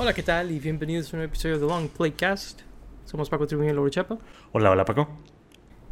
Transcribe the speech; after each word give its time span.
Hola, 0.00 0.14
¿qué 0.14 0.22
tal? 0.22 0.52
Y 0.52 0.60
bienvenidos 0.60 1.06
a 1.06 1.16
un 1.16 1.18
nuevo 1.18 1.30
episodio 1.32 1.58
de 1.58 1.66
Long 1.66 1.88
Playcast. 1.88 2.60
Somos 3.04 3.28
Paco 3.28 3.48
Tribuño 3.48 3.70
y 3.70 3.72
Laura 3.72 3.90
Chapa. 3.90 4.16
Hola, 4.52 4.70
hola 4.70 4.84
Paco. 4.84 5.08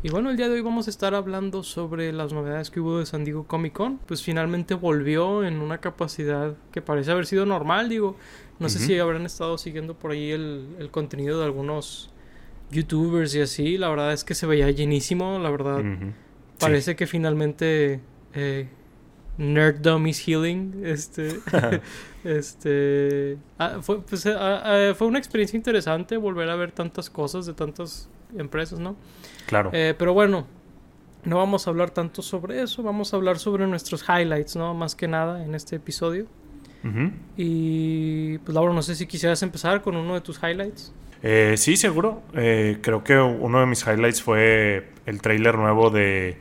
Y 0.05 0.11
bueno, 0.11 0.31
el 0.31 0.37
día 0.37 0.49
de 0.49 0.55
hoy 0.55 0.61
vamos 0.61 0.87
a 0.87 0.91
estar 0.91 1.17
hablando 1.17 1.65
sobre 1.65 2.13
las 2.13 2.33
novedades 2.33 2.71
que 2.71 2.79
hubo 2.79 3.01
de 3.01 3.07
San 3.07 3.25
Diego 3.25 3.49
Comic 3.49 3.73
Con. 3.73 3.99
Pues 3.99 4.23
finalmente 4.23 4.75
volvió 4.75 5.43
en 5.43 5.61
una 5.61 5.79
capacidad 5.79 6.55
que 6.71 6.83
parece 6.83 7.11
haber 7.11 7.27
sido 7.27 7.47
normal, 7.47 7.89
digo. 7.89 8.17
No 8.61 8.69
sé 8.69 8.79
si 8.79 8.97
habrán 8.97 9.27
estado 9.27 9.59
siguiendo 9.59 9.95
por 9.95 10.13
ahí 10.13 10.31
el, 10.31 10.89
contenido 10.93 11.41
de 11.41 11.45
algunos 11.45 12.11
youtubers 12.71 13.35
y 13.35 13.41
así. 13.41 13.77
La 13.77 13.89
verdad 13.89 14.13
es 14.13 14.23
que 14.23 14.37
se 14.37 14.47
veía 14.47 14.71
llenísimo, 14.71 15.41
la 15.41 15.51
verdad. 15.51 15.83
Parece 16.61 16.95
que 16.95 17.09
finalmente 17.09 18.01
eh, 18.35 18.69
Nerddom 19.39 20.09
is 20.09 20.27
Healing. 20.27 20.83
Este. 20.85 21.41
este. 22.25 23.39
Ah, 23.59 23.79
fue, 23.83 24.01
pues, 24.03 24.27
ah, 24.27 24.63
ah, 24.91 24.95
fue 24.95 25.07
una 25.07 25.19
experiencia 25.19 25.57
interesante 25.57 26.17
volver 26.17 26.49
a 26.49 26.57
ver 26.57 26.73
tantas 26.73 27.11
cosas 27.11 27.47
de 27.47 27.55
tantas 27.55 28.09
empresas, 28.37 28.79
¿no? 28.79 28.97
Claro. 29.47 29.71
Eh, 29.73 29.95
pero 29.97 30.15
bueno, 30.15 30.47
no 31.25 31.37
vamos 31.39 31.67
a 31.67 31.71
hablar 31.71 31.91
tanto 31.91 32.23
sobre 32.23 32.63
eso. 32.63 32.83
Vamos 32.83 33.13
a 33.13 33.17
hablar 33.17 33.39
sobre 33.39 33.67
nuestros 33.67 34.05
highlights, 34.09 34.57
¿no? 34.57 34.75
Más 34.75 34.95
que 34.95 35.09
nada 35.09 35.45
en 35.45 35.55
este 35.55 35.77
episodio. 35.77 36.27
Y 37.37 38.39
pues 38.39 38.55
Laura, 38.55 38.73
no 38.73 38.81
sé 38.81 38.95
si 38.95 39.09
quisieras 39.09 39.43
empezar 39.43 39.83
con 39.83 39.97
uno 39.97 40.15
de 40.15 40.21
tus 40.21 40.41
highlights. 40.41 40.95
Eh, 41.21 41.55
sí, 41.57 41.77
seguro. 41.77 42.23
Eh, 42.33 42.79
creo 42.81 43.03
que 43.03 43.19
uno 43.19 43.59
de 43.59 43.67
mis 43.67 43.85
highlights 43.85 44.23
fue 44.23 44.91
el 45.05 45.21
trailer 45.21 45.57
nuevo 45.57 45.91
de 45.91 46.39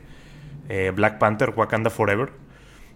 Black 0.94 1.18
Panther 1.18 1.52
Wakanda 1.56 1.90
Forever. 1.90 2.30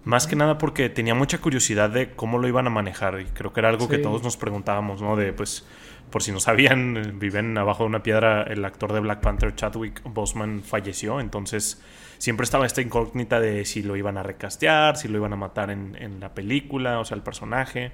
Más 0.05 0.27
que 0.27 0.35
nada 0.35 0.57
porque 0.57 0.89
tenía 0.89 1.15
mucha 1.15 1.39
curiosidad 1.39 1.91
de 1.91 2.11
cómo 2.13 2.39
lo 2.39 2.49
iban 2.49 2.67
a 2.67 2.71
manejar 2.71 3.21
y 3.21 3.27
creo 3.27 3.53
que 3.53 3.61
era 3.61 3.69
algo 3.69 3.89
que 3.89 3.99
todos 3.99 4.23
nos 4.23 4.37
preguntábamos, 4.37 5.03
¿no? 5.03 5.15
De 5.15 5.33
pues, 5.33 5.67
por 6.11 6.23
si 6.23 6.33
no 6.33 6.41
sabían, 6.41 7.19
viven 7.19 7.57
abajo 7.59 7.83
de 7.83 7.89
una 7.89 8.03
piedra, 8.03 8.43
el 8.45 8.65
actor 8.65 8.93
de 8.93 9.01
Black 9.01 9.21
Panther, 9.21 9.55
Chadwick 9.55 10.01
Boseman, 10.05 10.63
falleció, 10.63 11.21
entonces 11.21 11.83
siempre 12.17 12.45
estaba 12.45 12.67
esta 12.67 12.81
incógnita 12.81 13.41
de 13.41 13.65
si 13.65 13.83
lo 13.83 13.97
iban 13.97 14.17
a 14.17 14.23
recastear, 14.23 14.97
si 14.97 15.09
lo 15.09 15.19
iban 15.19 15.33
a 15.33 15.37
matar 15.37 15.71
en, 15.71 16.21
la 16.21 16.35
película, 16.35 16.99
o 16.99 17.05
sea, 17.05 17.17
el 17.17 17.23
personaje, 17.23 17.93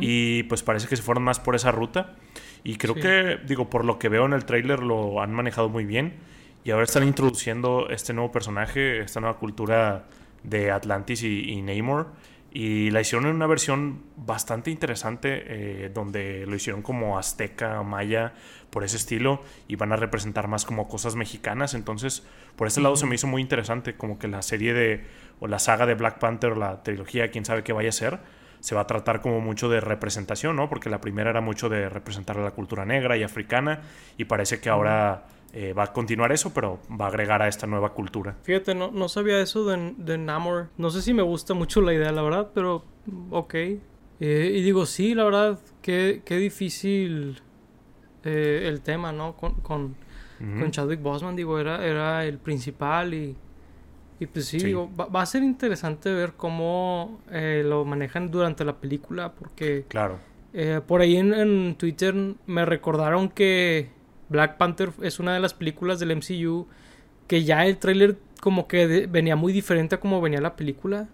y 0.00 0.44
pues 0.44 0.62
parece 0.62 0.86
que 0.86 0.96
se 0.96 1.02
fueron 1.02 1.24
más 1.24 1.40
por 1.40 1.56
esa 1.56 1.72
ruta, 1.72 2.14
y 2.62 2.76
creo 2.76 2.94
que, 2.94 3.38
digo, 3.44 3.70
por 3.70 3.84
lo 3.84 3.98
que 3.98 4.08
veo 4.08 4.26
en 4.26 4.32
el 4.32 4.44
tráiler 4.44 4.80
lo 4.80 5.20
han 5.20 5.32
manejado 5.32 5.68
muy 5.68 5.84
bien, 5.84 6.14
y 6.62 6.70
ahora 6.70 6.84
están 6.84 7.02
introduciendo 7.02 7.88
este 7.90 8.12
nuevo 8.12 8.30
personaje, 8.30 9.00
esta 9.00 9.20
nueva 9.20 9.38
cultura 9.38 10.04
de 10.44 10.70
Atlantis 10.70 11.22
y, 11.24 11.60
Namor. 11.62 12.12
Y 12.52 12.90
la 12.92 13.00
hicieron 13.00 13.26
en 13.26 13.34
una 13.34 13.48
versión 13.48 14.04
bastante 14.16 14.70
interesante, 14.70 15.42
eh, 15.46 15.90
donde 15.92 16.46
lo 16.46 16.54
hicieron 16.54 16.82
como 16.82 17.18
azteca, 17.18 17.82
maya, 17.82 18.34
por 18.70 18.84
ese 18.84 18.96
estilo, 18.96 19.42
y 19.66 19.74
van 19.74 19.92
a 19.92 19.96
representar 19.96 20.46
más 20.46 20.64
como 20.64 20.86
cosas 20.86 21.16
mexicanas. 21.16 21.74
Entonces, 21.74 22.24
por 22.54 22.68
este 22.68 22.80
lado 22.80 22.94
se 22.94 23.06
me 23.06 23.16
hizo 23.16 23.26
muy 23.26 23.42
interesante, 23.42 23.96
como 23.96 24.20
que 24.20 24.28
la 24.28 24.40
serie 24.42 24.72
de, 24.72 25.04
o 25.40 25.48
la 25.48 25.58
saga 25.58 25.84
de 25.84 25.94
Black 25.94 26.20
Panther, 26.20 26.56
la 26.56 26.84
trilogía, 26.84 27.32
quién 27.32 27.44
sabe 27.44 27.64
qué 27.64 27.72
vaya 27.72 27.88
a 27.88 27.92
ser, 27.92 28.20
se 28.60 28.76
va 28.76 28.82
a 28.82 28.86
tratar 28.86 29.20
como 29.20 29.40
mucho 29.40 29.68
de 29.68 29.80
representación, 29.80 30.54
¿no? 30.54 30.68
Porque 30.68 30.88
la 30.88 31.00
primera 31.00 31.30
era 31.30 31.40
mucho 31.40 31.68
de 31.68 31.88
representar 31.88 32.38
a 32.38 32.42
la 32.42 32.52
cultura 32.52 32.84
negra 32.84 33.16
y 33.16 33.24
africana, 33.24 33.82
y 34.16 34.24
parece 34.26 34.60
que 34.60 34.70
ahora 34.70 35.24
eh, 35.56 35.72
va 35.72 35.84
a 35.84 35.92
continuar 35.92 36.32
eso, 36.32 36.52
pero 36.52 36.80
va 36.90 37.04
a 37.04 37.08
agregar 37.08 37.40
a 37.40 37.46
esta 37.46 37.68
nueva 37.68 37.92
cultura. 37.94 38.36
Fíjate, 38.42 38.74
no, 38.74 38.90
no 38.90 39.08
sabía 39.08 39.40
eso 39.40 39.64
de, 39.64 39.94
de 39.96 40.18
Namor. 40.18 40.70
No 40.76 40.90
sé 40.90 41.00
si 41.00 41.14
me 41.14 41.22
gusta 41.22 41.54
mucho 41.54 41.80
la 41.80 41.94
idea, 41.94 42.10
la 42.10 42.22
verdad, 42.22 42.50
pero 42.52 42.82
ok. 43.30 43.54
Eh, 43.54 43.78
y 44.18 44.62
digo, 44.62 44.84
sí, 44.84 45.14
la 45.14 45.22
verdad, 45.22 45.60
qué, 45.80 46.22
qué 46.24 46.38
difícil 46.38 47.40
eh, 48.24 48.64
el 48.66 48.80
tema, 48.80 49.12
¿no? 49.12 49.36
Con, 49.36 49.54
con, 49.60 49.94
Chadwick 50.72 51.00
Boseman, 51.00 51.36
digo, 51.36 51.60
era, 51.60 51.86
era 51.86 52.24
el 52.24 52.38
principal 52.38 53.14
y, 53.14 53.36
y 54.18 54.26
pues 54.26 54.46
sí, 54.46 54.58
digo, 54.58 54.90
va, 54.98 55.06
va, 55.06 55.22
a 55.22 55.26
ser 55.26 55.44
interesante 55.44 56.12
ver 56.12 56.32
cómo 56.32 57.20
lo 57.30 57.84
manejan 57.84 58.30
durante 58.30 58.64
la 58.64 58.76
película, 58.76 59.32
porque... 59.32 59.84
Claro. 59.86 60.18
por 60.86 61.00
ahí 61.00 61.16
en, 61.16 61.32
en 61.32 61.76
Twitter 61.76 62.14
me 62.46 62.64
recordaron 62.66 63.28
que 63.28 63.93
Black 64.28 64.56
Panther 64.56 64.90
es 65.02 65.20
una 65.20 65.34
de 65.34 65.40
las 65.40 65.54
películas 65.54 66.00
del 66.00 66.16
MCU 66.16 66.66
que 67.26 67.44
ya 67.44 67.66
el 67.66 67.78
tráiler 67.78 68.18
como 68.40 68.68
que 68.68 69.06
venía 69.06 69.36
muy 69.36 69.52
diferente 69.52 69.94
a 69.94 70.00
como 70.00 70.20
venía 70.20 70.40
la 70.40 70.56
película. 70.56 71.08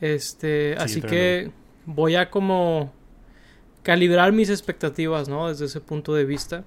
Este, 0.00 0.74
así 0.78 1.02
que 1.02 1.50
voy 1.84 2.14
a 2.16 2.30
como 2.30 2.92
calibrar 3.82 4.32
mis 4.32 4.48
expectativas, 4.48 5.28
¿no? 5.28 5.48
Desde 5.48 5.66
ese 5.66 5.80
punto 5.80 6.14
de 6.14 6.24
vista. 6.24 6.64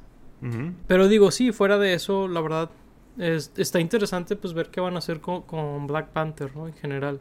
Pero 0.88 1.08
digo, 1.08 1.32
sí, 1.32 1.52
fuera 1.52 1.80
de 1.80 1.96
eso, 1.96 2.28
la 2.28 2.42
verdad, 2.42 2.70
está 3.18 3.80
interesante 3.80 4.36
pues 4.36 4.54
ver 4.54 4.70
qué 4.70 4.80
van 4.80 4.96
a 4.96 5.00
hacer 5.00 5.20
con, 5.20 5.88
Black 5.88 6.10
Panther, 6.10 6.56
¿no? 6.56 6.68
En 6.68 6.74
general. 6.74 7.20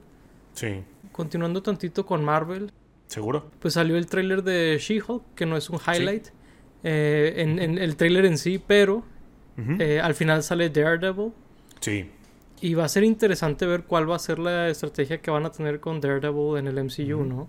Sí. 0.52 0.82
Continuando 1.12 1.62
tantito 1.62 2.04
con 2.04 2.22
Marvel. 2.24 2.70
¿Seguro? 3.06 3.50
Pues 3.60 3.74
salió 3.74 3.96
el 3.96 4.06
tráiler 4.06 4.42
de 4.42 4.76
She-Hulk, 4.78 5.22
que 5.34 5.46
no 5.46 5.56
es 5.56 5.70
un 5.70 5.78
highlight. 5.78 6.28
Eh, 6.88 7.34
en, 7.38 7.78
el 7.78 7.96
trailer 7.96 8.26
en 8.26 8.38
sí, 8.38 8.62
pero 8.64 9.02
eh, 9.80 9.98
al 10.00 10.14
final 10.14 10.44
sale 10.44 10.70
Daredevil. 10.70 11.32
Sí. 11.80 12.08
Y 12.60 12.74
va 12.74 12.84
a 12.84 12.88
ser 12.88 13.02
interesante 13.02 13.66
ver 13.66 13.82
cuál 13.82 14.08
va 14.08 14.14
a 14.14 14.20
ser 14.20 14.38
la 14.38 14.68
estrategia 14.68 15.20
que 15.20 15.32
van 15.32 15.44
a 15.46 15.50
tener 15.50 15.80
con 15.80 16.00
Daredevil 16.00 16.58
en 16.58 16.68
el 16.68 16.84
MCU, 16.84 17.24
¿no? 17.24 17.48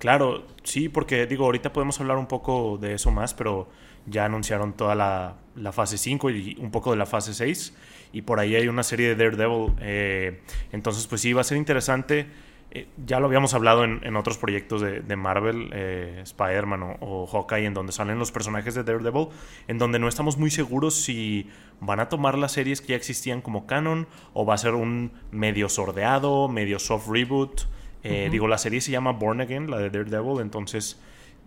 Claro, 0.00 0.44
sí, 0.64 0.88
porque 0.88 1.24
digo, 1.26 1.44
ahorita 1.44 1.72
podemos 1.72 2.00
hablar 2.00 2.16
un 2.16 2.26
poco 2.26 2.76
de 2.76 2.94
eso 2.94 3.12
más, 3.12 3.32
pero 3.32 3.68
ya 4.06 4.24
anunciaron 4.24 4.72
toda 4.72 4.96
la, 4.96 5.36
la 5.54 5.70
fase 5.70 5.96
5 5.96 6.30
y 6.30 6.56
un 6.58 6.72
poco 6.72 6.90
de 6.90 6.96
la 6.96 7.06
fase 7.06 7.32
6. 7.32 7.74
Y 8.12 8.22
por 8.22 8.40
ahí 8.40 8.56
hay 8.56 8.66
una 8.66 8.82
serie 8.82 9.14
de 9.14 9.14
Daredevil. 9.14 9.72
Eh, 9.82 10.42
entonces, 10.72 11.06
pues 11.06 11.20
sí, 11.20 11.32
va 11.32 11.42
a 11.42 11.44
ser 11.44 11.58
interesante. 11.58 12.26
Eh, 12.74 12.88
ya 13.06 13.20
lo 13.20 13.26
habíamos 13.26 13.54
hablado 13.54 13.84
en, 13.84 14.16
otros 14.16 14.36
proyectos 14.36 14.82
de, 14.82 15.16
Marvel, 15.16 15.70
eh, 15.72 16.20
Spider-Man 16.24 16.96
o, 17.00 17.26
Hawkeye, 17.26 17.66
en 17.66 17.74
donde 17.74 17.92
salen 17.92 18.18
los 18.18 18.32
personajes 18.32 18.74
de 18.74 18.82
Daredevil, 18.82 19.28
en 19.68 19.78
donde 19.78 20.00
no 20.00 20.08
estamos 20.08 20.38
muy 20.38 20.50
seguros 20.50 20.96
si 20.96 21.48
van 21.80 22.00
a 22.00 22.08
tomar 22.08 22.36
las 22.36 22.50
series 22.50 22.80
que 22.80 22.88
ya 22.88 22.96
existían 22.96 23.42
como 23.42 23.66
canon 23.66 24.08
o 24.32 24.44
va 24.44 24.54
a 24.54 24.58
ser 24.58 24.74
un 24.74 25.12
medio 25.30 25.68
sordeado, 25.68 26.48
medio 26.48 26.80
soft 26.80 27.08
reboot. 27.08 27.62
Eh, 28.02 28.28
digo, 28.30 28.48
la 28.48 28.58
serie 28.58 28.80
se 28.80 28.90
llama 28.90 29.12
Born 29.12 29.40
Again, 29.40 29.70
la 29.70 29.78
de 29.78 29.88
Daredevil, 29.88 30.40
entonces, 30.40 31.00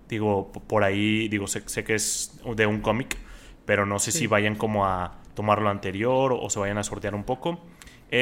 digo, 0.07 0.51
por 0.51 0.83
ahí, 0.83 1.27
digo, 1.27 1.45
sé, 1.45 1.63
que 1.83 1.93
es 1.93 2.39
de 2.55 2.65
un 2.65 2.79
cómic, 2.79 3.17
pero 3.65 3.85
no 3.85 3.99
sé 3.99 4.13
si 4.13 4.27
vayan 4.27 4.55
como 4.55 4.85
a 4.85 5.19
tomar 5.35 5.61
lo 5.61 5.69
anterior 5.69 6.33
o, 6.33 6.49
se 6.49 6.57
vayan 6.57 6.77
a 6.77 6.83
sortear 6.83 7.13
un 7.13 7.25
poco. 7.25 7.59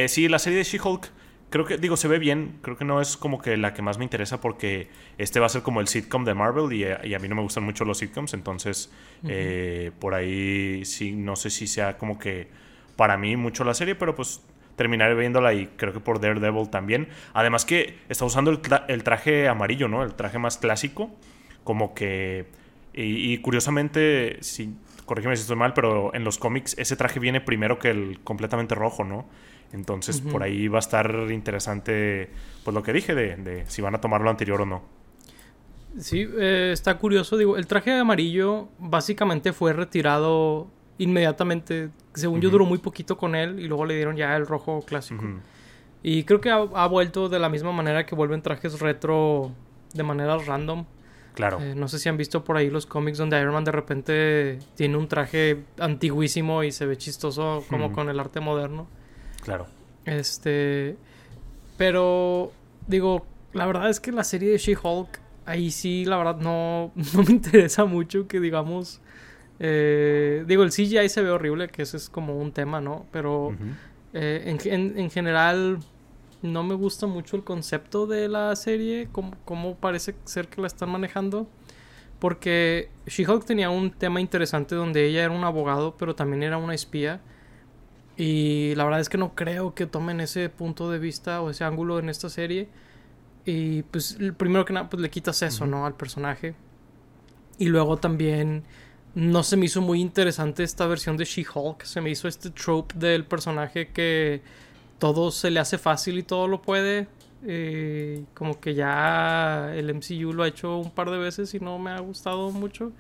sí, 0.08 0.28
la 0.28 0.40
serie 0.40 0.58
de 0.58 0.64
She-Hulk 0.66 1.12
creo 1.50 1.66
que, 1.66 1.78
digo, 1.78 1.98
se 1.98 2.08
ve 2.08 2.20
bien. 2.20 2.60
Creo 2.62 2.78
que 2.78 2.86
no 2.86 3.02
es 3.02 3.18
como 3.18 3.42
que 3.42 3.58
la 3.58 3.74
que 3.74 3.82
más 3.82 3.98
me 3.98 4.04
interesa 4.04 4.42
porque 4.42 4.90
este 5.18 5.40
va 5.40 5.46
a 5.46 5.50
ser 5.50 5.62
como 5.62 5.82
el 5.82 5.88
sitcom 5.88 6.26
de 6.26 6.34
Marvel 6.34 6.74
y, 6.74 6.86
a 6.86 7.20
mí 7.20 7.28
no 7.28 7.36
me 7.36 7.42
gustan 7.42 7.64
mucho 7.64 7.86
los 7.86 8.00
sitcoms. 8.00 8.34
Entonces, 8.34 8.92
eh, 9.28 9.92
por 10.00 10.14
ahí 10.14 10.84
sí, 10.86 11.12
no 11.12 11.36
sé 11.36 11.50
si 11.50 11.68
sea 11.68 11.98
como 11.98 12.20
que 12.20 12.48
para 12.96 13.18
mí 13.18 13.36
mucho 13.36 13.64
la 13.64 13.74
serie, 13.74 13.96
pero 13.96 14.16
pues 14.16 14.42
terminaré 14.76 15.16
viéndola 15.16 15.54
y 15.54 15.68
creo 15.78 15.94
que 15.94 16.00
por 16.00 16.20
Daredevil 16.20 16.70
también. 16.70 17.08
Además 17.34 17.66
que 17.66 17.98
está 18.10 18.26
usando 18.26 18.52
el, 18.52 19.04
traje 19.04 19.48
amarillo, 19.48 19.88
¿no? 19.88 20.04
El 20.04 20.14
traje 20.14 20.40
más 20.40 20.58
clásico. 20.58 21.12
Como 21.64 21.94
que... 21.94 22.46
Y, 22.98 23.40
curiosamente, 23.40 24.38
si, 24.40 24.74
corrígeme 25.06 25.36
si 25.36 25.42
estoy 25.42 25.58
mal, 25.58 25.74
pero 25.74 26.14
en 26.16 26.24
los 26.24 26.38
cómics 26.38 26.78
ese 26.78 26.96
traje 26.96 27.20
viene 27.20 27.42
primero 27.42 27.78
que 27.78 27.90
el 27.90 28.20
completamente 28.24 28.74
rojo, 28.74 29.04
¿no? 29.04 29.26
Entonces 29.76 30.22
por 30.22 30.42
ahí 30.42 30.68
va 30.70 30.78
a 30.78 30.80
estar 30.80 31.28
interesante 31.30 32.30
pues 32.64 32.74
lo 32.74 32.82
que 32.82 32.94
dije 32.94 33.14
de, 33.14 33.66
si 33.68 33.82
van 33.82 33.94
a 33.94 34.02
tomar 34.02 34.22
lo 34.22 34.30
anterior 34.30 34.62
o 34.62 34.66
no. 34.66 34.82
Sí, 36.00 36.28
eh, 36.38 36.72
está 36.74 36.98
curioso. 36.98 37.38
Digo, 37.38 37.58
el 37.58 37.68
traje 37.68 37.92
de 37.92 38.00
amarillo 38.00 38.70
básicamente 38.80 39.54
fue 39.54 39.74
retirado 39.74 40.68
inmediatamente. 40.98 41.90
Según 42.14 42.42
yo 42.42 42.50
duró 42.50 42.66
muy 42.66 42.78
poquito 42.78 43.18
con 43.18 43.36
él 43.36 43.60
y 43.60 43.68
luego 43.68 43.86
le 43.86 43.96
dieron 43.96 44.16
ya 44.16 44.36
el 44.36 44.48
rojo 44.48 44.82
clásico. 44.82 45.24
Y 46.04 46.24
creo 46.24 46.40
que 46.40 46.52
ha, 46.52 46.88
vuelto 46.88 47.30
de 47.30 47.40
la 47.40 47.50
misma 47.50 47.72
manera 47.72 48.06
que 48.06 48.16
vuelven 48.16 48.42
trajes 48.42 48.80
retro 48.80 49.52
de 49.94 50.04
manera 50.04 50.38
random. 50.38 50.86
Claro. 51.34 51.60
Eh, 51.60 51.76
no 51.76 51.90
sé 51.90 52.00
si 52.00 52.08
han 52.08 52.16
visto 52.16 52.46
por 52.46 52.56
ahí 52.56 52.70
los 52.70 52.86
cómics 52.86 53.18
donde 53.18 53.40
Iron 53.42 53.54
Man 53.54 53.66
de 53.66 53.72
repente 53.74 54.60
tiene 54.76 54.96
un 54.96 55.10
traje 55.10 55.64
antiguísimo 55.80 56.64
y 56.64 56.72
se 56.72 56.86
ve 56.86 56.98
chistoso 56.98 57.66
como 57.70 57.92
con 57.92 58.10
el 58.10 58.20
arte 58.22 58.40
moderno. 58.40 58.88
Claro. 59.46 59.68
Este. 60.04 60.98
Pero. 61.78 62.52
Digo, 62.88 63.26
la 63.54 63.66
verdad 63.66 63.90
es 63.90 64.00
que 64.00 64.12
la 64.12 64.24
serie 64.24 64.52
de 64.52 64.58
She-Hulk. 64.58 65.22
Ahí 65.46 65.70
sí, 65.70 66.06
la 66.06 66.18
verdad, 66.18 66.38
no, 66.38 66.92
no 67.14 67.24
me 67.24 67.32
interesa 67.32 67.86
mucho 67.86 68.28
que 68.28 68.40
digamos. 68.40 69.00
Eh, 69.60 70.44
digo, 70.48 70.64
el 70.64 70.72
CGI 70.72 71.08
se 71.08 71.22
ve 71.22 71.30
horrible, 71.30 71.70
que 71.70 71.84
ese 71.84 71.98
es 71.98 72.10
como 72.10 72.38
un 72.38 72.52
tema, 72.52 72.82
¿no? 72.82 73.06
Pero 73.12 73.56
eh, 74.14 74.58
en, 74.60 75.10
general 75.12 75.80
no 76.42 76.64
me 76.64 76.74
gusta 76.74 77.08
mucho 77.08 77.38
el 77.38 77.44
concepto 77.44 78.06
de 78.08 78.28
la 78.28 78.56
serie, 78.56 79.08
como, 79.12 79.32
como 79.46 79.76
parece 79.76 80.16
ser 80.26 80.48
que 80.48 80.60
la 80.60 80.68
están 80.68 80.90
manejando. 80.90 81.48
Porque 82.20 82.90
She-Hulk 83.06 83.46
tenía 83.46 83.70
un 83.70 83.92
tema 83.92 84.20
interesante 84.20 84.74
donde 84.74 85.06
ella 85.06 85.24
era 85.24 85.34
un 85.34 85.44
abogado, 85.44 85.96
pero 85.98 86.16
también 86.16 86.44
era 86.44 86.58
una 86.58 86.74
espía. 86.74 87.22
Y 88.18 88.76
la 88.76 88.86
verdad 88.86 89.02
es 89.02 89.10
que 89.10 89.18
no 89.18 89.36
creo 89.36 89.74
que 89.74 89.86
tomen 89.86 90.22
ese 90.22 90.50
punto 90.50 90.90
de 90.90 91.00
vista 91.00 91.42
o 91.42 91.50
ese 91.50 91.64
ángulo 91.64 92.00
en 92.00 92.10
esta 92.10 92.30
serie. 92.30 92.70
Y 93.46 93.84
pues 93.84 94.18
primero 94.38 94.66
que 94.66 94.74
nada, 94.74 94.90
pues 94.90 95.02
le 95.02 95.10
quitas 95.10 95.42
eso, 95.42 95.66
¿no? 95.66 95.86
Al 95.86 95.96
personaje. 95.96 96.56
Y 97.58 97.68
luego 97.68 97.98
también 97.98 98.64
no 99.16 99.44
se 99.44 99.58
me 99.58 99.66
hizo 99.66 99.82
muy 99.82 100.02
interesante 100.02 100.64
esta 100.64 100.88
versión 100.88 101.18
de 101.18 101.26
She-Hulk. 101.26 101.84
Se 101.84 102.02
me 102.02 102.10
hizo 102.10 102.28
este 102.28 102.50
trope 102.50 102.96
del 102.98 103.26
personaje 103.26 103.90
que 103.90 104.42
todo 105.00 105.32
se 105.32 105.52
le 105.52 105.60
hace 105.60 105.78
fácil 105.78 106.18
y 106.18 106.24
todo 106.24 106.48
lo 106.48 106.62
puede. 106.62 107.08
Eh, 107.48 108.24
como 108.34 108.60
que 108.60 108.74
ya 108.74 109.72
el 109.76 109.94
MCU 109.94 110.34
lo 110.34 110.44
ha 110.44 110.48
hecho 110.48 110.78
un 110.78 110.92
par 110.92 111.12
de 111.12 111.18
veces 111.18 111.54
y 111.54 111.60
no 111.60 111.78
me 111.80 111.92
ha 111.92 112.00
gustado 112.00 112.52
mucho. 112.52 112.92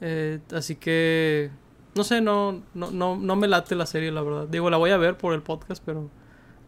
Eh, 0.00 0.40
así 0.52 0.76
que 0.76 1.50
no 1.94 2.04
sé, 2.04 2.20
no, 2.20 2.62
no, 2.74 2.90
no, 2.90 3.16
no 3.16 3.36
me 3.36 3.48
late 3.48 3.74
la 3.74 3.86
serie, 3.86 4.10
la 4.10 4.22
verdad. 4.22 4.48
Digo, 4.48 4.70
la 4.70 4.76
voy 4.76 4.90
a 4.90 4.96
ver 4.96 5.16
por 5.16 5.34
el 5.34 5.42
podcast, 5.42 5.82
pero. 5.84 6.10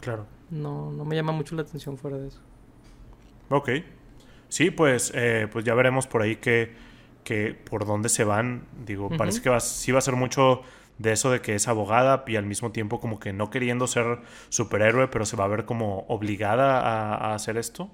Claro. 0.00 0.26
No, 0.50 0.92
no 0.92 1.04
me 1.04 1.16
llama 1.16 1.32
mucho 1.32 1.56
la 1.56 1.62
atención 1.62 1.98
fuera 1.98 2.16
de 2.18 2.28
eso. 2.28 2.40
Ok. 3.48 3.70
Sí, 4.48 4.70
pues, 4.70 5.12
eh, 5.14 5.48
pues 5.50 5.64
ya 5.64 5.74
veremos 5.74 6.06
por 6.06 6.22
ahí 6.22 6.36
que, 6.36 6.74
que 7.24 7.54
por 7.54 7.86
dónde 7.86 8.08
se 8.08 8.24
van. 8.24 8.66
Digo, 8.84 9.10
parece 9.16 9.42
que 9.42 9.50
va, 9.50 9.60
sí 9.60 9.90
va 9.92 9.98
a 9.98 10.02
ser 10.02 10.14
mucho 10.14 10.62
de 10.98 11.12
eso 11.12 11.30
de 11.30 11.40
que 11.40 11.54
es 11.54 11.68
abogada 11.68 12.24
y 12.26 12.36
al 12.36 12.46
mismo 12.46 12.72
tiempo 12.72 13.00
como 13.00 13.18
que 13.18 13.32
no 13.32 13.50
queriendo 13.50 13.86
ser 13.86 14.20
superhéroe, 14.48 15.08
pero 15.08 15.26
se 15.26 15.36
va 15.36 15.44
a 15.44 15.48
ver 15.48 15.64
como 15.64 16.06
obligada 16.08 16.80
a, 16.80 17.14
a 17.14 17.34
hacer 17.34 17.56
esto. 17.56 17.90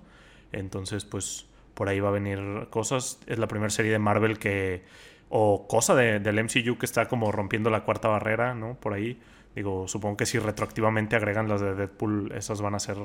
Entonces, 0.53 1.05
pues 1.05 1.47
por 1.75 1.89
ahí 1.89 2.01
va 2.01 2.11
a 2.11 2.13
venir 2.13 2.69
cosas. 2.71 3.19
Es 3.27 3.39
la 3.39 3.49
primera 3.49 3.71
serie 3.71 3.91
de 3.91 3.99
Marvel 3.99 4.39
que 4.39 4.85
o 5.35 5.67
cosa 5.67 5.95
de, 5.95 6.21
del 6.21 6.45
MCU 6.45 6.77
que 6.77 6.85
está 6.85 7.09
como 7.09 7.33
rompiendo 7.33 7.71
la 7.71 7.85
cuarta 7.85 8.09
barrera, 8.09 8.55
¿no? 8.55 8.75
Por 8.75 8.93
ahí. 8.93 9.19
Digo, 9.55 9.89
supongo 9.89 10.19
que 10.19 10.27
si 10.27 10.39
retroactivamente 10.39 11.17
agregan 11.17 11.49
las 11.49 11.63
de 11.63 11.75
Deadpool, 11.75 12.33
esas 12.33 12.61
van 12.61 12.75
a 12.75 12.79
ser 12.79 12.99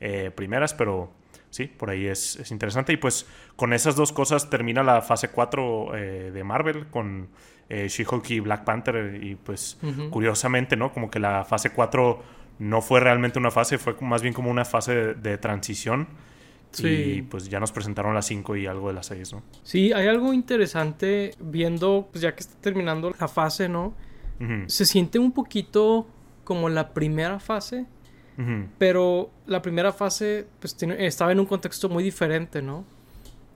eh, 0.00 0.32
primeras, 0.34 0.74
pero 0.74 1.12
sí, 1.50 1.66
por 1.66 1.90
ahí 1.90 2.06
es, 2.06 2.50
interesante. 2.50 2.92
Y 2.92 2.96
pues 2.96 3.28
con 3.54 3.72
esas 3.72 3.94
dos 3.94 4.12
cosas 4.12 4.50
termina 4.50 4.82
la 4.82 5.02
fase 5.02 5.28
4 5.28 5.96
eh, 5.96 6.30
de 6.32 6.44
Marvel, 6.44 6.88
con 6.88 7.28
eh, 7.68 7.86
She-Hulk 7.88 8.28
y 8.30 8.40
Black 8.40 8.64
Panther. 8.64 9.20
Y 9.22 9.36
pues 9.36 9.78
curiosamente, 10.10 10.76
¿no? 10.76 10.92
Como 10.92 11.12
que 11.12 11.20
la 11.20 11.44
fase 11.44 11.70
4 11.70 12.22
no 12.58 12.82
fue 12.82 12.98
realmente 12.98 13.38
una 13.38 13.52
fase, 13.52 13.78
fue 13.78 13.94
más 14.00 14.20
bien 14.22 14.34
como 14.34 14.50
una 14.50 14.64
fase 14.64 15.14
de 15.14 15.38
transición 15.38 16.08
y 16.78 17.22
pues 17.22 17.48
ya 17.48 17.60
nos 17.60 17.72
presentaron 17.72 18.14
las 18.14 18.26
5 18.26 18.56
y 18.56 18.66
algo 18.66 18.88
de 18.88 18.94
las 18.94 19.06
6, 19.06 19.32
¿no? 19.32 19.42
Sí, 19.62 19.92
hay 19.92 20.06
algo 20.06 20.32
interesante 20.32 21.32
viendo, 21.40 22.08
pues 22.10 22.22
ya 22.22 22.34
que 22.34 22.40
está 22.40 22.60
terminando 22.60 23.12
la 23.18 23.28
fase, 23.28 23.68
¿no? 23.68 23.94
Se 24.66 24.86
siente 24.86 25.18
un 25.18 25.32
poquito 25.32 26.06
como 26.44 26.68
la 26.68 26.94
primera 26.94 27.40
fase, 27.40 27.86
pero 28.78 29.30
la 29.46 29.60
primera 29.62 29.92
fase 29.92 30.46
pues 30.60 30.76
estaba 30.80 31.32
en 31.32 31.40
un 31.40 31.46
contexto 31.46 31.88
muy 31.88 32.04
diferente, 32.04 32.62
¿no? 32.62 32.84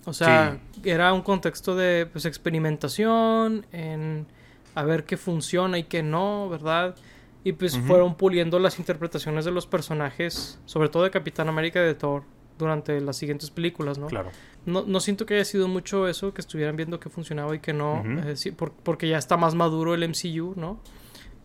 O 0.04 0.12
sea, 0.12 0.58
era 0.82 1.12
un 1.12 1.22
contexto 1.22 1.76
de 1.76 2.06
pues 2.06 2.24
experimentación, 2.24 3.64
en 3.70 4.26
a 4.74 4.82
ver 4.84 5.04
qué 5.04 5.16
funciona 5.16 5.78
y 5.78 5.84
qué 5.84 6.02
no, 6.02 6.48
¿verdad? 6.48 6.96
Y 7.44 7.52
pues 7.52 7.78
fueron 7.78 8.16
puliendo 8.16 8.58
las 8.58 8.78
interpretaciones 8.78 9.44
de 9.44 9.50
los 9.52 9.66
personajes, 9.66 10.58
sobre 10.64 10.88
todo 10.88 11.04
de 11.04 11.10
Capitán 11.10 11.48
América 11.48 11.80
y 11.80 11.84
de 11.84 11.94
Thor 11.94 12.24
durante 12.62 13.00
las 13.00 13.16
siguientes 13.16 13.50
películas, 13.50 13.98
¿no? 13.98 14.06
Claro. 14.06 14.30
No, 14.64 14.84
no 14.86 15.00
siento 15.00 15.26
que 15.26 15.34
haya 15.34 15.44
sido 15.44 15.68
mucho 15.68 16.08
eso, 16.08 16.32
que 16.32 16.40
estuvieran 16.40 16.76
viendo 16.76 17.00
que 17.00 17.10
funcionaba 17.10 17.54
y 17.54 17.58
que 17.58 17.72
no, 17.72 18.02
eh, 18.24 18.34
porque 18.82 19.08
ya 19.08 19.18
está 19.18 19.36
más 19.36 19.54
maduro 19.54 19.94
el 19.94 20.08
MCU, 20.08 20.54
¿no? 20.56 20.80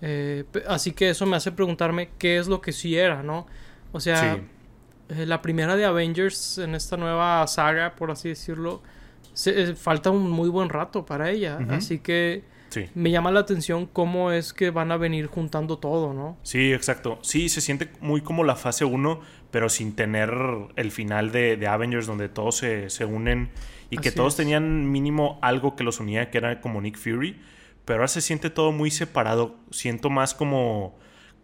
Eh, 0.02 0.46
así 0.68 0.92
que 0.92 1.10
eso 1.10 1.26
me 1.26 1.36
hace 1.36 1.52
preguntarme 1.52 2.10
qué 2.20 2.38
es 2.38 2.48
lo 2.48 2.62
que 2.62 2.72
sí 2.72 2.96
era, 2.96 3.24
¿no? 3.24 3.48
O 3.92 4.00
sea, 4.00 4.40
eh, 5.10 5.26
la 5.26 5.42
primera 5.42 5.76
de 5.76 5.86
Avengers 5.86 6.60
en 6.60 6.76
esta 6.76 6.98
nueva 6.98 7.46
saga, 7.48 7.96
por 7.96 8.12
así 8.12 8.30
decirlo, 8.30 8.82
se, 9.34 9.76
falta 9.76 10.12
un 10.12 10.30
muy 10.30 10.50
buen 10.50 10.70
rato 10.70 11.06
para 11.06 11.32
ella, 11.32 11.60
así 11.70 12.00
que 12.00 12.44
me 12.94 13.12
llama 13.12 13.32
la 13.32 13.40
atención 13.40 13.86
cómo 13.86 14.32
es 14.32 14.54
que 14.54 14.70
van 14.70 14.92
a 14.92 14.98
venir 14.98 15.28
juntando 15.28 15.78
todo, 15.78 16.14
¿no? 16.14 16.38
Sí, 16.44 16.74
exacto. 16.74 17.20
Sí, 17.22 17.50
se 17.50 17.62
siente 17.62 17.90
muy 18.02 18.22
como 18.22 18.44
la 18.44 18.56
fase 18.56 18.86
1, 18.86 19.20
pero 19.52 19.70
sin 19.70 19.96
tener 19.96 20.32
el 20.76 20.92
final 20.92 21.32
de, 21.32 21.66
Avengers 21.68 22.08
donde 22.08 22.30
todos 22.30 22.58
se, 22.58 23.06
unen 23.06 23.50
y 23.90 23.98
que 23.98 24.12
todos 24.12 24.36
tenían 24.36 24.92
mínimo 24.92 25.40
algo 25.42 25.76
que 25.76 25.84
los 25.84 26.00
unía, 26.00 26.30
que 26.30 26.38
era 26.38 26.62
como 26.62 26.82
Nick 26.82 26.98
Fury. 26.98 27.40
Pero 27.86 28.00
ahora 28.00 28.10
se 28.10 28.22
siente 28.22 28.50
todo 28.50 28.72
muy 28.72 28.92
separado. 28.92 29.56
Siento 29.72 30.10
más 30.10 30.34
como 30.34 30.98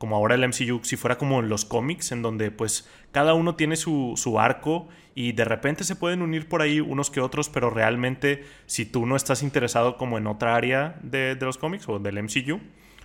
como 0.04 0.18
ahora 0.18 0.36
el 0.36 0.46
MCU, 0.46 0.82
si 0.84 0.98
fuera 0.98 1.18
como 1.18 1.40
en 1.40 1.48
los 1.48 1.64
cómics, 1.64 2.12
en 2.12 2.22
donde 2.22 2.52
pues 2.52 2.90
cada 3.14 3.36
uno 3.36 3.56
tiene 3.56 3.78
su, 3.78 4.16
su, 4.18 4.38
arco 4.38 4.90
y 5.16 5.32
de 5.32 5.46
repente 5.46 5.86
se 5.86 5.96
pueden 5.96 6.22
unir 6.22 6.50
por 6.50 6.62
ahí 6.62 6.82
unos 6.82 7.10
que 7.10 7.22
otros, 7.22 7.48
pero 7.48 7.70
realmente 7.70 8.44
si 8.66 8.86
tú 8.86 9.06
no 9.06 9.16
estás 9.16 9.44
interesado 9.44 9.96
como 9.96 10.18
en 10.18 10.28
otra 10.28 10.58
área 10.58 11.00
de, 11.04 11.36
de 11.36 11.46
los 11.46 11.58
cómics 11.58 11.88
o 11.88 12.00
del 12.00 12.22
MCU, 12.22 12.60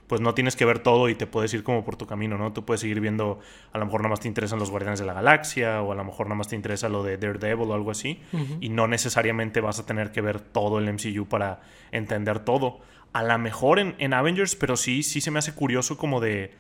pues 0.09 0.21
no 0.21 0.35
tienes 0.35 0.57
que 0.57 0.65
ver 0.65 0.81
todo 0.81 1.09
y 1.09 1.15
te 1.15 1.27
puedes 1.27 1.53
ir 1.55 1.63
como 1.63 1.85
por 1.85 1.97
tu 1.97 2.07
camino, 2.07 2.39
¿no? 2.39 2.53
Tú 2.53 2.65
puedes 2.65 2.81
seguir 2.81 3.01
viendo, 3.01 3.39
a 3.73 3.79
lo 3.79 3.85
mejor 3.85 4.01
nada 4.01 4.11
más 4.11 4.21
te 4.21 4.29
interesan 4.29 4.59
los 4.59 4.71
Guardianes 4.71 4.99
de 4.99 5.07
la 5.07 5.13
Galaxia 5.13 5.83
o 5.83 5.93
a 5.93 5.95
lo 5.95 6.05
mejor 6.05 6.27
nada 6.27 6.37
más 6.37 6.49
te 6.49 6.57
interesa 6.57 6.89
lo 6.89 7.03
de 7.03 7.19
Daredevil 7.19 7.71
o 7.71 7.75
algo 7.75 7.91
así 7.91 8.21
y 8.61 8.71
no 8.71 8.89
necesariamente 8.89 9.61
vas 9.61 9.79
a 9.79 9.87
tener 9.87 10.11
que 10.11 10.23
ver 10.23 10.41
todo 10.41 10.79
el 10.79 10.93
MCU 10.93 11.27
para 11.27 11.61
entender 11.93 12.41
todo. 12.41 12.81
A 13.13 13.23
lo 13.23 13.39
mejor 13.39 13.79
en, 13.79 13.95
en 13.99 14.15
Avengers, 14.15 14.57
pero 14.57 14.77
sí, 14.77 15.03
sí 15.03 15.21
se 15.21 15.31
me 15.31 15.39
hace 15.39 15.55
curioso 15.55 15.99
como 15.99 16.21
de 16.21 16.53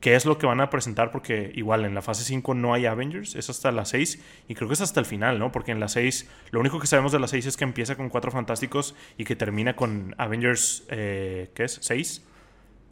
qué 0.00 0.14
es 0.14 0.26
lo 0.26 0.36
que 0.36 0.46
van 0.46 0.60
a 0.60 0.68
presentar, 0.68 1.10
porque 1.10 1.50
igual 1.54 1.84
en 1.84 1.94
la 1.94 2.02
fase 2.02 2.24
5 2.24 2.54
no 2.54 2.74
hay 2.74 2.84
Avengers, 2.86 3.34
es 3.36 3.48
hasta 3.48 3.72
la 3.72 3.84
6 3.86 4.22
y 4.48 4.54
creo 4.54 4.68
que 4.68 4.74
es 4.74 4.82
hasta 4.82 5.00
el 5.00 5.06
final, 5.06 5.38
¿no? 5.38 5.50
Porque 5.50 5.72
en 5.72 5.80
la 5.80 5.88
6, 5.88 6.28
lo 6.50 6.60
único 6.60 6.78
que 6.78 6.86
sabemos 6.86 7.12
de 7.12 7.20
la 7.20 7.26
6 7.26 7.46
es 7.46 7.56
que 7.56 7.64
empieza 7.64 7.96
con 7.96 8.10
Cuatro 8.10 8.30
Fantásticos 8.30 8.94
y 9.16 9.24
que 9.24 9.34
termina 9.34 9.76
con 9.76 10.14
Avengers, 10.18 10.84
eh, 10.90 11.50
¿qué 11.54 11.64
es? 11.64 11.80
¿6? 11.80 12.20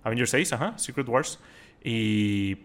Avengers 0.05 0.31
6, 0.31 0.53
ajá, 0.53 0.79
Secret 0.79 1.09
Wars. 1.09 1.41
Y 1.83 2.59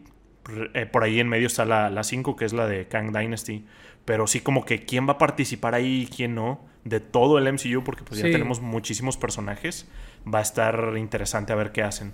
eh, 0.74 0.86
por 0.86 1.04
ahí 1.04 1.20
en 1.20 1.28
medio 1.28 1.48
está 1.48 1.66
la 1.66 2.04
5, 2.04 2.36
que 2.36 2.46
es 2.46 2.54
la 2.54 2.68
de 2.68 2.88
Kang 2.88 3.16
Dynasty. 3.16 3.66
Pero 4.06 4.28
sí 4.28 4.40
como 4.40 4.66
que 4.66 4.86
quién 4.86 5.08
va 5.08 5.14
a 5.14 5.18
participar 5.18 5.76
ahí 5.76 6.04
y 6.04 6.08
quién 6.08 6.36
no, 6.36 6.62
de 6.86 7.00
todo 7.00 7.38
el 7.38 7.52
MCU, 7.52 7.84
porque 7.84 8.04
pues 8.04 8.22
ya 8.22 8.32
tenemos 8.32 8.62
muchísimos 8.62 9.18
personajes, 9.18 9.88
va 10.34 10.40
a 10.40 10.42
estar 10.42 10.94
interesante 10.98 11.52
a 11.52 11.56
ver 11.56 11.72
qué 11.72 11.84
hacen. 11.84 12.14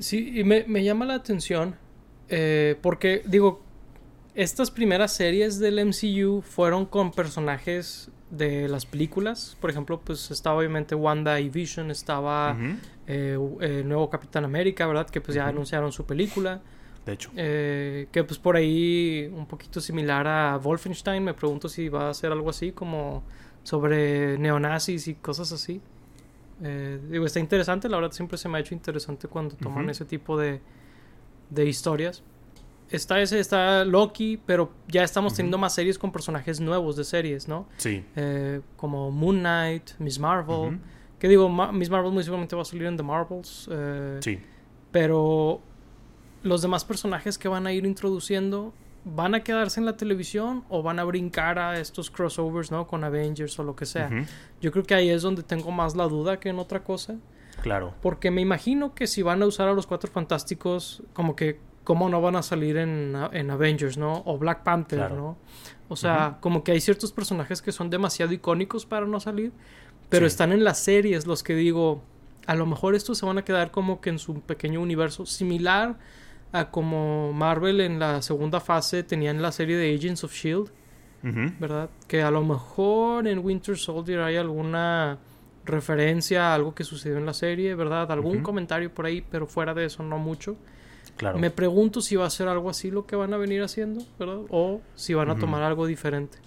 Sí, 0.00 0.38
y 0.38 0.44
me, 0.44 0.84
llama 0.84 1.04
la 1.04 1.14
atención 1.14 1.76
eh, 2.28 2.76
porque, 2.82 3.22
digo, 3.24 3.62
estas 4.34 4.70
primeras 4.70 5.14
series 5.14 5.58
del 5.58 5.84
MCU 5.86 6.42
fueron 6.42 6.84
con 6.84 7.12
personajes 7.12 8.10
de 8.30 8.68
las 8.68 8.86
películas. 8.86 9.56
Por 9.60 9.70
ejemplo, 9.70 10.00
pues 10.00 10.30
estaba 10.30 10.58
obviamente 10.58 10.94
Wanda 10.94 11.38
y 11.40 11.48
Vision, 11.48 11.90
estaba 11.90 12.56
eh, 13.06 13.38
el 13.60 13.88
nuevo 13.88 14.10
Capitán 14.10 14.44
América, 14.44 14.86
¿verdad? 14.86 15.08
Que 15.08 15.20
pues 15.20 15.34
ya 15.34 15.46
anunciaron 15.46 15.92
su 15.92 16.04
película. 16.04 16.60
De 17.04 17.12
hecho. 17.12 17.30
Eh, 17.36 18.08
que 18.10 18.24
pues 18.24 18.38
por 18.38 18.56
ahí 18.56 19.30
un 19.32 19.46
poquito 19.46 19.80
similar 19.80 20.26
a 20.26 20.56
Wolfenstein. 20.56 21.22
Me 21.22 21.34
pregunto 21.34 21.68
si 21.68 21.88
va 21.88 22.10
a 22.10 22.14
ser 22.14 22.32
algo 22.32 22.50
así 22.50 22.72
como 22.72 23.22
sobre 23.62 24.38
neonazis 24.38 25.08
y 25.08 25.14
cosas 25.14 25.52
así. 25.52 25.80
Eh, 26.62 27.00
digo, 27.10 27.26
está 27.26 27.38
interesante, 27.38 27.88
la 27.88 27.96
verdad 27.96 28.12
siempre 28.12 28.38
se 28.38 28.48
me 28.48 28.56
ha 28.56 28.60
hecho 28.60 28.74
interesante 28.74 29.28
cuando 29.28 29.56
toman 29.56 29.90
ese 29.90 30.04
tipo 30.04 30.38
de, 30.38 30.60
de 31.50 31.66
historias. 31.66 32.22
Está 32.90 33.20
ese, 33.20 33.40
está 33.40 33.84
Loki, 33.84 34.40
pero 34.46 34.70
ya 34.88 35.02
estamos 35.02 35.34
teniendo 35.34 35.58
más 35.58 35.74
series 35.74 35.98
con 35.98 36.12
personajes 36.12 36.60
nuevos 36.60 36.96
de 36.96 37.04
series, 37.04 37.48
¿no? 37.48 37.68
Sí. 37.78 38.04
Eh, 38.14 38.60
como 38.76 39.10
Moon 39.10 39.40
Knight, 39.40 39.90
Miss 39.98 40.18
Marvel. 40.18 40.78
Que 41.18 41.28
digo, 41.28 41.48
Miss 41.72 41.90
Marvel 41.90 42.12
muy 42.12 42.22
seguramente 42.22 42.54
va 42.54 42.62
a 42.62 42.64
salir 42.64 42.84
en 42.86 42.96
The 42.96 43.02
Marvels. 43.02 43.68
Eh, 43.72 44.18
sí. 44.20 44.38
Pero 44.92 45.60
los 46.42 46.62
demás 46.62 46.84
personajes 46.84 47.38
que 47.38 47.48
van 47.48 47.66
a 47.66 47.72
ir 47.72 47.84
introduciendo 47.84 48.72
van 49.04 49.36
a 49.36 49.40
quedarse 49.44 49.78
en 49.78 49.86
la 49.86 49.96
televisión 49.96 50.64
o 50.68 50.82
van 50.82 50.98
a 50.98 51.04
brincar 51.04 51.58
a 51.58 51.78
estos 51.78 52.10
crossovers, 52.10 52.72
¿no? 52.72 52.86
Con 52.88 53.04
Avengers 53.04 53.56
o 53.58 53.62
lo 53.62 53.76
que 53.76 53.86
sea. 53.86 54.10
Yo 54.60 54.72
creo 54.72 54.84
que 54.84 54.94
ahí 54.94 55.10
es 55.10 55.22
donde 55.22 55.42
tengo 55.42 55.70
más 55.70 55.94
la 55.94 56.04
duda 56.04 56.40
que 56.40 56.48
en 56.48 56.58
otra 56.58 56.82
cosa. 56.82 57.16
Claro. 57.62 57.94
Porque 58.02 58.30
me 58.30 58.40
imagino 58.40 58.94
que 58.94 59.06
si 59.06 59.22
van 59.22 59.42
a 59.42 59.46
usar 59.46 59.68
a 59.68 59.72
los 59.72 59.86
Cuatro 59.86 60.10
Fantásticos, 60.10 61.02
como 61.12 61.36
que, 61.36 61.60
¿cómo 61.86 62.08
no 62.08 62.20
van 62.20 62.34
a 62.34 62.42
salir 62.42 62.78
en, 62.78 63.14
Avengers, 63.14 63.96
¿no? 63.96 64.24
O 64.26 64.38
Black 64.38 64.64
Panther, 64.64 65.12
¿no? 65.12 65.38
O 65.88 65.94
sea, 65.94 66.38
como 66.40 66.64
que 66.64 66.72
hay 66.72 66.80
ciertos 66.80 67.12
personajes 67.12 67.62
que 67.62 67.70
son 67.70 67.90
demasiado 67.90 68.32
icónicos 68.32 68.84
para 68.84 69.06
no 69.06 69.20
salir, 69.20 69.52
pero 70.08 70.26
están 70.26 70.50
en 70.50 70.64
las 70.64 70.80
series 70.80 71.26
los 71.26 71.44
que 71.44 71.54
digo, 71.54 72.02
a 72.48 72.56
lo 72.56 72.66
mejor 72.66 72.96
estos 72.96 73.18
se 73.18 73.24
van 73.24 73.38
a 73.38 73.44
quedar 73.44 73.70
como 73.70 74.00
que 74.00 74.10
en 74.10 74.18
su 74.18 74.40
pequeño 74.40 74.80
universo 74.80 75.26
similar 75.26 75.96
a 76.50 76.72
como 76.72 77.32
Marvel 77.32 77.80
en 77.80 78.00
la 78.00 78.20
segunda 78.20 78.58
fase 78.58 79.04
tenían 79.04 79.40
la 79.40 79.52
serie 79.52 79.76
de 79.76 79.94
Agents 79.94 80.24
of 80.24 80.34
Shield. 80.34 80.72
¿verdad? 81.58 81.90
Que 82.06 82.22
a 82.22 82.30
lo 82.30 82.44
mejor 82.44 83.26
en 83.26 83.40
Winter 83.40 83.76
Soldier 83.76 84.20
hay 84.20 84.36
alguna 84.36 85.18
referencia 85.64 86.50
a 86.50 86.54
algo 86.54 86.74
que 86.74 86.84
sucedió 86.84 87.18
en 87.18 87.26
la 87.26 87.32
serie, 87.32 87.74
¿verdad? 87.76 88.10
Algún 88.10 88.42
comentario 88.42 88.92
por 88.92 89.06
ahí, 89.06 89.24
pero 89.28 89.46
fuera 89.46 89.74
de 89.74 89.86
eso 89.86 90.04
no 90.04 90.18
mucho. 90.18 90.56
Claro. 91.16 91.38
Me 91.38 91.50
pregunto 91.50 92.00
si 92.00 92.16
va 92.16 92.26
a 92.26 92.30
ser 92.30 92.48
algo 92.48 92.68
así 92.68 92.90
lo 92.90 93.06
que 93.06 93.16
van 93.16 93.32
a 93.32 93.36
venir 93.36 93.62
haciendo, 93.62 94.04
¿verdad? 94.18 94.40
O 94.50 94.80
si 94.94 95.14
van 95.14 95.30
a 95.30 95.36
tomar 95.36 95.62
algo 95.62 95.86
diferente. 95.86 96.38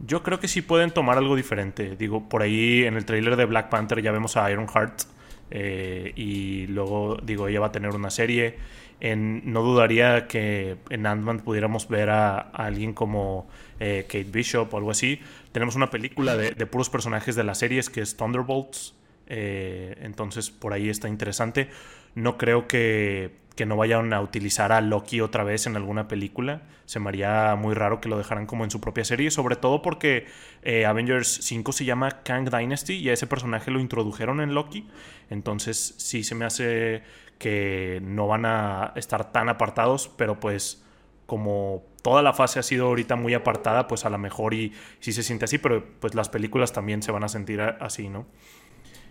Yo 0.00 0.22
creo 0.22 0.40
que 0.40 0.48
sí 0.48 0.60
pueden 0.60 0.90
tomar 0.90 1.18
algo 1.18 1.36
diferente. 1.36 1.96
Digo, 1.96 2.28
por 2.28 2.42
ahí 2.42 2.84
en 2.84 2.96
el 2.96 3.04
tráiler 3.04 3.36
de 3.36 3.44
Black 3.46 3.70
Panther 3.70 4.02
ya 4.02 4.12
vemos 4.12 4.36
a 4.36 4.50
Ironheart. 4.50 5.02
Eh, 5.50 6.12
y 6.16 6.66
luego, 6.66 7.18
digo, 7.22 7.48
ella 7.48 7.60
va 7.60 7.66
a 7.68 7.72
tener 7.72 7.94
una 7.94 8.10
serie. 8.10 8.56
En, 9.00 9.52
no 9.52 9.62
dudaría 9.62 10.26
que 10.26 10.76
en 10.90 11.06
Ant-Man 11.06 11.40
pudiéramos 11.40 11.88
ver 11.88 12.10
a, 12.10 12.38
alguien 12.38 12.94
como 12.94 13.46
eh, 13.78 14.04
Kate 14.06 14.24
Bishop 14.24 14.72
o 14.72 14.76
algo 14.76 14.90
así. 14.90 15.20
Tenemos 15.52 15.76
una 15.76 15.90
película 15.90 16.36
de, 16.36 16.54
puros 16.66 16.90
personajes 16.90 17.36
de 17.36 17.44
las 17.44 17.58
series 17.58 17.88
que 17.88 18.00
es 18.00 18.16
Thunderbolts. 18.16 18.94
Eh, 19.26 19.96
entonces, 20.02 20.50
por 20.50 20.72
ahí 20.72 20.88
está 20.88 21.08
interesante. 21.08 21.68
No 22.14 22.38
creo 22.38 22.66
que 22.68 23.46
que 23.56 23.66
no 23.66 23.76
vayan 23.76 24.12
a 24.12 24.20
utilizar 24.20 24.70
a 24.70 24.80
Loki 24.82 25.20
otra 25.22 25.42
vez 25.42 25.66
en 25.66 25.76
alguna 25.76 26.06
película. 26.08 26.62
Se 26.84 27.00
me 27.00 27.08
haría 27.08 27.56
muy 27.56 27.74
raro 27.74 28.00
que 28.00 28.08
lo 28.08 28.18
dejaran 28.18 28.46
como 28.46 28.64
en 28.64 28.70
su 28.70 28.80
propia 28.80 29.04
serie, 29.04 29.30
sobre 29.30 29.56
todo 29.56 29.80
porque 29.80 30.26
eh, 30.62 30.84
Avengers 30.84 31.38
5 31.42 31.72
se 31.72 31.86
llama 31.86 32.22
Kang 32.22 32.50
Dynasty 32.50 32.94
y 32.94 33.08
a 33.08 33.14
ese 33.14 33.26
personaje 33.26 33.70
lo 33.70 33.80
introdujeron 33.80 34.40
en 34.42 34.54
Loki. 34.54 34.86
Entonces 35.30 35.94
sí 35.96 36.22
se 36.22 36.34
me 36.34 36.44
hace 36.44 37.02
que 37.38 37.98
no 38.02 38.26
van 38.26 38.44
a 38.44 38.92
estar 38.94 39.32
tan 39.32 39.48
apartados, 39.48 40.08
pero 40.16 40.38
pues 40.38 40.84
como 41.24 41.82
toda 42.02 42.22
la 42.22 42.34
fase 42.34 42.58
ha 42.60 42.62
sido 42.62 42.86
ahorita 42.86 43.16
muy 43.16 43.34
apartada, 43.34 43.88
pues 43.88 44.04
a 44.04 44.10
lo 44.10 44.18
mejor 44.18 44.52
y 44.54 44.72
sí 45.00 45.12
se 45.12 45.22
siente 45.22 45.46
así, 45.46 45.58
pero 45.58 45.84
pues 45.98 46.14
las 46.14 46.28
películas 46.28 46.72
también 46.72 47.02
se 47.02 47.10
van 47.10 47.24
a 47.24 47.28
sentir 47.28 47.60
así, 47.60 48.08
¿no? 48.08 48.26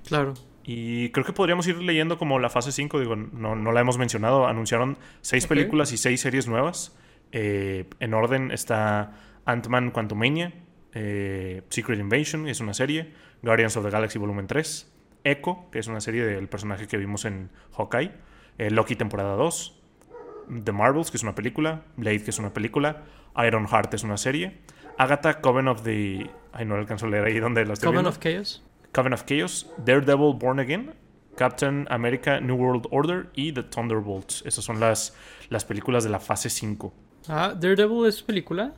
Claro. 0.08 0.34
Y 0.64 1.10
creo 1.10 1.26
que 1.26 1.34
podríamos 1.34 1.68
ir 1.68 1.78
leyendo 1.78 2.18
como 2.18 2.40
la 2.40 2.50
fase 2.50 2.72
5, 2.72 3.00
digo, 3.00 3.16
no, 3.16 3.56
no 3.56 3.72
la 3.72 3.82
hemos 3.82 4.00
mencionado. 4.00 4.48
Anunciaron 4.48 4.98
seis 5.22 5.46
películas 5.46 5.92
y 5.92 5.98
seis 5.98 6.22
series 6.22 6.48
nuevas. 6.48 6.98
Eh, 7.32 7.86
en 8.00 8.14
orden 8.14 8.52
está 8.52 9.14
Ant-Man 9.46 9.92
Quantumania, 9.92 10.54
eh, 10.94 11.62
Secret 11.70 12.00
Invasion, 12.00 12.48
es 12.48 12.62
una 12.62 12.74
serie, 12.74 13.12
Guardians 13.44 13.78
of 13.78 13.84
the 13.86 13.92
Galaxy 13.92 14.18
Volumen 14.18 14.48
3, 14.48 14.92
Echo, 15.24 15.66
que 15.72 15.80
es 15.80 15.88
una 15.88 16.02
serie 16.02 16.24
del 16.26 16.48
personaje 16.48 16.88
que 16.88 16.98
vimos 16.98 17.26
en 17.26 17.50
Hawkeye, 17.78 18.12
eh, 18.58 18.72
Loki 18.72 18.96
temporada 18.96 19.36
2, 19.36 19.82
The 20.64 20.72
Marvels, 20.72 21.12
que 21.12 21.18
es 21.18 21.24
una 21.24 21.36
película, 21.36 21.84
Blade, 21.98 22.24
que 22.24 22.30
es 22.30 22.40
una 22.40 22.54
película, 22.54 23.04
Iron 23.46 23.68
Heart 23.68 23.96
es 23.96 24.04
una 24.04 24.18
serie, 24.18 24.60
Agatha, 24.98 25.42
Coven 25.42 25.68
of 25.68 25.84
the... 25.84 26.30
Ay, 26.54 26.66
no 26.66 26.76
alcanzo 26.76 27.06
a 27.06 27.10
leer 27.10 27.26
ahí 27.26 27.40
donde 27.40 27.64
estoy 27.64 27.92
Coven 27.92 28.06
of 28.06 28.18
Chaos. 28.20 28.64
Coven 28.96 29.12
of 29.12 29.24
Chaos, 29.26 29.70
Daredevil 29.84 30.36
Born 30.40 30.58
Again, 30.62 30.94
Captain 31.36 31.86
America 31.90 32.40
New 32.40 32.56
World 32.56 32.88
Order 32.92 33.28
y 33.36 33.52
The 33.52 33.64
Thunderbolts. 33.64 34.42
Esas 34.46 34.64
son 34.64 34.80
las, 34.80 35.14
las 35.50 35.66
películas 35.66 36.06
de 36.06 36.10
la 36.10 36.22
fase 36.22 36.50
5. 36.50 36.94
Ah, 37.28 37.54
Daredevil 37.54 38.06
es 38.06 38.24
película. 38.24 38.74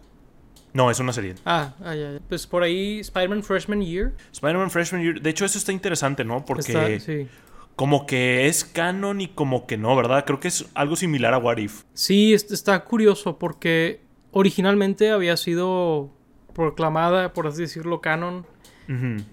No, 0.74 0.90
es 0.90 1.00
una 1.00 1.14
serie. 1.14 1.36
Ah, 1.46 1.76
ah 1.84 1.94
ya, 1.94 2.20
Pues 2.28 2.48
por 2.48 2.64
ahí 2.64 3.00
Spider-Man 3.02 3.44
Freshman 3.44 3.84
Year. 3.84 4.14
Spider-Man 4.32 4.72
Freshman 4.72 5.04
Year. 5.04 5.22
De 5.22 5.30
hecho, 5.30 5.46
eso 5.46 5.60
está 5.60 5.72
interesante, 5.72 6.26
¿no? 6.26 6.44
Porque 6.46 7.00
sí. 7.00 7.28
como 7.76 8.08
que 8.08 8.48
es 8.48 8.66
canon 8.66 9.22
y 9.22 9.28
como 9.28 9.68
que 9.68 9.78
no, 9.78 9.96
¿verdad? 9.96 10.26
Creo 10.26 10.40
que 10.40 10.48
es 10.48 10.66
algo 10.74 10.96
similar 10.96 11.36
a 11.36 11.38
What 11.38 11.58
If. 11.58 11.84
Sí, 11.94 12.34
está 12.34 12.84
curioso 12.86 13.38
porque 13.38 14.02
originalmente 14.32 15.12
había 15.12 15.38
sido 15.38 16.12
proclamada, 16.54 17.34
por 17.34 17.46
así 17.46 17.62
decirlo, 17.62 18.02
canon, 18.02 18.48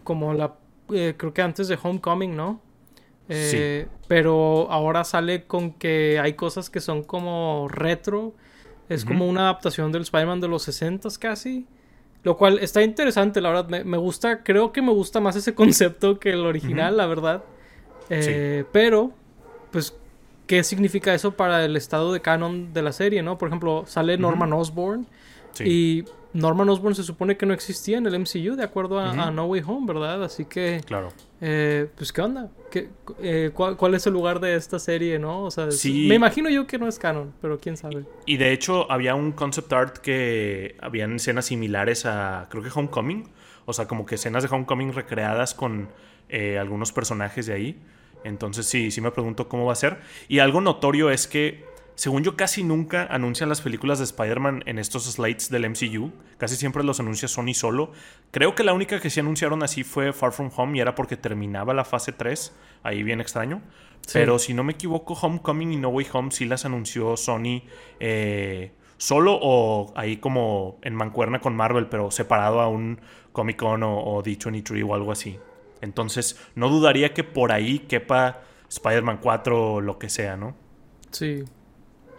como 0.03 0.35
la 0.35 0.57
eh, 0.95 1.15
creo 1.17 1.35
que 1.35 1.43
antes 1.43 1.69
de 1.69 1.79
Homecoming, 1.83 2.37
¿no? 2.37 2.61
Eh, 3.29 3.87
sí. 3.87 3.97
Pero 4.09 4.71
ahora 4.71 5.05
sale 5.05 5.45
con 5.45 5.73
que 5.73 6.19
hay 6.21 6.35
cosas 6.35 6.71
que 6.71 6.81
son 6.81 7.03
como 7.03 7.69
retro. 7.69 8.35
Es 8.89 9.05
como 9.05 9.27
una 9.27 9.43
adaptación 9.43 9.93
del 9.93 10.03
Spider-Man 10.03 10.41
de 10.41 10.49
los 10.49 10.63
60 10.65 11.09
casi. 11.19 11.67
Lo 12.23 12.37
cual 12.37 12.59
está 12.59 12.83
interesante, 12.83 13.41
la 13.41 13.51
verdad. 13.51 13.85
Me, 13.85 13.99
gusta, 13.99 14.43
creo 14.43 14.73
que 14.73 14.83
me 14.83 14.93
gusta 14.93 15.21
más 15.21 15.37
ese 15.37 15.55
concepto 15.57 16.19
que 16.19 16.31
el 16.31 16.45
original, 16.45 16.97
la 16.97 17.07
verdad. 17.07 17.45
Eh, 18.11 18.65
pero, 18.73 19.13
pues, 19.71 19.97
¿qué 20.47 20.63
significa 20.65 21.15
eso 21.15 21.33
para 21.33 21.65
el 21.65 21.77
estado 21.77 22.13
de 22.13 22.21
canon 22.21 22.73
de 22.73 22.83
la 22.83 22.93
serie, 22.93 23.23
no? 23.23 23.39
Por 23.39 23.49
ejemplo, 23.49 23.85
sale 23.87 24.19
Norman 24.19 24.53
Osborn. 24.53 25.07
Y 25.61 26.05
Norman 26.35 26.69
Osborn 26.69 26.97
se 26.97 27.05
supone 27.05 27.37
que 27.37 27.47
no 27.47 27.55
existía 27.55 27.97
en 27.97 28.07
el 28.07 28.19
MCU, 28.19 28.57
de 28.57 28.65
acuerdo 28.65 28.99
a, 28.99 29.31
No 29.31 29.47
Way 29.47 29.63
Home, 29.67 29.87
¿verdad? 29.87 30.23
Así 30.25 30.45
que. 30.45 30.81
Claro. 30.85 31.13
Eh, 31.41 31.89
pues, 31.97 32.13
¿qué 32.13 32.21
onda? 32.23 32.51
¿Qué, 32.73 32.91
eh, 33.21 33.53
cuál, 33.55 33.95
es 33.95 34.07
el 34.07 34.13
lugar 34.13 34.41
de 34.41 34.57
esta 34.57 34.81
serie, 34.81 35.19
no? 35.21 35.45
O 35.45 35.51
sea, 35.53 35.69
me 35.85 36.17
imagino 36.17 36.51
yo 36.51 36.67
que 36.67 36.77
no 36.77 36.89
es 36.89 36.99
canon, 36.99 37.33
pero 37.41 37.61
quién 37.61 37.77
sabe. 37.77 38.05
Y, 38.27 38.37
de 38.37 38.53
hecho, 38.53 38.91
había 38.91 39.15
un 39.15 39.31
concept 39.31 39.73
art 39.73 39.99
que 39.99 40.77
habían 40.81 41.15
escenas 41.17 41.47
similares 41.47 42.05
a, 42.05 42.49
creo 42.51 42.63
que 42.63 42.71
Homecoming. 42.75 43.29
O 43.67 43.73
sea, 43.73 43.87
como 43.87 44.05
que 44.05 44.17
escenas 44.17 44.43
de 44.43 44.55
Homecoming 44.55 44.93
recreadas 44.93 45.55
con 45.55 45.89
eh, 46.29 46.59
algunos 46.59 46.93
personajes 46.93 47.47
de 47.47 47.55
ahí. 47.55 47.83
Entonces, 48.25 48.67
sí, 48.67 48.91
sí 48.91 49.01
me 49.01 49.13
pregunto 49.13 49.49
cómo 49.49 49.67
va 49.67 49.73
a 49.73 49.77
ser. 49.77 49.99
Y 50.27 50.41
algo 50.41 50.61
notorio 50.61 51.11
es 51.11 51.29
que 51.29 51.65
según 51.97 52.25
yo, 52.25 52.37
casi 52.37 52.65
nunca 52.65 53.07
anuncian 53.07 53.49
las 53.49 53.61
películas 53.61 53.99
de 53.99 54.05
Spider-Man 54.05 54.65
en 54.67 54.79
estos 54.79 55.05
slides 55.05 55.49
del 55.49 55.71
MCU. 55.71 56.11
Casi 56.39 56.57
siempre 56.57 56.83
los 56.83 56.99
anuncia 56.99 57.29
Sony 57.29 57.55
solo. 57.55 57.93
Creo 58.33 58.55
que 58.57 58.65
la 58.65 58.73
única 58.73 59.01
que 59.01 59.11
sí 59.11 59.21
anunciaron 59.21 59.63
así 59.63 59.85
fue 59.85 60.13
Far 60.13 60.33
From 60.33 60.51
Home 60.57 60.77
y 60.77 60.81
era 60.81 60.97
porque 60.97 61.17
terminaba 61.17 61.73
la 61.73 61.85
fase 61.85 62.11
3. 62.11 62.53
Ahí 62.83 63.05
bien 63.05 63.21
extraño. 63.21 63.63
Pero 64.13 64.39
si 64.39 64.55
no 64.55 64.65
me 64.65 64.73
equivoco, 64.73 65.15
Homecoming 65.15 65.73
y 65.73 65.77
No 65.77 65.89
Way 65.89 66.07
Home 66.13 66.31
sí 66.31 66.45
las 66.45 66.65
anunció 66.65 67.17
Sony 67.17 67.63
eh, 68.01 68.73
solo 68.99 69.39
o 69.41 69.93
ahí 69.97 70.19
como 70.19 70.79
en 70.83 70.95
mancuerna 70.95 71.41
con 71.41 71.55
Marvel, 71.57 71.87
pero 71.87 72.11
separado 72.11 72.61
a 72.61 72.69
un 72.69 73.01
Comic 73.33 73.57
Con 73.57 73.83
o, 73.83 73.99
o 73.99 74.23
D23 74.23 74.87
o 74.87 74.95
algo 74.95 75.13
así. 75.13 75.39
Entonces, 75.81 76.39
no 76.55 76.69
dudaría 76.69 77.15
que 77.15 77.25
por 77.25 77.53
ahí 77.53 77.79
quepa 77.79 78.43
Spider-Man 78.69 79.21
4 79.23 79.75
o 79.75 79.81
lo 79.81 79.99
que 79.99 80.11
sea, 80.11 80.37
¿no? 80.37 80.55
Sí, 81.11 81.45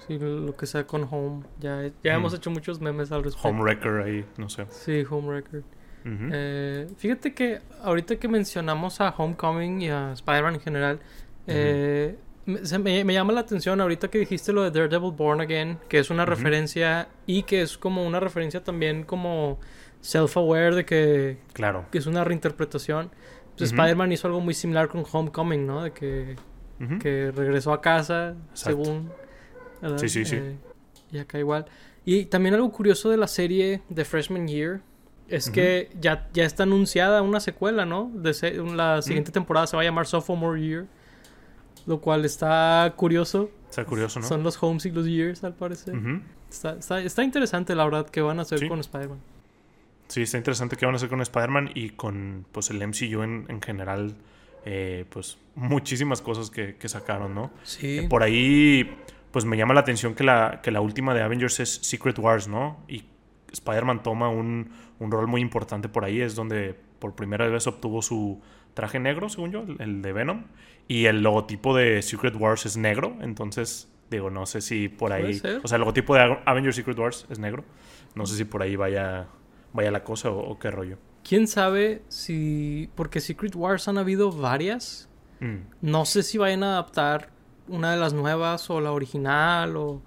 Sí, 0.07 0.17
lo 0.19 0.55
que 0.55 0.65
sea 0.65 0.85
con 0.85 1.07
Home. 1.09 1.43
Ya, 1.59 1.89
ya 2.03 2.15
hemos 2.15 2.33
hecho 2.33 2.51
muchos 2.51 2.79
memes 2.79 3.11
al 3.11 3.23
respecto. 3.23 3.47
Home 3.47 3.61
Wrecker 3.61 4.01
ahí, 4.01 4.25
no 4.37 4.49
sé. 4.49 4.65
Sí, 4.69 5.03
Home 5.09 5.27
Wrecker. 5.27 5.63
Eh, 6.07 6.87
fíjate 6.97 7.33
que 7.33 7.61
ahorita 7.81 8.17
que 8.17 8.27
mencionamos 8.27 9.01
a 9.01 9.09
Homecoming 9.09 9.81
y 9.81 9.89
a 9.89 10.13
Spider-Man 10.13 10.55
en 10.55 10.61
general, 10.61 10.99
eh, 11.47 12.15
me, 12.45 13.13
llama 13.13 13.33
la 13.33 13.39
atención 13.39 13.81
ahorita 13.81 14.09
que 14.09 14.19
dijiste 14.19 14.53
lo 14.53 14.61
de 14.61 14.69
Daredevil 14.69 15.11
Born 15.11 15.41
Again, 15.41 15.79
que 15.89 15.97
es 15.97 16.11
una 16.11 16.25
referencia 16.25 17.07
y 17.25 17.43
que 17.43 17.63
es 17.63 17.77
como 17.77 18.05
una 18.05 18.19
referencia 18.19 18.63
también 18.63 19.03
como 19.03 19.59
self-aware 20.01 20.75
de 20.75 20.85
que, 20.85 21.37
claro. 21.53 21.85
que 21.91 21.97
es 21.97 22.05
una 22.05 22.23
reinterpretación. 22.23 23.09
Pues 23.57 23.71
Spider-Man 23.71 24.11
hizo 24.11 24.27
algo 24.27 24.41
muy 24.41 24.53
similar 24.53 24.89
con 24.89 25.03
Homecoming, 25.09 25.65
¿no? 25.65 25.83
De 25.83 25.91
que, 25.91 26.35
que 26.99 27.31
regresó 27.31 27.73
a 27.73 27.81
casa, 27.81 28.35
según 28.53 29.09
Sí, 29.97 30.09
sí, 30.09 30.25
sí. 30.25 30.35
Eh, 30.35 30.57
y 31.11 31.17
acá 31.17 31.39
igual. 31.39 31.65
Y 32.05 32.25
también 32.25 32.55
algo 32.55 32.71
curioso 32.71 33.09
de 33.09 33.17
la 33.17 33.27
serie 33.27 33.81
de 33.89 34.05
Freshman 34.05 34.47
Year 34.47 34.81
es 35.27 35.49
que 35.49 35.89
ya, 35.99 36.29
ya 36.33 36.43
está 36.43 36.63
anunciada 36.63 37.21
una 37.21 37.39
secuela, 37.39 37.85
¿no? 37.85 38.11
De 38.13 38.33
la 38.75 39.01
siguiente 39.01 39.31
temporada 39.31 39.65
se 39.65 39.75
va 39.75 39.81
a 39.81 39.85
llamar 39.85 40.05
Sophomore 40.05 40.61
Year. 40.61 40.85
Lo 41.87 42.01
cual 42.01 42.25
está 42.25 42.93
curioso. 42.95 43.49
Está 43.69 43.85
curioso, 43.85 44.19
¿no? 44.19 44.27
Son 44.27 44.43
los 44.43 44.61
Homes 44.61 44.85
y 44.85 44.91
los 44.91 45.05
Years, 45.05 45.43
al 45.43 45.53
parecer. 45.53 45.95
está, 46.49 47.01
está, 47.01 47.23
interesante, 47.23 47.75
la 47.75 47.85
verdad, 47.85 48.09
qué 48.09 48.21
van 48.21 48.39
a 48.39 48.43
hacer 48.43 48.67
con 48.67 48.79
Spider-Man. 48.79 49.19
Sí, 50.07 50.23
está 50.23 50.37
interesante 50.37 50.77
qué 50.77 50.85
van 50.85 50.95
a 50.95 50.97
hacer 50.97 51.09
con 51.09 51.21
Spider-Man 51.21 51.71
y 51.73 51.89
con 51.89 52.45
pues 52.51 52.69
el 52.69 52.85
MCU 52.87 53.21
en, 53.21 53.45
en 53.49 53.61
general. 53.61 54.15
Eh, 54.67 55.05
pues 55.09 55.37
muchísimas 55.53 56.23
cosas 56.23 56.49
que, 56.49 56.75
que 56.75 56.89
sacaron, 56.89 57.35
¿no? 57.35 57.51
Sí. 57.63 57.99
Eh, 57.99 58.07
por 58.09 58.23
ahí 58.23 58.97
pues 59.35 59.43
me 59.43 59.57
llama 59.57 59.73
la 59.73 59.81
atención 59.81 60.15
que 60.15 60.23
la, 60.23 60.61
que 60.63 60.71
la 60.71 60.79
última 60.79 61.13
de 61.13 61.21
Avengers 61.21 61.59
es 61.59 61.69
Secret 61.81 62.17
Wars, 62.19 62.47
¿no? 62.47 62.85
Y 62.87 63.03
Spider-Man 63.51 64.01
toma 64.01 64.29
un, 64.29 64.71
rol 64.97 65.27
muy 65.27 65.41
importante 65.41 65.89
por 65.89 66.05
ahí, 66.05 66.21
es 66.21 66.35
donde 66.35 66.73
por 66.99 67.17
primera 67.17 67.45
vez 67.49 67.67
obtuvo 67.67 68.01
su 68.01 68.41
traje 68.73 68.97
negro, 68.97 69.27
según 69.27 69.51
yo, 69.51 69.65
el, 69.79 70.01
de 70.01 70.13
Venom, 70.13 70.45
y 70.87 71.07
el 71.07 71.21
logotipo 71.21 71.75
de 71.75 72.01
Secret 72.01 72.33
Wars 72.37 72.65
es 72.65 72.77
negro, 72.77 73.17
entonces 73.19 73.91
digo, 74.09 74.29
no 74.29 74.45
sé 74.45 74.61
si 74.61 74.87
por 74.87 75.11
ahí, 75.11 75.41
o 75.61 75.67
sea, 75.67 75.75
el 75.75 75.81
logotipo 75.81 76.15
de 76.15 76.37
Avengers 76.45 76.77
Secret 76.77 76.97
Wars 76.97 77.27
es 77.29 77.37
negro, 77.37 77.65
no 78.15 78.25
sé 78.25 78.37
si 78.37 78.45
por 78.45 78.61
ahí 78.61 78.77
vaya, 78.77 79.27
vaya 79.73 79.91
la 79.91 80.05
cosa 80.05 80.29
o, 80.29 80.57
qué 80.59 80.71
rollo. 80.71 80.97
¿Quién 81.27 81.49
sabe 81.49 82.03
si, 82.07 82.89
porque 82.95 83.19
Secret 83.19 83.53
Wars 83.53 83.89
han 83.89 83.97
habido 83.97 84.31
varias, 84.31 85.09
mm. 85.41 85.57
no 85.81 86.05
sé 86.05 86.23
si 86.23 86.37
vayan 86.37 86.63
a 86.63 86.71
adaptar 86.71 87.34
una 87.67 87.91
de 87.91 87.97
las 87.97 88.13
nuevas 88.13 88.69
o 88.69 88.81
la 88.81 88.91
original 88.91 89.75
o 89.77 90.01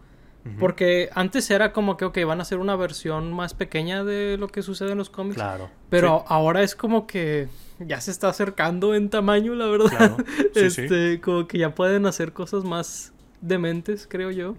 Porque 0.58 1.10
antes 1.14 1.50
era 1.50 1.72
como 1.72 1.98
que, 1.98 2.06
ok, 2.06 2.18
van 2.26 2.38
a 2.38 2.42
hacer 2.42 2.58
una 2.58 2.74
versión 2.74 3.32
más 3.34 3.52
pequeña 3.52 4.02
de 4.02 4.38
lo 4.38 4.48
que 4.48 4.62
sucede 4.62 4.92
en 4.92 4.98
los 4.98 5.10
cómics. 5.10 5.36
Claro. 5.36 5.68
Pero 5.90 6.24
ahora 6.26 6.62
es 6.62 6.74
como 6.74 7.06
que 7.06 7.48
ya 7.78 8.00
se 8.00 8.10
está 8.10 8.30
acercando 8.30 8.94
en 8.94 9.10
tamaño, 9.10 9.54
la 9.54 9.66
verdad. 9.66 9.88
Claro. 9.90 10.16
Sí, 10.54 10.60
este, 10.60 11.20
como 11.20 11.46
que 11.46 11.58
ya 11.58 11.74
pueden 11.74 12.06
hacer 12.06 12.32
cosas 12.32 12.64
más 12.64 13.12
dementes, 13.40 14.06
creo 14.08 14.30
yo. 14.30 14.54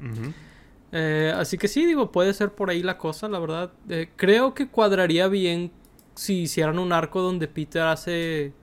Eh, 0.91 1.33
así 1.35 1.57
que 1.57 1.67
sí, 1.67 1.85
digo, 1.85 2.11
puede 2.11 2.33
ser 2.33 2.51
por 2.51 2.69
ahí 2.69 2.83
la 2.83 2.97
cosa, 2.97 3.27
la 3.27 3.39
verdad. 3.39 3.71
Eh, 3.89 4.09
creo 4.15 4.53
que 4.53 4.67
cuadraría 4.67 5.27
bien 5.27 5.71
si 6.15 6.41
hicieran 6.41 6.79
un 6.79 6.91
arco 6.91 7.21
donde 7.21 7.47
Peter 7.47 7.83
hace... 7.83 8.53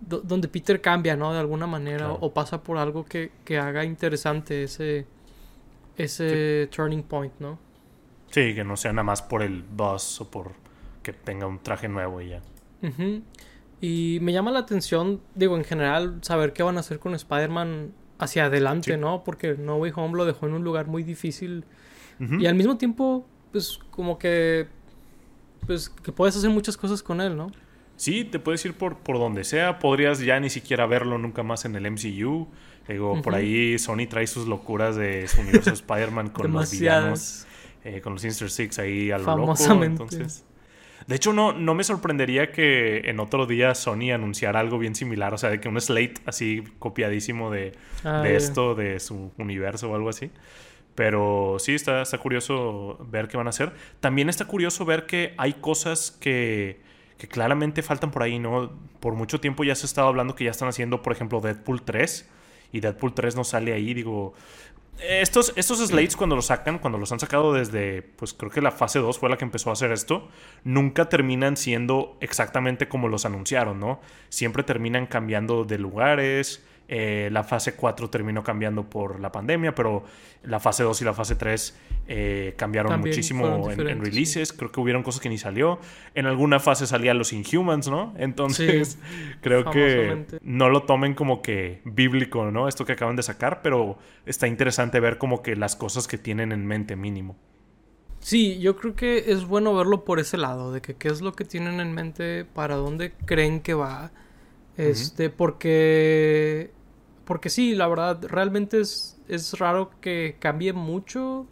do- 0.00 0.20
donde 0.20 0.48
Peter 0.48 0.80
cambia, 0.80 1.16
¿no? 1.16 1.32
De 1.32 1.38
alguna 1.38 1.66
manera. 1.66 1.98
Claro. 2.06 2.18
O 2.20 2.32
pasa 2.34 2.62
por 2.62 2.78
algo 2.78 3.04
que, 3.04 3.30
que 3.44 3.58
haga 3.58 3.84
interesante 3.84 4.64
ese... 4.64 5.06
Ese 5.96 6.68
turning 6.74 7.02
point, 7.02 7.32
¿no? 7.40 7.58
Sí, 8.30 8.54
que 8.54 8.64
no 8.64 8.76
sea 8.76 8.92
nada 8.92 9.02
más 9.02 9.20
por 9.20 9.42
el 9.42 9.62
buzz 9.62 10.20
o 10.22 10.30
por 10.30 10.52
que 11.02 11.12
tenga 11.12 11.46
un 11.46 11.58
traje 11.58 11.88
nuevo 11.88 12.20
y 12.22 12.30
ya. 12.30 12.42
Y 13.82 14.18
me 14.22 14.32
llama 14.32 14.50
la 14.50 14.60
atención, 14.60 15.20
digo, 15.34 15.56
en 15.56 15.64
general, 15.64 16.18
saber 16.22 16.52
qué 16.52 16.62
van 16.62 16.76
a 16.76 16.80
hacer 16.80 16.98
con 17.00 17.14
Spider-Man 17.14 17.92
hacia 18.18 18.46
adelante, 18.46 18.94
Sí. 18.94 19.00
¿no? 19.00 19.24
Porque 19.24 19.56
No 19.58 19.76
Way 19.76 19.92
Home 19.96 20.16
lo 20.16 20.24
dejó 20.26 20.46
en 20.46 20.54
un 20.54 20.64
lugar 20.64 20.86
muy 20.86 21.02
difícil. 21.02 21.64
Y 22.18 22.44
al 22.46 22.54
mismo 22.54 22.76
tiempo, 22.76 23.26
pues, 23.50 23.78
como 23.90 24.18
que. 24.18 24.68
Pues, 25.66 25.88
que 25.88 26.12
puedes 26.12 26.36
hacer 26.36 26.50
muchas 26.50 26.76
cosas 26.76 27.02
con 27.02 27.20
él, 27.22 27.34
¿no? 27.36 27.50
Sí, 28.00 28.24
te 28.24 28.38
puedes 28.38 28.64
ir 28.64 28.72
por, 28.72 28.96
por 28.96 29.18
donde 29.18 29.44
sea. 29.44 29.78
Podrías 29.78 30.20
ya 30.20 30.40
ni 30.40 30.48
siquiera 30.48 30.86
verlo 30.86 31.18
nunca 31.18 31.42
más 31.42 31.66
en 31.66 31.76
el 31.76 31.90
MCU. 31.90 32.48
Digo, 32.88 33.20
por 33.20 33.34
ahí 33.34 33.78
Sony 33.78 34.06
trae 34.08 34.26
sus 34.26 34.48
locuras 34.48 34.96
de 34.96 35.28
su 35.28 35.42
universo 35.42 35.70
Spider-Man 35.74 36.30
con 36.30 36.50
los 36.50 36.70
villanos, 36.70 37.46
eh, 37.84 38.00
con 38.00 38.14
los 38.14 38.22
Sinister 38.22 38.50
Six 38.50 38.78
ahí 38.78 39.10
a 39.10 39.18
lo 39.18 39.36
loco. 39.36 39.84
Entonces, 39.84 40.46
de 41.06 41.14
hecho, 41.14 41.34
no, 41.34 41.52
no 41.52 41.74
me 41.74 41.84
sorprendería 41.84 42.52
que 42.52 43.02
en 43.04 43.20
otro 43.20 43.44
día 43.44 43.74
Sony 43.74 44.12
anunciara 44.14 44.60
algo 44.60 44.78
bien 44.78 44.94
similar. 44.94 45.34
O 45.34 45.36
sea, 45.36 45.50
de 45.50 45.60
que 45.60 45.68
un 45.68 45.78
slate 45.78 46.14
así 46.24 46.64
copiadísimo 46.78 47.50
de, 47.50 47.72
Ah, 48.02 48.22
de 48.22 48.34
esto, 48.34 48.74
de 48.74 48.98
su 48.98 49.30
universo 49.36 49.90
o 49.90 49.94
algo 49.94 50.08
así. 50.08 50.30
Pero 50.94 51.56
sí, 51.58 51.74
está, 51.74 52.00
está 52.00 52.16
curioso 52.16 52.96
ver 53.10 53.28
qué 53.28 53.36
van 53.36 53.46
a 53.46 53.50
hacer. 53.50 53.74
También 54.00 54.30
está 54.30 54.46
curioso 54.46 54.86
ver 54.86 55.04
que 55.04 55.34
hay 55.36 55.52
cosas 55.52 56.10
que, 56.10 56.80
que 57.20 57.28
claramente 57.28 57.82
faltan 57.82 58.10
por 58.10 58.22
ahí, 58.22 58.38
¿no? 58.38 58.72
Por 58.98 59.14
mucho 59.14 59.40
tiempo 59.40 59.62
ya 59.62 59.74
se 59.74 59.84
ha 59.84 59.88
estado 59.88 60.08
hablando 60.08 60.34
que 60.34 60.44
ya 60.44 60.50
están 60.50 60.68
haciendo, 60.68 61.02
por 61.02 61.12
ejemplo, 61.12 61.40
Deadpool 61.40 61.82
3. 61.82 62.28
Y 62.72 62.80
Deadpool 62.80 63.14
3 63.14 63.36
no 63.36 63.44
sale 63.44 63.72
ahí, 63.74 63.94
digo... 63.94 64.34
Estos, 65.02 65.54
estos 65.56 65.78
slates 65.78 66.14
cuando 66.14 66.36
los 66.36 66.46
sacan, 66.46 66.78
cuando 66.78 66.98
los 66.98 67.10
han 67.10 67.20
sacado 67.20 67.54
desde, 67.54 68.02
pues 68.02 68.34
creo 68.34 68.50
que 68.50 68.60
la 68.60 68.70
fase 68.70 68.98
2 68.98 69.18
fue 69.18 69.30
la 69.30 69.38
que 69.38 69.44
empezó 69.44 69.70
a 69.70 69.72
hacer 69.72 69.92
esto, 69.92 70.28
nunca 70.62 71.08
terminan 71.08 71.56
siendo 71.56 72.18
exactamente 72.20 72.86
como 72.86 73.08
los 73.08 73.24
anunciaron, 73.24 73.80
¿no? 73.80 74.00
Siempre 74.28 74.62
terminan 74.62 75.06
cambiando 75.06 75.64
de 75.64 75.78
lugares, 75.78 76.62
eh, 76.92 77.28
la 77.30 77.44
fase 77.44 77.76
4 77.76 78.10
terminó 78.10 78.42
cambiando 78.42 78.82
por 78.90 79.20
la 79.20 79.30
pandemia, 79.30 79.76
pero 79.76 80.02
la 80.42 80.58
fase 80.58 80.82
2 80.82 81.02
y 81.02 81.04
la 81.04 81.14
fase 81.14 81.36
3 81.36 81.78
eh, 82.08 82.54
cambiaron 82.56 82.90
También 82.90 83.12
muchísimo 83.12 83.46
en, 83.46 83.52
en 83.52 83.68
diferentes, 83.68 84.04
sí. 84.08 84.10
releases, 84.10 84.52
creo 84.52 84.72
que 84.72 84.80
hubieron 84.80 85.04
cosas 85.04 85.20
que 85.20 85.28
ni 85.28 85.38
salió, 85.38 85.78
en 86.16 86.26
alguna 86.26 86.58
fase 86.58 86.88
salían 86.88 87.16
los 87.16 87.32
Inhumans, 87.32 87.86
¿no? 87.86 88.12
Entonces 88.18 88.98
creo 89.40 89.70
que 89.70 90.26
no 90.42 90.68
lo 90.68 90.82
tomen 90.82 91.14
como 91.14 91.42
que 91.42 91.80
bíblico, 91.84 92.50
¿no? 92.50 92.66
Esto 92.66 92.84
que 92.84 92.94
acaban 92.94 93.14
de 93.14 93.22
sacar, 93.22 93.62
pero 93.62 93.96
está 94.26 94.48
interesante 94.48 94.98
ver 94.98 95.16
como 95.16 95.44
que 95.44 95.54
las 95.54 95.76
cosas 95.76 96.08
que 96.08 96.18
tienen 96.18 96.50
en 96.50 96.66
mente 96.66 96.96
mínimo. 96.96 97.36
Sí, 98.18 98.58
yo 98.58 98.76
creo 98.76 98.96
que 98.96 99.30
es 99.30 99.44
bueno 99.44 99.76
verlo 99.76 100.04
por 100.04 100.18
ese 100.18 100.38
lado, 100.38 100.72
de 100.72 100.80
que 100.80 100.94
qué 100.94 101.06
es 101.06 101.20
lo 101.20 101.34
que 101.34 101.44
tienen 101.44 101.78
en 101.78 101.92
mente, 101.92 102.44
para 102.44 102.74
dónde 102.74 103.12
creen 103.12 103.60
que 103.60 103.74
va. 103.74 104.10
Este, 104.76 105.30
porque. 105.30 106.72
Porque 107.30 107.48
sí, 107.48 107.76
la 107.76 107.86
verdad, 107.86 108.18
realmente 108.26 108.80
es, 108.80 109.16
es 109.28 109.56
raro 109.56 109.92
que 110.00 110.34
cambie 110.40 110.72
mucho. 110.72 111.46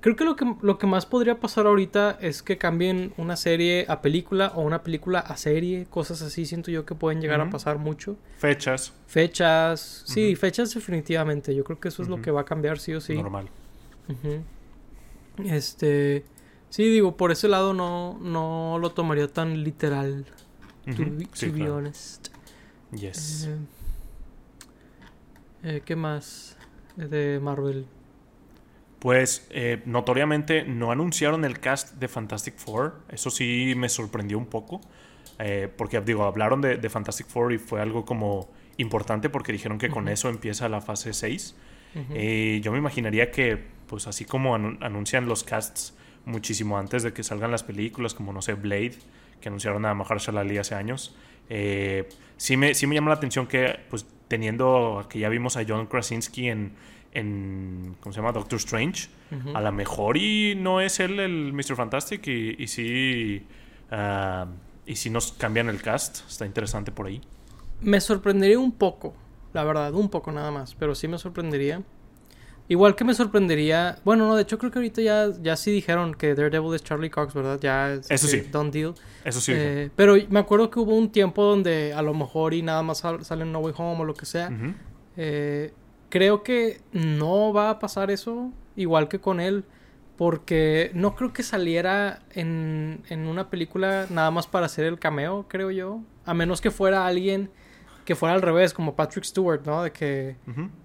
Creo 0.00 0.16
que 0.16 0.24
lo, 0.24 0.34
que 0.34 0.44
lo 0.60 0.76
que 0.76 0.88
más 0.88 1.06
podría 1.06 1.38
pasar 1.38 1.68
ahorita 1.68 2.18
es 2.20 2.42
que 2.42 2.58
cambien 2.58 3.14
una 3.16 3.36
serie 3.36 3.86
a 3.88 4.02
película 4.02 4.50
o 4.56 4.62
una 4.62 4.82
película 4.82 5.20
a 5.20 5.36
serie, 5.36 5.86
cosas 5.88 6.20
así, 6.20 6.46
siento 6.46 6.72
yo 6.72 6.84
que 6.84 6.96
pueden 6.96 7.20
llegar 7.20 7.40
a 7.40 7.48
pasar 7.48 7.78
mucho. 7.78 8.16
Fechas, 8.38 8.92
Fechas, 9.06 10.02
sí, 10.04 10.34
fechas 10.34 10.74
definitivamente, 10.74 11.54
yo 11.54 11.62
creo 11.62 11.78
que 11.78 11.86
eso 11.86 12.02
es 12.02 12.08
lo 12.08 12.20
que 12.20 12.32
va 12.32 12.40
a 12.40 12.44
cambiar 12.44 12.80
sí 12.80 12.92
o 12.92 13.00
sí. 13.00 13.14
normal. 13.14 13.48
Este, 15.44 16.24
sí, 16.70 16.84
digo, 16.90 17.16
por 17.16 17.30
ese 17.30 17.46
lado 17.46 17.72
no, 17.72 18.18
no 18.20 18.78
lo 18.80 18.90
tomaría 18.90 19.28
tan 19.28 19.62
literal, 19.62 20.24
to, 20.84 20.92
be- 20.98 21.28
sí, 21.34 21.46
to 21.46 21.52
be 21.52 21.58
claro. 21.60 21.76
honest. 21.76 22.28
Yes. 22.92 23.46
Eh, 23.48 23.56
eh, 25.64 25.82
¿Qué 25.84 25.96
más 25.96 26.56
de 26.96 27.40
Marvel? 27.40 27.88
Pues 28.98 29.46
eh, 29.50 29.82
notoriamente 29.84 30.64
no 30.64 30.90
anunciaron 30.90 31.44
el 31.44 31.60
cast 31.60 31.94
de 31.96 32.08
Fantastic 32.08 32.56
Four. 32.56 33.02
Eso 33.10 33.30
sí 33.30 33.74
me 33.76 33.88
sorprendió 33.88 34.38
un 34.38 34.46
poco. 34.46 34.80
eh, 35.38 35.68
porque 35.76 36.00
digo, 36.00 36.24
hablaron 36.24 36.60
de, 36.62 36.76
de 36.78 36.88
Fantastic 36.90 37.26
Four 37.26 37.52
y 37.52 37.58
fue 37.58 37.80
algo 37.82 38.04
como 38.04 38.50
importante 38.78 39.28
porque 39.30 39.52
dijeron 39.52 39.78
que 39.78 39.90
con 39.90 40.08
eso 40.08 40.28
empieza 40.30 40.68
la 40.68 40.80
fase 40.80 41.12
6. 41.12 41.56
Ujú. 41.94 42.14
Eh, 42.14 42.60
yo 42.62 42.72
me 42.72 42.78
imaginaría 42.78 43.30
que, 43.30 43.58
pues 43.88 44.06
así 44.06 44.24
como 44.24 44.56
anu- 44.56 44.78
anuncian 44.82 45.26
los 45.28 45.44
casts 45.44 45.94
muchísimo 46.24 46.78
antes 46.78 47.02
de 47.02 47.12
que 47.12 47.22
salgan 47.24 47.50
las 47.50 47.64
películas, 47.64 48.14
como 48.14 48.32
no 48.32 48.42
sé, 48.42 48.54
Blade, 48.54 48.94
que 49.40 49.48
anunciaron 49.48 49.84
a 49.86 49.94
Mahershala 49.94 50.40
Ali 50.42 50.58
hace 50.58 50.74
años, 50.74 51.16
eh, 51.50 52.08
sí, 52.38 52.56
me, 52.56 52.74
sí 52.74 52.86
me 52.86 52.94
llama 52.94 53.10
la 53.10 53.16
atención 53.16 53.46
que, 53.46 53.80
pues 53.90 54.06
teniendo 54.28 55.06
que 55.08 55.18
ya 55.18 55.28
vimos 55.28 55.56
a 55.56 55.64
John 55.66 55.86
Krasinski 55.86 56.48
en, 56.48 56.72
en 57.12 57.96
¿cómo 58.00 58.12
se 58.12 58.20
llama? 58.20 58.32
Doctor 58.32 58.58
Strange, 58.58 59.08
a 59.54 59.60
lo 59.60 59.72
mejor 59.72 60.16
y 60.16 60.54
no 60.54 60.80
es 60.80 61.00
él 61.00 61.18
el 61.20 61.52
Mr. 61.52 61.76
Fantastic 61.76 62.26
y, 62.26 62.62
y 62.62 62.66
sí... 62.68 63.46
ah, 63.90 64.46
y 64.86 64.96
si 64.96 65.08
nos 65.08 65.32
cambian 65.32 65.68
el 65.70 65.80
cast, 65.80 66.28
está 66.28 66.44
interesante 66.44 66.92
por 66.92 67.06
ahí. 67.06 67.20
Me 67.80 68.00
sorprendería 68.00 68.58
un 68.58 68.72
poco, 68.72 69.14
la 69.52 69.64
verdad, 69.64 69.94
un 69.94 70.10
poco 70.10 70.30
nada 70.30 70.50
más, 70.50 70.74
pero 70.74 70.94
sí 70.94 71.08
me 71.08 71.16
sorprendería. 71.16 71.82
Igual 72.66 72.96
que 72.96 73.04
me 73.04 73.12
sorprendería, 73.12 73.98
bueno, 74.06 74.26
no, 74.26 74.36
de 74.36 74.42
hecho 74.42 74.56
creo 74.58 74.70
que 74.72 74.78
ahorita 74.78 75.02
ya, 75.02 75.28
ya 75.42 75.54
sí 75.54 75.70
dijeron 75.70 76.14
que 76.14 76.34
Daredevil 76.34 76.74
es 76.74 76.82
Charlie 76.82 77.10
Cox, 77.10 77.34
¿verdad? 77.34 77.58
Ya 77.60 77.92
es 77.92 78.10
Eso 78.10 78.26
eh, 78.26 78.30
sí. 78.42 78.48
done 78.50 78.70
deal. 78.70 78.94
Eso 79.22 79.40
sí. 79.42 79.52
Eh, 79.54 79.90
pero 79.94 80.16
me 80.30 80.38
acuerdo 80.40 80.70
que 80.70 80.78
hubo 80.80 80.96
un 80.96 81.10
tiempo 81.10 81.42
donde 81.44 81.92
a 81.92 82.00
lo 82.00 82.14
mejor 82.14 82.54
y 82.54 82.62
nada 82.62 82.82
más 82.82 82.98
sal- 82.98 83.22
sale 83.24 83.42
en 83.42 83.52
No 83.52 83.58
Way 83.58 83.74
Home 83.76 84.00
o 84.00 84.04
lo 84.06 84.14
que 84.14 84.24
sea. 84.24 84.50
Eh, 85.16 85.72
creo 86.08 86.42
que 86.42 86.80
no 86.92 87.52
va 87.52 87.68
a 87.68 87.78
pasar 87.78 88.10
eso, 88.10 88.50
igual 88.76 89.08
que 89.08 89.18
con 89.20 89.40
él, 89.40 89.64
porque 90.16 90.90
no 90.94 91.16
creo 91.16 91.32
que 91.32 91.42
saliera 91.42 92.20
en, 92.32 93.02
en 93.10 93.26
una 93.26 93.50
película 93.50 94.06
nada 94.08 94.30
más 94.30 94.46
para 94.46 94.66
hacer 94.66 94.86
el 94.86 94.98
cameo, 94.98 95.44
creo 95.48 95.70
yo. 95.70 96.00
A 96.24 96.32
menos 96.32 96.60
que 96.62 96.70
fuera 96.70 97.06
alguien 97.06 97.50
que 98.04 98.14
fuera 98.14 98.34
al 98.34 98.42
revés, 98.42 98.72
como 98.74 98.94
Patrick 98.94 99.24
Stewart, 99.24 99.62
¿no? 99.64 99.82
De 99.82 99.90
que 99.92 100.36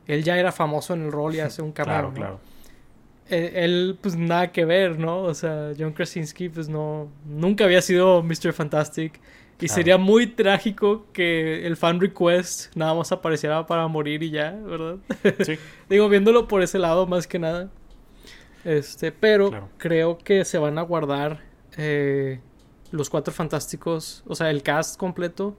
él 0.08 0.24
ya 0.24 0.38
era 0.38 0.52
famoso 0.52 0.94
en 0.94 1.04
el 1.04 1.12
rol 1.12 1.36
y 1.36 1.40
hace 1.40 1.62
un 1.62 1.72
cameo. 1.72 1.94
Claro, 1.94 2.08
¿no? 2.10 2.14
claro. 2.14 2.40
Él, 3.28 3.52
él, 3.56 3.98
pues 4.02 4.16
nada 4.16 4.52
que 4.52 4.66
ver, 4.66 4.98
¿no? 4.98 5.22
O 5.22 5.34
sea, 5.34 5.72
John 5.78 5.94
Krasinski, 5.94 6.50
pues 6.50 6.68
no, 6.70 7.10
nunca 7.26 7.66
había 7.66 7.82
sido 7.82 8.24
Mr. 8.24 8.54
Fantastic. 8.54 9.20
Y 9.62 9.66
Claro. 9.66 9.74
sería 9.76 9.98
muy 9.98 10.26
trágico 10.28 11.06
que 11.12 11.68
el 11.68 11.76
fan 11.76 12.00
request 12.00 12.74
nada 12.78 12.94
más 12.94 13.12
apareciera 13.12 13.66
para 13.68 13.86
morir 13.88 14.24
y 14.24 14.32
ya, 14.32 14.52
¿verdad? 14.52 14.96
Sí. 15.46 15.60
Digo, 15.90 16.08
viéndolo 16.08 16.48
por 16.48 16.62
ese 16.64 16.80
lado 16.80 17.06
más 17.06 17.28
que 17.28 17.40
nada. 17.40 17.70
Este, 18.64 19.12
pero 19.12 19.50
Claro. 19.50 19.70
creo 19.78 20.18
que 20.18 20.46
se 20.46 20.58
van 20.58 20.78
a 20.78 20.82
guardar 20.82 21.42
eh, 21.78 22.40
los 22.92 23.10
cuatro 23.10 23.34
fantásticos, 23.34 24.24
o 24.28 24.34
sea, 24.36 24.50
el 24.50 24.64
cast 24.64 24.98
completo, 24.98 25.56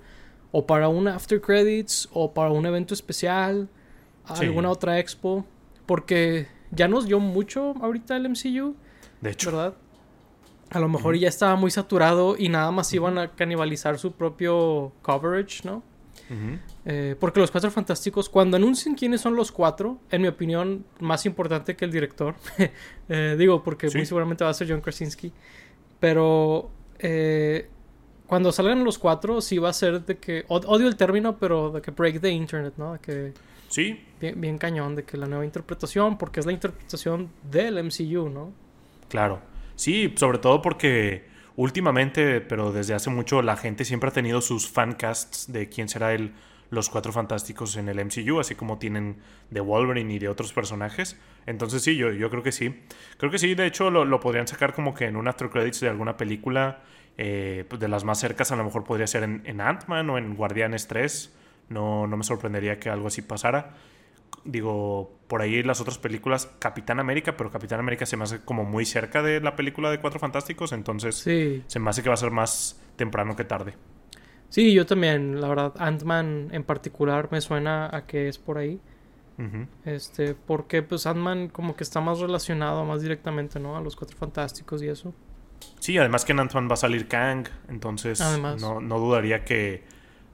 o 0.52 0.66
para 0.66 0.88
un 0.88 1.08
after 1.08 1.40
credits, 1.40 2.08
o 2.12 2.32
para 2.32 2.50
un 2.50 2.66
evento 2.66 2.94
especial, 2.94 3.68
Sí. 4.34 4.44
alguna 4.44 4.70
otra 4.70 4.98
expo, 4.98 5.44
porque 5.86 6.46
ya 6.70 6.86
nos 6.88 7.06
dio 7.06 7.18
mucho 7.20 7.74
ahorita 7.82 8.16
el 8.16 8.26
MCU, 8.28 8.76
De 9.20 9.30
hecho. 9.30 9.50
¿verdad? 9.50 9.74
A 10.70 10.78
lo 10.78 10.88
mejor 10.88 11.16
ya 11.16 11.28
estaba 11.28 11.56
muy 11.56 11.70
saturado 11.72 12.36
y 12.38 12.48
nada 12.48 12.70
más 12.70 12.92
iban 12.92 13.18
a 13.18 13.28
canibalizar 13.32 13.98
su 13.98 14.12
propio 14.12 14.92
coverage, 15.02 15.62
¿no? 15.64 15.82
Eh, 16.84 17.16
porque 17.18 17.40
los 17.40 17.50
cuatro 17.50 17.72
fantásticos, 17.72 18.28
cuando 18.28 18.56
anuncien 18.56 18.94
quiénes 18.94 19.20
son 19.20 19.34
los 19.34 19.50
cuatro, 19.50 19.98
en 20.12 20.22
mi 20.22 20.28
opinión, 20.28 20.84
más 21.00 21.26
importante 21.26 21.74
que 21.74 21.84
el 21.84 21.90
director, 21.90 22.36
eh, 23.08 23.34
digo, 23.36 23.64
porque 23.64 23.90
Sí. 23.90 23.96
muy 23.98 24.06
seguramente 24.06 24.44
va 24.44 24.50
a 24.50 24.54
ser 24.54 24.70
John 24.70 24.80
Krasinski, 24.80 25.32
pero 25.98 26.70
eh, 27.00 27.68
cuando 28.30 28.52
salgan 28.52 28.84
los 28.84 28.96
cuatro, 28.96 29.40
sí 29.40 29.58
va 29.58 29.70
a 29.70 29.72
ser 29.72 30.04
de 30.06 30.16
que, 30.18 30.44
od- 30.46 30.64
odio 30.68 30.86
el 30.86 30.94
término, 30.96 31.36
pero 31.36 31.72
de 31.72 31.82
que 31.82 31.90
break 31.90 32.20
the 32.20 32.30
internet, 32.30 32.74
¿no? 32.76 32.92
De 32.92 32.98
que 33.00 33.32
Sí. 33.68 34.04
Bien, 34.20 34.40
bien 34.40 34.56
cañón 34.56 34.94
de 34.94 35.02
que 35.02 35.16
la 35.16 35.26
nueva 35.26 35.44
interpretación, 35.44 36.16
porque 36.16 36.38
es 36.38 36.46
la 36.46 36.52
interpretación 36.52 37.28
del 37.50 37.76
MCU, 37.78 38.28
¿no? 38.28 38.52
Claro. 39.08 39.40
Sí, 39.74 40.14
sobre 40.16 40.38
todo 40.38 40.62
porque 40.62 41.24
últimamente, 41.56 42.40
pero 42.40 42.70
desde 42.72 42.94
hace 42.94 43.10
mucho, 43.10 43.42
la 43.42 43.56
gente 43.56 43.84
siempre 43.84 44.10
ha 44.10 44.12
tenido 44.12 44.40
sus 44.40 44.68
fancasts 44.68 45.52
de 45.52 45.68
quién 45.68 45.88
será 45.88 46.12
el, 46.14 46.32
los 46.70 46.88
cuatro 46.88 47.12
fantásticos 47.12 47.76
en 47.76 47.88
el 47.88 47.98
MCU, 47.98 48.38
así 48.38 48.54
como 48.54 48.78
tienen 48.78 49.16
de 49.50 49.60
Wolverine 49.60 50.14
y 50.14 50.18
de 50.20 50.28
otros 50.28 50.52
personajes. 50.52 51.16
Entonces 51.46 51.82
sí, 51.82 51.96
yo, 51.96 52.12
yo 52.12 52.30
creo 52.30 52.42
que 52.44 52.52
sí. 52.52 52.74
Creo 53.18 53.30
que 53.32 53.38
sí, 53.38 53.54
de 53.56 53.66
hecho 53.66 53.90
lo, 53.90 54.04
lo 54.04 54.20
podrían 54.20 54.46
sacar 54.46 54.72
como 54.74 54.94
que 54.94 55.06
en 55.06 55.16
un 55.16 55.26
after 55.26 55.50
credits 55.50 55.80
de 55.80 55.88
alguna 55.88 56.16
película. 56.16 56.82
Eh, 57.22 57.66
pues 57.68 57.78
de 57.78 57.86
las 57.88 58.02
más 58.04 58.18
cercas 58.18 58.50
a 58.50 58.56
lo 58.56 58.64
mejor 58.64 58.84
podría 58.84 59.06
ser 59.06 59.24
en, 59.24 59.42
en 59.44 59.60
Ant-Man 59.60 60.08
o 60.08 60.16
en 60.16 60.34
Guardianes 60.36 60.86
3. 60.88 61.36
No, 61.68 62.06
no 62.06 62.16
me 62.16 62.24
sorprendería 62.24 62.80
que 62.80 62.88
algo 62.88 63.08
así 63.08 63.20
pasara. 63.20 63.74
Digo, 64.44 65.18
por 65.28 65.42
ahí 65.42 65.62
las 65.62 65.82
otras 65.82 65.98
películas, 65.98 66.50
Capitán 66.60 66.98
América, 66.98 67.36
pero 67.36 67.50
Capitán 67.50 67.78
América 67.78 68.06
se 68.06 68.16
me 68.16 68.24
hace 68.24 68.40
como 68.40 68.64
muy 68.64 68.86
cerca 68.86 69.22
de 69.22 69.40
la 69.42 69.54
película 69.54 69.90
de 69.90 70.00
Cuatro 70.00 70.18
Fantásticos, 70.18 70.72
entonces 70.72 71.16
Sí. 71.16 71.62
se 71.66 71.78
me 71.78 71.90
hace 71.90 72.02
que 72.02 72.08
va 72.08 72.14
a 72.14 72.16
ser 72.16 72.30
más 72.30 72.80
temprano 72.96 73.36
que 73.36 73.44
tarde. 73.44 73.74
Sí, 74.48 74.72
yo 74.72 74.86
también, 74.86 75.40
la 75.42 75.48
verdad, 75.48 75.74
Ant-Man 75.78 76.48
en 76.52 76.64
particular 76.64 77.28
me 77.30 77.42
suena 77.42 77.94
a 77.94 78.06
que 78.06 78.28
es 78.28 78.38
por 78.38 78.56
ahí. 78.56 78.80
Este, 79.86 80.34
porque 80.34 80.82
pues 80.82 81.06
Ant-Man 81.06 81.48
como 81.48 81.74
que 81.74 81.82
está 81.84 82.00
más 82.00 82.18
relacionado 82.20 82.84
más 82.84 83.00
directamente, 83.02 83.58
¿no? 83.60 83.76
A 83.76 83.80
los 83.80 83.96
Cuatro 83.96 84.16
Fantásticos 84.16 84.82
y 84.82 84.88
eso. 84.88 85.14
Sí, 85.78 85.96
además 85.98 86.24
que 86.24 86.32
en 86.32 86.40
Ant-Man 86.40 86.68
va 86.68 86.74
a 86.74 86.76
salir 86.76 87.08
Kang, 87.08 87.48
entonces 87.68 88.20
Además. 88.20 88.60
no, 88.60 88.80
no 88.80 88.98
dudaría 88.98 89.44
que 89.44 89.82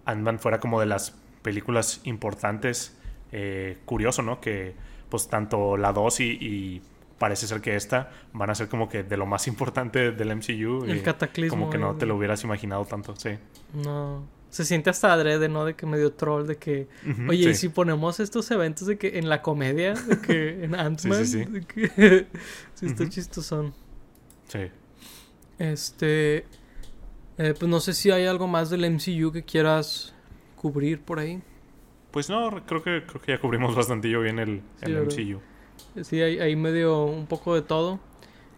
Ant-Man 0.04 0.38
fuera 0.38 0.60
como 0.60 0.80
de 0.80 0.86
las 0.86 1.14
películas 1.42 2.00
importantes. 2.04 2.96
Eh, 3.32 3.78
curioso, 3.84 4.22
¿no? 4.22 4.40
Que 4.40 4.74
pues 5.08 5.28
tanto 5.28 5.76
la 5.76 5.92
2 5.92 6.20
y, 6.20 6.24
y 6.24 6.82
parece 7.18 7.46
ser 7.46 7.60
que 7.60 7.76
esta 7.76 8.10
van 8.32 8.50
a 8.50 8.54
ser 8.54 8.68
como 8.68 8.88
que 8.88 9.02
de 9.02 9.16
lo 9.16 9.26
más 9.26 9.46
importante 9.48 10.12
del 10.12 10.34
MCU. 10.36 10.84
El 10.84 10.98
eh, 10.98 11.02
cataclismo. 11.02 11.56
Como 11.58 11.70
que 11.70 11.78
no 11.78 11.96
te 11.96 12.06
lo 12.06 12.16
hubieras 12.16 12.42
imaginado 12.44 12.84
tanto, 12.84 13.14
sí. 13.16 13.30
No. 13.74 14.24
Se 14.50 14.64
siente 14.64 14.90
hasta 14.90 15.12
adrede, 15.12 15.48
¿no? 15.48 15.64
De 15.64 15.74
que 15.74 15.86
medio 15.86 16.12
troll, 16.12 16.46
de 16.46 16.56
que... 16.56 16.88
Oye, 17.28 17.50
y 17.50 17.54
sí. 17.54 17.62
si 17.62 17.68
ponemos 17.68 18.20
estos 18.20 18.50
eventos 18.50 18.86
de 18.86 18.96
que 18.96 19.18
en 19.18 19.28
la 19.28 19.42
comedia, 19.42 19.94
de 19.94 20.20
que 20.20 20.64
en 20.64 20.74
Ant-Man, 20.78 21.26
sí. 21.26 21.44
de 21.44 21.60
que 21.66 22.26
sí 22.74 22.86
está 22.86 23.02
Ujú. 23.02 23.12
chistosón. 23.12 23.74
Sí. 24.48 24.70
Este, 25.58 26.44
eh, 27.38 27.54
pues 27.58 27.68
no 27.68 27.80
sé 27.80 27.94
si 27.94 28.10
hay 28.10 28.26
algo 28.26 28.46
más 28.46 28.70
del 28.70 28.90
MCU 28.90 29.32
que 29.32 29.42
quieras 29.44 30.14
cubrir 30.56 31.00
por 31.00 31.18
ahí. 31.18 31.42
Pues 32.10 32.28
no, 32.30 32.64
creo 32.66 32.82
que, 32.82 33.04
creo 33.06 33.20
que 33.20 33.32
ya 33.32 33.40
cubrimos 33.40 33.74
bastante 33.74 34.08
bien 34.08 34.38
el, 34.38 34.62
Sí, 34.84 34.92
el. 34.92 35.02
MCU. 35.02 35.40
Sí, 36.02 36.20
hay, 36.20 36.38
hay 36.38 36.56
medio 36.56 37.04
un 37.04 37.26
poco 37.26 37.54
de 37.54 37.62
todo. 37.62 38.00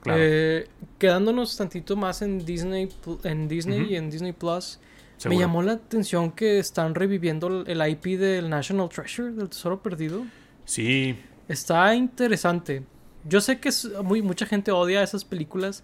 Claro. 0.00 0.20
Eh, 0.22 0.68
quedándonos 0.98 1.56
tantito 1.56 1.96
más 1.96 2.22
en 2.22 2.44
Disney, 2.44 2.88
en 3.24 3.48
Disney 3.48 3.92
y 3.92 3.96
en 3.96 4.10
Disney 4.10 4.32
Plus, 4.32 4.78
seguro. 5.16 5.36
me 5.36 5.44
llamó 5.44 5.62
la 5.62 5.72
atención 5.72 6.30
que 6.30 6.60
están 6.60 6.94
reviviendo 6.94 7.64
el 7.66 7.80
el 7.80 7.90
IP 7.90 8.18
del 8.18 8.48
National 8.48 8.88
Treasure, 8.88 9.32
del 9.32 9.48
Tesoro 9.48 9.82
Perdido. 9.82 10.24
Sí, 10.64 11.16
Está 11.48 11.94
interesante. 11.94 12.82
Yo 13.24 13.40
sé 13.40 13.58
que 13.58 13.70
es 13.70 13.88
muy, 14.04 14.20
mucha 14.20 14.44
gente 14.44 14.70
odia 14.70 15.02
esas 15.02 15.24
películas. 15.24 15.82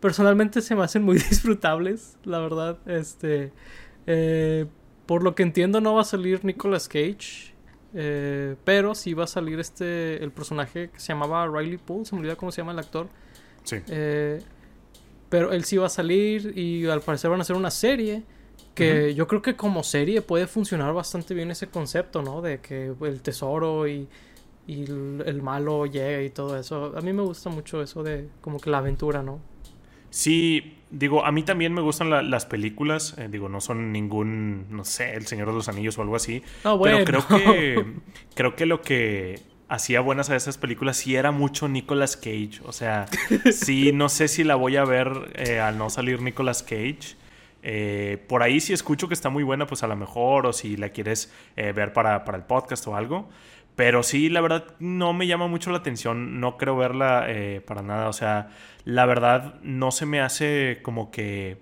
Personalmente 0.00 0.60
se 0.60 0.74
me 0.74 0.82
hacen 0.82 1.02
muy 1.02 1.16
disfrutables, 1.30 2.16
la 2.24 2.38
verdad. 2.38 2.78
Este, 2.86 3.52
eh, 4.06 4.66
por 5.06 5.22
lo 5.22 5.34
que 5.34 5.42
entiendo 5.42 5.80
no 5.80 5.94
va 5.94 6.02
a 6.02 6.04
salir 6.04 6.44
Nicolas 6.44 6.88
Cage, 6.88 7.54
eh, 7.94 8.56
pero 8.64 8.94
sí 8.94 9.14
va 9.14 9.24
a 9.24 9.28
salir 9.28 9.60
este 9.60 10.22
el 10.22 10.32
personaje 10.32 10.90
que 10.90 11.00
se 11.00 11.12
llamaba 11.12 11.46
Riley 11.46 11.78
Poole, 11.78 12.04
se 12.04 12.14
me 12.14 12.20
olvida 12.20 12.36
cómo 12.36 12.52
se 12.52 12.60
llama 12.60 12.72
el 12.72 12.78
actor. 12.78 13.08
sí. 13.62 13.76
Eh, 13.88 14.42
pero 15.30 15.52
él 15.52 15.64
sí 15.64 15.76
va 15.78 15.86
a 15.86 15.88
salir 15.88 16.56
y 16.56 16.86
al 16.86 17.00
parecer 17.00 17.28
van 17.28 17.40
a 17.40 17.42
hacer 17.42 17.56
una 17.56 17.72
serie 17.72 18.22
que 18.74 19.14
yo 19.14 19.26
creo 19.26 19.42
que 19.42 19.56
como 19.56 19.82
serie 19.82 20.22
puede 20.22 20.46
funcionar 20.46 20.92
bastante 20.92 21.34
bien 21.34 21.50
ese 21.50 21.68
concepto, 21.68 22.22
¿no? 22.22 22.40
De 22.40 22.60
que 22.60 22.94
el 23.00 23.20
tesoro 23.20 23.88
y, 23.88 24.08
y 24.66 24.84
el, 24.84 25.24
el 25.26 25.42
malo 25.42 25.86
llega 25.86 26.22
y 26.22 26.30
todo 26.30 26.56
eso. 26.56 26.92
A 26.96 27.00
mí 27.00 27.12
me 27.12 27.22
gusta 27.22 27.50
mucho 27.50 27.82
eso 27.82 28.04
de 28.04 28.28
como 28.40 28.60
que 28.60 28.70
la 28.70 28.78
aventura, 28.78 29.22
¿no? 29.24 29.40
Sí, 30.14 30.76
digo, 30.90 31.24
a 31.26 31.32
mí 31.32 31.42
también 31.42 31.72
me 31.74 31.80
gustan 31.80 32.08
la- 32.08 32.22
las 32.22 32.46
películas. 32.46 33.16
eh, 33.18 33.26
digo, 33.28 33.48
no 33.48 33.60
son 33.60 33.90
ningún, 33.92 34.66
no 34.70 34.84
sé, 34.84 35.14
El 35.14 35.26
Señor 35.26 35.48
de 35.48 35.54
los 35.54 35.68
Anillos 35.68 35.98
o 35.98 36.02
algo 36.02 36.14
así. 36.14 36.40
No, 36.62 36.78
bueno. 36.78 36.98
Pero 37.04 37.24
creo 37.26 37.38
que, 37.42 37.84
creo 38.36 38.54
que 38.54 38.66
lo 38.66 38.80
que 38.80 39.40
hacía 39.68 40.00
buenas 40.00 40.30
a 40.30 40.36
esas 40.36 40.56
películas 40.56 40.96
sí 40.98 41.16
era 41.16 41.32
mucho 41.32 41.66
Nicolas 41.66 42.16
Cage. 42.16 42.60
O 42.64 42.72
sea, 42.72 43.06
sí, 43.52 43.90
no 43.92 44.08
sé 44.08 44.28
si 44.28 44.44
la 44.44 44.54
voy 44.54 44.76
a 44.76 44.84
ver 44.84 45.10
eh, 45.34 45.58
al 45.58 45.78
no 45.78 45.90
salir 45.90 46.22
Nicolas 46.22 46.62
Cage. 46.62 47.16
Eh, 47.66 48.22
por 48.28 48.42
ahí 48.42 48.60
si 48.60 48.72
escucho 48.72 49.08
que 49.08 49.14
está 49.14 49.30
muy 49.30 49.42
buena, 49.42 49.66
pues 49.66 49.82
a 49.82 49.86
lo 49.88 49.96
mejor, 49.96 50.46
o 50.46 50.52
si 50.52 50.76
la 50.76 50.90
quieres 50.90 51.32
eh, 51.56 51.72
ver 51.72 51.92
para, 51.92 52.24
para 52.24 52.38
el 52.38 52.44
podcast 52.44 52.86
o 52.86 52.94
algo. 52.94 53.28
Pero 53.76 54.02
sí, 54.02 54.28
la 54.28 54.40
verdad, 54.40 54.66
no 54.78 55.12
me 55.12 55.26
llama 55.26 55.48
mucho 55.48 55.70
la 55.70 55.78
atención. 55.78 56.40
No 56.40 56.56
creo 56.56 56.76
verla 56.76 57.24
eh, 57.28 57.60
para 57.66 57.82
nada. 57.82 58.08
O 58.08 58.12
sea, 58.12 58.50
la 58.84 59.04
verdad, 59.06 59.60
no 59.62 59.90
se 59.90 60.06
me 60.06 60.20
hace 60.20 60.78
como 60.82 61.10
que 61.10 61.58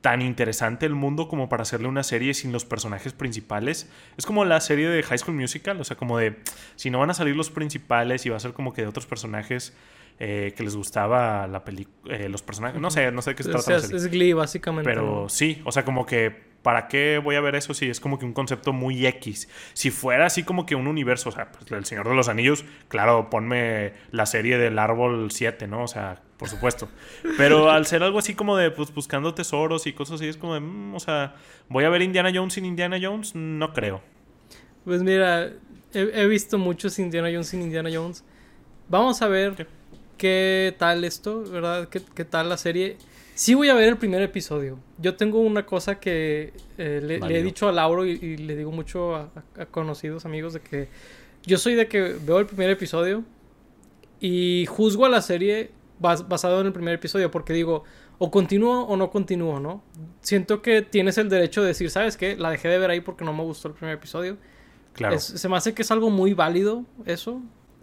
tan 0.00 0.22
interesante 0.22 0.86
el 0.86 0.94
mundo 0.94 1.28
como 1.28 1.48
para 1.48 1.62
hacerle 1.62 1.88
una 1.88 2.02
serie 2.02 2.34
sin 2.34 2.52
los 2.52 2.64
personajes 2.64 3.12
principales. 3.12 3.90
Es 4.16 4.26
como 4.26 4.44
la 4.44 4.60
serie 4.60 4.88
de 4.88 5.02
High 5.02 5.18
School 5.18 5.36
Musical, 5.36 5.80
o 5.80 5.84
sea, 5.84 5.96
como 5.96 6.18
de 6.18 6.36
si 6.76 6.90
no 6.90 6.98
van 6.98 7.10
a 7.10 7.14
salir 7.14 7.36
los 7.36 7.50
principales 7.50 8.24
y 8.24 8.30
va 8.30 8.36
a 8.36 8.40
ser 8.40 8.52
como 8.52 8.72
que 8.72 8.82
de 8.82 8.88
otros 8.88 9.06
personajes 9.06 9.74
eh, 10.18 10.54
que 10.56 10.62
les 10.62 10.74
gustaba 10.76 11.46
la 11.46 11.64
película, 11.64 12.28
los 12.28 12.42
personajes, 12.42 12.80
no 12.80 12.90
sé, 12.90 13.12
no 13.12 13.22
sé 13.22 13.30
de 13.30 13.36
qué 13.36 13.42
se 13.42 13.48
O 13.50 13.52
trata 13.52 13.80
sea, 13.80 13.90
la 13.90 13.96
es, 13.96 14.10
Glee, 14.10 14.32
básicamente. 14.32 14.88
Pero 14.88 15.28
sí, 15.28 15.60
o 15.64 15.72
sea, 15.72 15.84
como 15.84 16.06
que, 16.06 16.49
¿para 16.62 16.88
qué 16.88 17.20
voy 17.22 17.36
a 17.36 17.40
ver 17.40 17.54
eso 17.54 17.74
si 17.74 17.88
es 17.88 18.00
como 18.00 18.18
que 18.18 18.24
un 18.24 18.32
concepto 18.32 18.72
muy 18.72 19.06
X? 19.06 19.48
Si 19.72 19.90
fuera 19.90 20.26
así 20.26 20.42
como 20.42 20.66
que 20.66 20.74
un 20.74 20.86
universo, 20.86 21.30
o 21.30 21.32
sea, 21.32 21.50
pues, 21.52 21.70
El 21.70 21.84
Señor 21.84 22.08
de 22.08 22.14
los 22.14 22.28
Anillos, 22.28 22.64
claro, 22.88 23.30
ponme 23.30 23.92
la 24.10 24.26
serie 24.26 24.58
del 24.58 24.78
Árbol 24.78 25.30
7, 25.30 25.66
¿no? 25.66 25.84
O 25.84 25.88
sea, 25.88 26.22
por 26.36 26.48
supuesto. 26.48 26.88
Pero 27.36 27.70
al 27.72 27.86
ser 27.86 28.02
algo 28.02 28.18
así 28.18 28.34
como 28.34 28.56
de, 28.56 28.70
pues, 28.70 28.92
buscando 28.92 29.34
tesoros 29.34 29.86
y 29.86 29.92
cosas 29.92 30.16
así, 30.16 30.28
es 30.28 30.36
como 30.36 30.54
de, 30.54 30.60
mm, 30.60 30.94
o 30.94 31.00
sea, 31.00 31.34
¿voy 31.68 31.84
a 31.84 31.88
ver 31.88 32.02
Indiana 32.02 32.30
Jones 32.34 32.54
sin 32.54 32.64
Indiana 32.64 32.98
Jones? 33.00 33.34
No 33.34 33.72
creo. 33.72 34.02
Pues 34.84 35.02
mira, 35.02 35.52
he, 35.92 36.10
he 36.14 36.26
visto 36.26 36.58
muchos 36.58 36.98
Indiana 36.98 37.28
Jones 37.30 37.48
sin 37.48 37.62
Indiana 37.62 37.90
Jones. 37.92 38.24
Vamos 38.88 39.22
a 39.22 39.28
ver 39.28 39.66
qué 40.18 40.74
tal 40.78 41.04
esto, 41.04 41.44
¿verdad? 41.44 41.88
¿Qué, 41.88 42.02
qué 42.14 42.24
tal 42.24 42.48
la 42.48 42.56
serie? 42.56 42.98
Sí 43.40 43.54
voy 43.54 43.70
a 43.70 43.74
ver 43.74 43.88
el 43.88 43.96
primer 43.96 44.20
episodio. 44.20 44.78
Yo 44.98 45.16
tengo 45.16 45.40
una 45.40 45.64
cosa 45.64 45.98
que 45.98 46.52
eh, 46.76 47.00
le, 47.02 47.18
le 47.20 47.38
he 47.38 47.42
dicho 47.42 47.68
a 47.68 47.72
Lauro 47.72 48.04
y, 48.04 48.10
y 48.10 48.36
le 48.36 48.54
digo 48.54 48.70
mucho 48.70 49.16
a, 49.16 49.30
a- 49.56 49.62
a 49.62 49.66
conocidos 49.66 50.26
amigos 50.26 50.52
de 50.52 50.60
que 50.60 50.88
yo 51.44 51.56
soy 51.56 51.74
de 51.74 51.88
que 51.88 52.16
veo 52.22 52.38
el 52.38 52.44
primer 52.44 52.68
episodio 52.68 53.24
y 54.20 54.66
juzgo 54.68 55.06
a 55.06 55.08
la 55.08 55.22
serie 55.22 55.70
bas- 55.98 56.28
basado 56.28 56.60
en 56.60 56.66
el 56.66 56.72
primer 56.74 56.92
episodio 56.94 57.30
porque 57.30 57.54
digo, 57.54 57.84
o 58.18 58.30
continúo 58.30 58.82
o 58.82 58.94
no 58.98 59.10
continúo, 59.10 59.58
¿no? 59.58 59.82
Siento 60.20 60.60
que 60.60 60.82
tienes 60.82 61.16
el 61.16 61.30
derecho 61.30 61.62
de 61.62 61.68
decir, 61.68 61.88
¿sabes 61.90 62.18
qué? 62.18 62.36
La 62.36 62.50
dejé 62.50 62.68
de 62.68 62.78
ver 62.78 62.90
ahí 62.90 63.00
porque 63.00 63.24
no 63.24 63.32
me 63.32 63.42
gustó 63.42 63.68
el 63.68 63.74
primer 63.74 63.94
episodio. 63.94 64.36
Claro. 64.92 65.14
Es- 65.16 65.24
se 65.24 65.48
me 65.48 65.56
hace 65.56 65.72
que 65.72 65.80
es 65.80 65.90
algo 65.90 66.10
muy 66.10 66.34
válido 66.34 66.84
eso. 67.06 67.40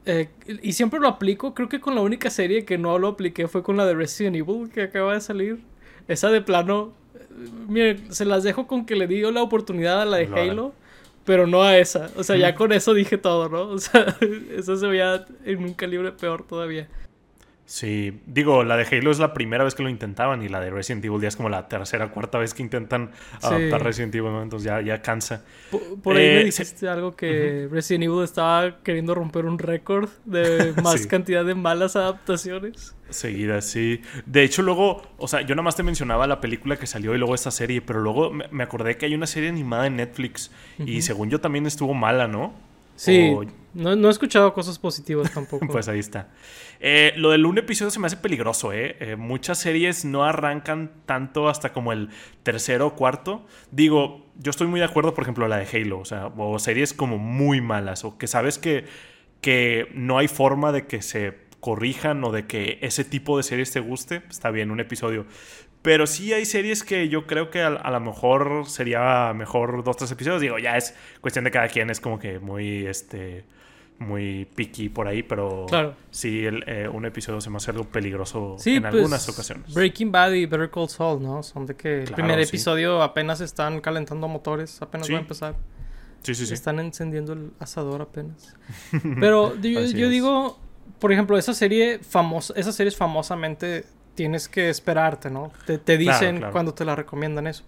Eh, 0.08 0.30
y 0.64 0.74
siempre 0.74 1.00
lo 1.00 1.08
aplico. 1.08 1.54
Creo 1.54 1.68
que 1.70 1.80
con 1.80 1.94
la 1.94 2.02
única 2.02 2.30
serie 2.30 2.64
que 2.66 2.78
no 2.78 2.98
lo 2.98 3.10
apliqué 3.10 3.48
fue 3.48 3.62
con 3.62 3.76
la 3.78 3.86
de 3.86 3.94
Resident 3.94 4.36
Evil 4.38 4.70
que 4.74 4.84
acaba 4.84 5.14
de 5.14 5.22
salir. 5.22 5.60
Esa 6.08 6.30
de 6.30 6.42
plano. 6.42 6.94
eh, 7.16 7.28
Miren, 7.68 8.14
se 8.14 8.26
las 8.26 8.44
dejo 8.44 8.68
con 8.68 8.86
que 8.86 8.96
le 8.96 9.08
dio 9.08 9.32
la 9.32 9.44
oportunidad 9.44 10.02
a 10.02 10.06
la 10.06 10.18
de. 10.18 10.28
Halo. 10.28 10.74
Pero 11.26 11.46
no 11.46 11.62
a 11.64 11.78
esa. 11.78 12.10
O 12.16 12.24
sea, 12.24 12.38
ya 12.38 12.56
con 12.56 12.72
eso 12.72 12.94
dije 12.94 13.18
todo, 13.18 13.50
¿no? 13.50 13.64
O 13.74 13.80
sea, 13.80 14.16
eso 14.56 14.78
se 14.78 14.88
veía 14.88 15.26
en 15.44 15.62
un 15.64 15.74
calibre 15.74 16.14
peor 16.14 16.48
todavía. 16.48 16.88
Sí, 17.70 18.22
digo, 18.26 18.64
la 18.64 18.78
de 18.78 18.88
Halo 18.90 19.12
es 19.12 19.20
la 19.20 19.34
primera 19.34 19.66
vez 19.66 19.76
que 19.76 19.84
lo 19.84 19.90
intentaban 19.90 20.42
y 20.42 20.48
la 20.48 20.62
de 20.62 20.70
Resident 20.70 21.04
Evil 21.04 21.20
ya 21.20 21.28
es 21.28 21.36
como 21.36 21.50
la 21.50 21.68
tercera 21.68 22.06
o 22.06 22.12
cuarta 22.12 22.38
vez 22.38 22.54
que 22.54 22.64
intentan 22.64 23.12
adaptar 23.42 23.84
Resident 23.84 24.16
Evil, 24.16 24.32
¿no? 24.32 24.42
Entonces 24.42 24.66
ya, 24.66 24.80
ya 24.80 25.02
cansa. 25.02 25.44
Por, 25.70 25.82
por 26.02 26.16
ahí 26.16 26.24
Eh, 26.26 26.36
me 26.36 26.44
dijiste 26.46 26.88
algo 26.88 27.18
que 27.18 27.68
Resident 27.70 28.06
Evil 28.06 28.24
estaba 28.24 28.82
queriendo 28.84 29.14
romper 29.14 29.46
un 29.46 29.60
récord 29.60 30.08
de 30.24 30.74
más 30.82 31.02
Sí. 31.02 31.10
cantidad 31.10 31.44
de 31.44 31.56
malas 31.56 31.98
adaptaciones. 31.98 32.96
Seguida, 33.10 33.62
sí. 33.62 34.02
De 34.26 34.44
hecho, 34.44 34.62
luego, 34.62 35.02
o 35.18 35.28
sea, 35.28 35.42
yo 35.42 35.54
nada 35.54 35.64
más 35.64 35.76
te 35.76 35.84
mencionaba 35.84 36.26
la 36.26 36.40
película 36.40 36.78
que 36.78 36.88
salió 36.88 37.14
y 37.16 37.18
luego 37.18 37.36
esta 37.36 37.52
serie, 37.52 37.82
pero 37.82 38.00
luego 38.00 38.32
me, 38.32 38.64
acordé 38.64 38.96
que 38.96 39.08
hay 39.08 39.14
una 39.16 39.28
serie 39.28 39.50
animada 39.50 39.88
en 39.88 39.98
Netflix 39.98 40.52
y 40.80 41.02
según 41.02 41.30
yo 41.30 41.42
también 41.42 41.66
estuvo 41.66 41.94
mala, 41.94 42.30
¿no? 42.30 42.54
Sí, 42.98 43.34
no, 43.74 43.96
no, 43.96 44.08
he 44.08 44.12
escuchado 44.12 44.54
cosas 44.54 44.80
positivas 44.80 45.32
tampoco. 45.32 45.68
pues 45.72 45.88
ahí 45.88 46.00
está. 46.00 46.30
Eh, 46.80 47.14
lo 47.16 47.30
del 47.30 47.46
un 47.46 47.58
episodio 47.60 47.92
se 47.92 48.00
me 48.00 48.08
hace 48.08 48.18
peligroso, 48.18 48.74
¿eh? 48.74 48.98
¿eh? 49.00 49.16
Muchas 49.16 49.60
series 49.60 50.04
no 50.04 50.24
arrancan 50.24 50.92
tanto 51.06 51.48
hasta 51.48 51.74
como 51.74 51.94
el 51.94 52.10
tercero 52.42 52.88
o 52.88 52.96
cuarto. 52.96 53.46
Digo, 53.72 54.26
yo 54.38 54.50
estoy 54.50 54.68
muy 54.68 54.80
de 54.80 54.86
acuerdo, 54.88 55.14
por 55.14 55.24
ejemplo, 55.24 55.48
la 55.48 55.58
de 55.58 55.68
Halo, 55.72 56.00
o 56.00 56.06
sea, 56.06 56.28
o 56.36 56.58
series 56.58 56.94
como 56.94 57.20
muy 57.20 57.62
malas, 57.62 58.04
o 58.04 58.18
que 58.18 58.26
sabes 58.26 58.58
que, 58.58 58.86
que 59.42 59.88
no 59.94 60.18
hay 60.18 60.28
forma 60.28 60.72
de 60.72 60.88
que 60.88 61.04
se 61.04 61.48
corrijan 61.60 62.24
o 62.24 62.32
de 62.32 62.48
que 62.48 62.80
ese 62.82 63.04
tipo 63.04 63.38
de 63.38 63.44
series 63.44 63.72
te 63.72 63.80
guste, 63.80 64.24
está 64.30 64.52
bien, 64.52 64.72
un 64.72 64.80
episodio. 64.80 65.26
Pero 65.82 66.08
sí 66.08 66.34
hay 66.34 66.46
series 66.46 66.84
que 66.84 67.08
yo 67.08 67.28
creo 67.28 67.50
que 67.50 67.62
a, 67.62 67.70
lo 67.70 68.00
mejor 68.00 68.66
sería 68.68 69.34
mejor 69.34 69.84
dos, 69.84 69.98
tres 69.98 70.12
episodios. 70.12 70.42
Digo, 70.42 70.60
ya 70.60 70.76
es 70.76 70.96
cuestión 71.22 71.46
de 71.46 71.52
cada 71.52 71.68
quien, 71.68 71.90
es 71.90 72.00
como 72.00 72.20
que 72.20 72.40
muy, 72.40 72.86
este, 72.86 73.46
muy 74.00 74.46
picky 74.56 74.90
por 74.90 75.08
ahí, 75.08 75.24
pero 75.24 75.66
claro. 75.68 75.96
sí, 76.12 76.44
eh, 76.46 76.90
un 76.92 77.06
episodio 77.06 77.42
se 77.42 77.50
me 77.50 77.58
hace 77.58 77.72
algo 77.72 77.86
peligroso 77.86 78.58
en 78.66 78.82
pues, 78.82 78.94
algunas 78.94 79.30
ocasiones. 79.30 79.74
Breaking 79.74 80.12
Bad 80.12 80.34
y 80.34 80.46
Better 80.46 80.70
Call 80.70 80.90
Saul, 80.90 81.22
¿no? 81.22 81.42
Son 81.44 81.66
de 81.66 81.76
que 81.76 82.04
el 82.04 82.12
primer 82.12 82.40
episodio 82.40 83.02
apenas 83.02 83.42
están 83.42 83.80
calentando 83.80 84.28
motores, 84.28 84.82
apenas 84.82 85.10
va 85.10 85.16
a 85.16 85.20
empezar. 85.20 85.56
Sí, 86.24 86.36
sí, 86.36 86.46
sí. 86.46 86.54
Están 86.54 86.80
encendiendo 86.80 87.34
el 87.34 87.52
asador 87.60 88.02
apenas. 88.02 88.56
Pero 89.20 89.56
yo, 89.62 89.82
yo 89.82 90.10
digo, 90.10 90.60
por 91.00 91.12
ejemplo, 91.12 91.38
esa 91.38 91.54
serie 91.54 92.00
famosa, 92.00 92.54
esas 92.58 92.76
series 92.76 92.96
famosamente 92.96 93.86
tienes 94.18 94.50
que 94.50 94.68
esperarte, 94.68 95.30
¿no? 95.30 95.52
Te, 95.66 95.98
dicen 95.98 96.44
cuando 96.52 96.74
te 96.74 96.84
la 96.84 96.96
recomiendan 96.96 97.46
eso. 97.46 97.64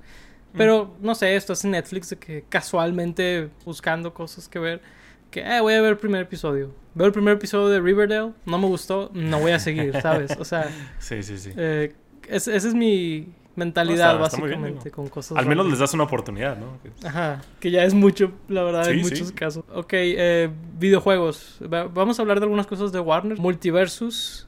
Pero, 0.58 0.96
no 1.00 1.14
sé, 1.14 1.36
esto 1.36 1.54
es 1.54 1.64
en 1.64 1.72
Netflix 1.72 2.10
de 2.10 2.18
que 2.18 2.44
casualmente 2.50 3.50
buscando 3.64 4.16
cosas 4.16 4.48
que 4.48 4.58
ver 4.58 4.82
que 5.30 5.42
eh, 5.42 5.62
voy 5.62 5.76
a 5.76 5.82
ver 5.82 5.92
el 5.92 5.98
primer 5.98 6.22
episodio. 6.24 6.72
Veo 6.96 7.06
el 7.06 7.14
primer 7.14 7.36
episodio 7.36 7.68
de 7.68 7.80
Riverdale, 7.80 8.34
no 8.48 8.58
me 8.58 8.66
gustó, 8.66 9.12
no 9.14 9.40
voy 9.40 9.52
a 9.52 9.60
seguir, 9.60 9.94
¿sabes? 10.02 10.36
O 10.40 10.44
sea, 10.44 10.72
sí, 10.98 11.22
sí, 11.22 11.38
sí. 11.38 11.52
Eh, 11.56 11.94
esa 12.28 12.56
es 12.56 12.74
mi 12.74 13.28
mentalidad, 13.56 14.18
básicamente, 14.18 14.90
con 14.90 15.08
cosas. 15.08 15.38
Al 15.38 15.46
menos 15.46 15.68
les 15.68 15.78
das 15.78 15.94
una 15.94 16.06
oportunidad, 16.06 16.58
¿no? 16.58 16.80
Ajá, 17.08 17.42
que 17.60 17.70
ya 17.70 17.84
es 17.84 17.94
mucho, 17.94 18.32
la 18.48 18.64
verdad, 18.64 18.90
en 18.90 19.02
muchos 19.02 19.32
casos. 19.34 19.64
Ok, 19.72 19.94
eh, 19.94 20.50
videojuegos. 20.80 21.60
Vamos 21.94 22.18
a 22.18 22.24
hablar 22.24 22.40
de 22.40 22.46
algunas 22.46 22.66
cosas 22.66 22.92
de 22.92 23.00
Warner. 23.00 23.38
Multiversus. 23.38 24.48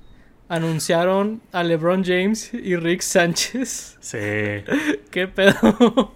Anunciaron 0.52 1.42
a 1.54 1.64
LeBron 1.64 2.04
James 2.04 2.54
y 2.54 2.76
Rick 2.76 3.00
Sánchez. 3.00 3.98
Sí. 4.02 4.18
¿Qué 5.10 5.30
pedo? 5.34 6.14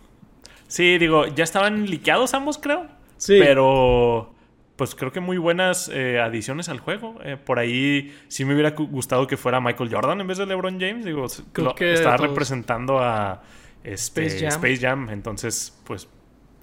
Sí, 0.67 0.97
digo, 0.97 1.25
ya 1.27 1.45
estaban 1.45 1.85
liqueados 1.85 2.33
ambos, 2.33 2.57
creo. 2.57 2.85
Sí. 3.15 3.39
Pero 3.39 4.35
pues 4.75 4.93
creo 4.93 5.13
que 5.13 5.21
muy 5.21 5.37
buenas 5.37 5.89
eh, 5.93 6.19
adiciones 6.19 6.67
al 6.67 6.81
juego. 6.81 7.15
Eh, 7.23 7.37
por 7.37 7.59
ahí 7.59 8.13
sí 8.27 8.43
me 8.43 8.55
hubiera 8.55 8.71
gustado 8.71 9.25
que 9.25 9.37
fuera 9.37 9.61
Michael 9.61 9.89
Jordan 9.89 10.19
en 10.19 10.27
vez 10.27 10.37
de 10.37 10.45
LeBron 10.45 10.81
James. 10.81 11.05
Digo, 11.05 11.27
creo 11.53 11.73
que 11.73 11.93
estaba 11.93 12.17
representando 12.17 12.99
a 12.99 13.41
este, 13.85 14.25
Space, 14.47 14.79
Jam. 14.81 15.11
Entonces, 15.11 15.79
pues 15.85 16.09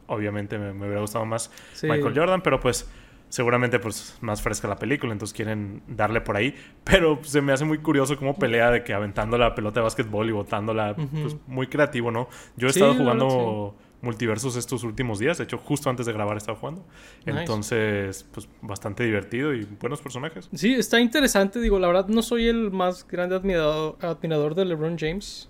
obviamente 0.09 0.59
me, 0.59 0.73
hubiera 0.73 1.01
gustado 1.01 1.25
más 1.25 1.51
Michael 1.83 2.13
Jordan, 2.15 2.43
pero 2.43 2.61
pues 2.61 2.87
seguramente 3.33 3.79
pues 3.79 4.19
más 4.21 4.43
fresca 4.43 4.69
la 4.69 4.77
película, 4.77 5.11
entonces 5.11 5.35
quieren 5.35 5.83
darle 5.89 6.21
por 6.21 6.37
ahí. 6.37 6.55
Pero 6.85 7.19
se 7.23 7.41
me 7.41 7.55
hace 7.55 7.65
muy 7.65 7.79
curioso 7.79 8.19
cómo 8.19 8.37
pelea 8.37 8.71
de 8.71 8.85
que 8.85 8.93
aventando 8.93 9.39
la 9.39 9.55
pelota 9.55 9.81
de 9.81 9.85
básquetbol 9.85 10.29
y 10.29 10.33
botándola, 10.33 10.95
pues 10.95 11.37
muy 11.47 11.67
creativo, 11.67 12.11
¿no? 12.11 12.29
Yo 12.59 12.67
he 12.67 12.71
estado 12.71 12.95
jugando 12.95 13.75
multiversos 14.03 14.57
estos 14.57 14.85
últimos 14.85 15.19
días. 15.19 15.39
De 15.39 15.45
hecho, 15.45 15.57
justo 15.57 15.89
antes 15.89 16.05
de 16.05 16.13
grabar 16.13 16.37
estaba 16.37 16.59
jugando. 16.59 16.85
Entonces, 17.25 18.27
pues 18.35 18.47
bastante 18.61 19.03
divertido 19.05 19.55
y 19.55 19.67
buenos 19.81 20.03
personajes. 20.03 20.51
Sí, 20.53 20.75
está 20.75 21.01
interesante. 21.01 21.59
Digo, 21.59 21.79
la 21.79 21.87
verdad 21.87 22.09
no 22.09 22.21
soy 22.21 22.49
el 22.49 22.71
más 22.71 23.09
grande 23.09 23.35
admirador, 23.35 23.97
admirador 24.03 24.55
de 24.55 24.67
LeBron 24.67 24.99
James. 24.99 25.49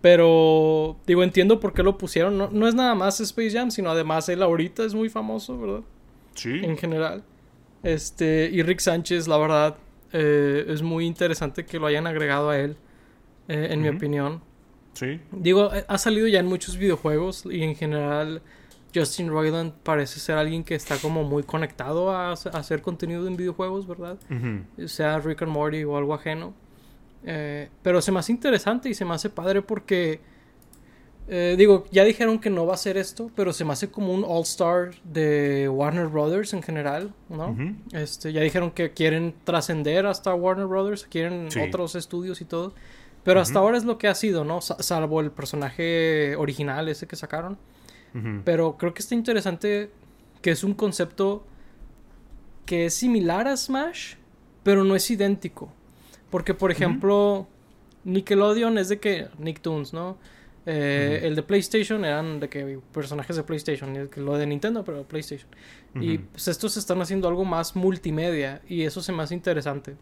Pero, 0.00 0.96
digo, 1.06 1.22
entiendo 1.22 1.60
por 1.60 1.74
qué 1.74 1.82
lo 1.82 1.98
pusieron. 1.98 2.38
No, 2.38 2.66
es 2.66 2.74
nada 2.74 2.94
más 2.94 3.20
Space 3.20 3.50
Jam, 3.50 3.70
sino 3.70 3.90
además 3.90 4.26
él 4.30 4.42
ahorita 4.42 4.86
es 4.86 4.94
muy 4.94 5.10
famoso, 5.10 5.60
¿verdad? 5.60 5.82
Sí. 6.34 6.60
En 6.62 6.76
general. 6.76 7.24
Este, 7.82 8.50
y 8.52 8.62
Rick 8.62 8.80
Sánchez, 8.80 9.26
la 9.28 9.38
verdad, 9.38 9.76
eh, 10.12 10.64
es 10.68 10.82
muy 10.82 11.06
interesante 11.06 11.64
que 11.64 11.78
lo 11.78 11.86
hayan 11.86 12.06
agregado 12.06 12.50
a 12.50 12.58
él, 12.58 12.76
eh, 13.48 13.68
en 13.70 13.80
mi 13.82 13.88
opinión. 13.88 14.42
Sí. 14.92 15.20
Digo, 15.32 15.72
eh, 15.74 15.84
ha 15.88 15.98
salido 15.98 16.26
ya 16.26 16.40
en 16.40 16.46
muchos 16.46 16.76
videojuegos 16.76 17.46
y 17.46 17.62
en 17.62 17.74
general 17.74 18.42
Justin 18.94 19.28
Roiland 19.28 19.72
parece 19.82 20.20
ser 20.20 20.36
alguien 20.36 20.64
que 20.64 20.74
está 20.74 20.96
como 20.96 21.24
muy 21.24 21.42
conectado 21.42 22.10
a, 22.10 22.32
hacer 22.32 22.82
contenido 22.82 23.26
en 23.26 23.36
videojuegos, 23.36 23.86
¿verdad? 23.86 24.18
Sea 24.86 25.18
Rick 25.20 25.42
and 25.42 25.52
Morty 25.52 25.84
o 25.84 25.96
algo 25.96 26.14
ajeno. 26.14 26.54
Eh, 27.24 27.68
pero 27.82 28.00
se 28.00 28.12
me 28.12 28.18
hace 28.18 28.32
interesante 28.32 28.88
y 28.88 28.94
se 28.94 29.04
me 29.04 29.14
hace 29.14 29.30
padre 29.30 29.62
porque... 29.62 30.20
Eh, 31.32 31.54
digo, 31.56 31.84
ya 31.92 32.02
dijeron 32.02 32.40
que 32.40 32.50
no 32.50 32.66
va 32.66 32.74
a 32.74 32.76
ser 32.76 32.96
esto, 32.96 33.30
pero 33.36 33.52
se 33.52 33.64
me 33.64 33.72
hace 33.72 33.88
como 33.88 34.12
un 34.12 34.24
all-star 34.26 34.96
de 35.04 35.68
Warner 35.68 36.08
Brothers 36.08 36.52
en 36.54 36.62
general, 36.62 37.14
¿no? 37.28 37.56
este, 37.92 38.32
ya 38.32 38.40
dijeron 38.40 38.72
que 38.72 38.90
quieren 38.90 39.32
trascender 39.44 40.06
hasta 40.06 40.34
Warner 40.34 40.66
Brothers, 40.66 41.04
quieren 41.04 41.48
otros 41.68 41.94
estudios 41.94 42.40
y 42.40 42.44
todo. 42.44 42.74
Pero 43.22 43.40
hasta 43.40 43.60
ahora 43.60 43.76
es 43.76 43.84
lo 43.84 43.96
que 43.96 44.08
ha 44.08 44.14
sido, 44.16 44.44
¿no? 44.44 44.60
Salvo 44.60 45.20
el 45.20 45.30
personaje 45.30 46.34
original, 46.36 46.88
ese 46.88 47.06
que 47.06 47.14
sacaron. 47.14 47.58
Pero 48.44 48.76
creo 48.76 48.92
que 48.92 49.00
está 49.00 49.14
interesante 49.14 49.92
que 50.42 50.50
es 50.50 50.64
un 50.64 50.74
concepto 50.74 51.44
que 52.66 52.86
es 52.86 52.94
similar 52.94 53.46
a 53.46 53.56
Smash, 53.56 54.14
pero 54.64 54.82
no 54.82 54.96
es 54.96 55.08
idéntico. 55.08 55.72
Porque, 56.28 56.54
por 56.54 56.72
ejemplo, 56.72 57.46
Nickelodeon 58.02 58.78
es 58.78 58.88
de 58.88 58.98
que 58.98 59.28
Nicktoons, 59.38 59.92
¿no? 59.92 60.16
Eh, 60.66 61.20
el 61.22 61.34
de 61.34 61.42
PlayStation 61.42 62.04
eran 62.04 62.38
de 62.38 62.48
que 62.48 62.78
personajes 62.92 63.36
de 63.36 63.42
PlayStation, 63.42 63.96
y 63.96 64.20
lo 64.20 64.36
de 64.36 64.46
Nintendo, 64.46 64.84
pero 64.84 65.04
PlayStation. 65.04 65.48
Y 65.94 66.18
pues 66.18 66.48
estos 66.48 66.76
están 66.76 67.00
haciendo 67.00 67.28
algo 67.28 67.44
más 67.44 67.74
multimedia 67.74 68.60
y 68.68 68.82
eso 68.82 69.00
se 69.00 69.12
me 69.12 69.22
hace 69.22 69.34
interesante. 69.34 69.96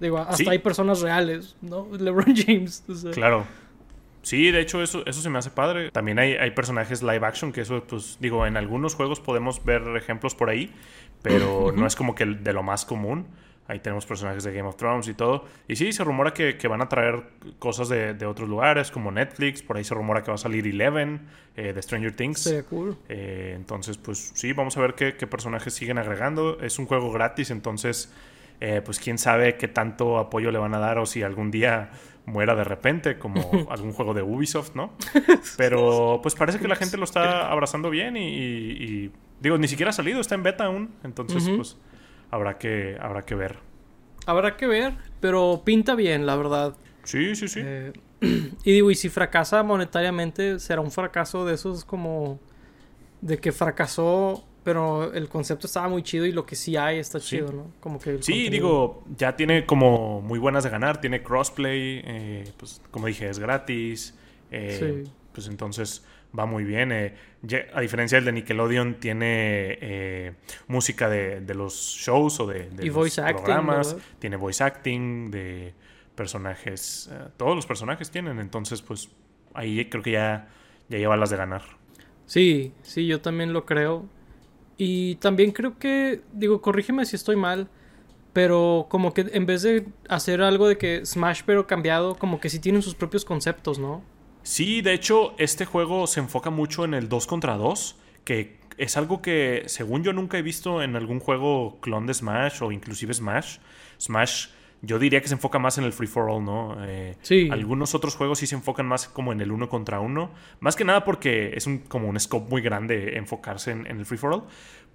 Digo, 0.00 0.18
hasta 0.18 0.50
hay 0.50 0.58
personas 0.58 1.00
reales, 1.00 1.56
¿no? 1.60 1.88
LeBron 1.98 2.34
James. 2.34 2.84
Claro. 3.12 3.46
Sí, 4.22 4.50
de 4.50 4.60
hecho 4.60 4.82
eso, 4.82 5.06
eso 5.06 5.20
se 5.20 5.30
me 5.30 5.38
hace 5.38 5.50
padre. 5.50 5.90
También 5.90 6.18
hay, 6.18 6.32
hay 6.34 6.50
personajes 6.50 7.02
live 7.02 7.24
action 7.24 7.52
que 7.52 7.62
eso, 7.62 7.84
pues 7.84 8.18
digo, 8.20 8.46
en 8.46 8.56
algunos 8.56 8.94
juegos 8.94 9.20
podemos 9.20 9.64
ver 9.64 9.82
ejemplos 9.96 10.34
por 10.34 10.50
ahí, 10.50 10.72
pero 11.22 11.72
no 11.76 11.86
es 11.86 11.96
como 11.96 12.14
que 12.14 12.26
de 12.26 12.52
lo 12.52 12.62
más 12.62 12.84
común. 12.84 13.26
Ahí 13.68 13.80
tenemos 13.80 14.06
personajes 14.06 14.42
de 14.44 14.52
Game 14.52 14.68
of 14.68 14.76
Thrones 14.76 15.06
y 15.08 15.14
todo. 15.14 15.44
Y 15.68 15.76
sí, 15.76 15.92
se 15.92 16.02
rumora 16.02 16.32
que, 16.32 16.68
van 16.68 16.82
a 16.82 16.88
traer 16.88 17.22
cosas 17.58 17.88
de, 17.88 18.26
otros 18.26 18.48
lugares, 18.48 18.90
como 18.90 19.12
Netflix. 19.12 19.62
Por 19.62 19.76
ahí 19.76 19.84
se 19.84 19.94
rumora 19.94 20.22
que 20.22 20.30
va 20.30 20.36
a 20.36 20.38
salir 20.38 20.66
Eleven 20.66 21.26
eh, 21.54 21.72
de 21.72 21.82
Stranger 21.82 22.16
Things. 22.16 22.40
Sería 22.40 22.62
cool. 22.64 22.96
Eh, 23.08 23.52
entonces, 23.54 23.98
pues 23.98 24.32
sí, 24.34 24.52
vamos 24.54 24.76
a 24.76 24.80
ver 24.80 24.94
qué, 24.94 25.16
qué 25.16 25.26
personajes 25.26 25.74
siguen 25.74 25.98
agregando. 25.98 26.58
Es 26.60 26.78
un 26.78 26.86
juego 26.86 27.12
gratis, 27.12 27.50
entonces 27.50 28.12
eh, 28.60 28.82
pues 28.84 28.98
quién 28.98 29.18
sabe 29.18 29.56
qué 29.56 29.68
tanto 29.68 30.18
apoyo 30.18 30.50
le 30.50 30.58
van 30.58 30.74
a 30.74 30.78
dar 30.78 30.98
o 30.98 31.06
si 31.06 31.22
algún 31.22 31.52
día 31.52 31.90
muera 32.26 32.56
de 32.56 32.64
repente, 32.64 33.18
como 33.18 33.40
algún 33.70 33.92
juego 33.92 34.14
de 34.14 34.22
Ubisoft, 34.22 34.74
¿no? 34.74 34.92
Pero 35.56 36.18
pues 36.22 36.34
parece 36.34 36.58
que 36.58 36.66
la 36.66 36.74
gente 36.74 36.96
lo 36.96 37.04
está 37.04 37.50
abrazando 37.52 37.88
bien 37.88 38.16
y, 38.16 39.12
digo, 39.40 39.58
ni 39.58 39.68
siquiera 39.68 39.90
ha 39.90 39.92
salido, 39.92 40.20
está 40.20 40.34
en 40.34 40.42
beta 40.42 40.64
aún, 40.64 40.90
entonces 41.04 41.48
pues 41.48 41.76
habrá 42.30 42.58
que, 42.58 42.96
habrá 43.00 43.24
que 43.24 43.34
ver. 43.34 43.58
Habrá 44.26 44.56
que 44.56 44.66
ver, 44.66 44.94
pero 45.20 45.62
pinta 45.64 45.94
bien, 45.94 46.26
la 46.26 46.36
verdad. 46.36 46.76
Sí, 47.04 47.34
sí, 47.34 47.48
sí. 47.48 47.60
Eh, 47.62 47.92
y 48.20 48.72
digo, 48.72 48.90
y 48.90 48.94
si 48.94 49.08
fracasa 49.08 49.62
monetariamente, 49.62 50.58
será 50.58 50.80
un 50.80 50.90
fracaso 50.90 51.46
de 51.46 51.54
esos 51.54 51.84
como 51.84 52.40
de 53.20 53.38
que 53.38 53.52
fracasó 53.52 54.44
pero 54.68 55.14
el 55.14 55.30
concepto 55.30 55.66
estaba 55.66 55.88
muy 55.88 56.02
chido 56.02 56.26
y 56.26 56.32
lo 56.32 56.44
que 56.44 56.54
sí 56.54 56.76
hay 56.76 56.98
está 56.98 57.18
chido, 57.18 57.50
¿no? 57.52 57.72
Como 57.80 57.98
que 57.98 58.22
sí, 58.22 58.50
digo, 58.50 59.02
ya 59.16 59.34
tiene 59.34 59.64
como 59.64 60.20
muy 60.20 60.38
buenas 60.38 60.62
de 60.62 60.68
ganar, 60.68 61.00
tiene 61.00 61.22
crossplay, 61.22 62.02
eh, 62.04 62.52
pues 62.58 62.82
como 62.90 63.06
dije, 63.06 63.30
es 63.30 63.38
gratis. 63.38 64.14
Eh, 64.50 65.04
pues 65.38 65.48
entonces 65.48 66.04
va 66.36 66.46
muy 66.46 66.64
bien. 66.64 66.90
Eh, 66.90 67.14
a 67.72 67.80
diferencia 67.80 68.16
del 68.16 68.24
de 68.24 68.32
Nickelodeon, 68.32 68.94
tiene 68.98 70.34
música 70.66 71.08
de, 71.08 71.54
los 71.54 71.74
shows 71.74 72.40
o 72.40 72.46
de, 72.48 72.68
los 72.76 72.92
voice 72.92 73.22
programas. 73.22 73.96
tiene 74.18 74.34
voice 74.34 74.64
acting 74.64 75.30
de 75.30 75.74
personajes. 76.16 77.08
todos 77.36 77.54
los 77.54 77.66
personajes 77.66 78.10
tienen. 78.10 78.40
Entonces, 78.40 78.82
pues 78.82 79.10
ahí 79.54 79.84
creo 79.88 80.02
que 80.02 80.10
ya, 80.10 80.48
ya 80.88 80.98
lleva 80.98 81.16
las 81.16 81.30
de 81.30 81.36
ganar. 81.36 81.62
Sí, 82.26 82.72
sí, 82.82 83.06
yo 83.06 83.20
también 83.20 83.52
lo 83.52 83.64
creo. 83.64 84.06
Y 84.76 85.14
también 85.16 85.52
creo 85.52 85.78
que, 85.78 86.20
digo, 86.32 86.60
corrígeme 86.60 87.06
si 87.06 87.14
estoy 87.14 87.36
mal, 87.36 87.68
pero 88.32 88.86
como 88.90 89.14
que 89.14 89.24
en 89.32 89.46
vez 89.46 89.62
de 89.62 89.86
hacer 90.08 90.42
algo 90.42 90.66
de 90.66 90.78
que 90.78 91.06
Smash 91.06 91.42
pero 91.46 91.68
cambiado, 91.68 92.16
como 92.16 92.40
que 92.40 92.50
sí 92.50 92.58
tienen 92.58 92.82
sus 92.82 92.96
propios 92.96 93.24
conceptos, 93.24 93.78
¿no? 93.78 94.02
Sí, 94.48 94.80
de 94.80 94.94
hecho, 94.94 95.34
este 95.36 95.66
juego 95.66 96.06
se 96.06 96.20
enfoca 96.20 96.48
mucho 96.48 96.86
en 96.86 96.94
el 96.94 97.10
2 97.10 97.26
contra 97.26 97.58
2, 97.58 97.96
que 98.24 98.56
es 98.78 98.96
algo 98.96 99.20
que, 99.20 99.64
según 99.66 100.02
yo, 100.02 100.14
nunca 100.14 100.38
he 100.38 100.42
visto 100.42 100.82
en 100.82 100.96
algún 100.96 101.20
juego 101.20 101.78
clon 101.82 102.06
de 102.06 102.14
Smash 102.14 102.62
o 102.62 102.72
inclusive 102.72 103.12
Smash. 103.12 103.58
Smash 104.00 104.46
yo 104.80 104.98
diría 104.98 105.20
que 105.20 105.28
se 105.28 105.34
enfoca 105.34 105.58
más 105.58 105.76
en 105.76 105.84
el 105.84 105.92
free 105.92 106.06
for 106.06 106.30
all, 106.30 106.42
¿no? 106.42 106.76
Eh, 106.86 107.16
sí. 107.20 107.50
Algunos 107.50 107.94
otros 107.94 108.16
juegos 108.16 108.38
sí 108.38 108.46
se 108.46 108.54
enfocan 108.54 108.86
más 108.86 109.06
como 109.08 109.32
en 109.32 109.42
el 109.42 109.52
uno 109.52 109.68
contra 109.68 110.00
uno. 110.00 110.30
Más 110.60 110.76
que 110.76 110.84
nada 110.84 111.04
porque 111.04 111.52
es 111.54 111.66
un, 111.66 111.80
como 111.80 112.08
un 112.08 112.18
scope 112.18 112.48
muy 112.48 112.62
grande 112.62 113.18
enfocarse 113.18 113.72
en, 113.72 113.86
el 113.86 114.06
free 114.06 114.16
for 114.16 114.32
all. 114.32 114.44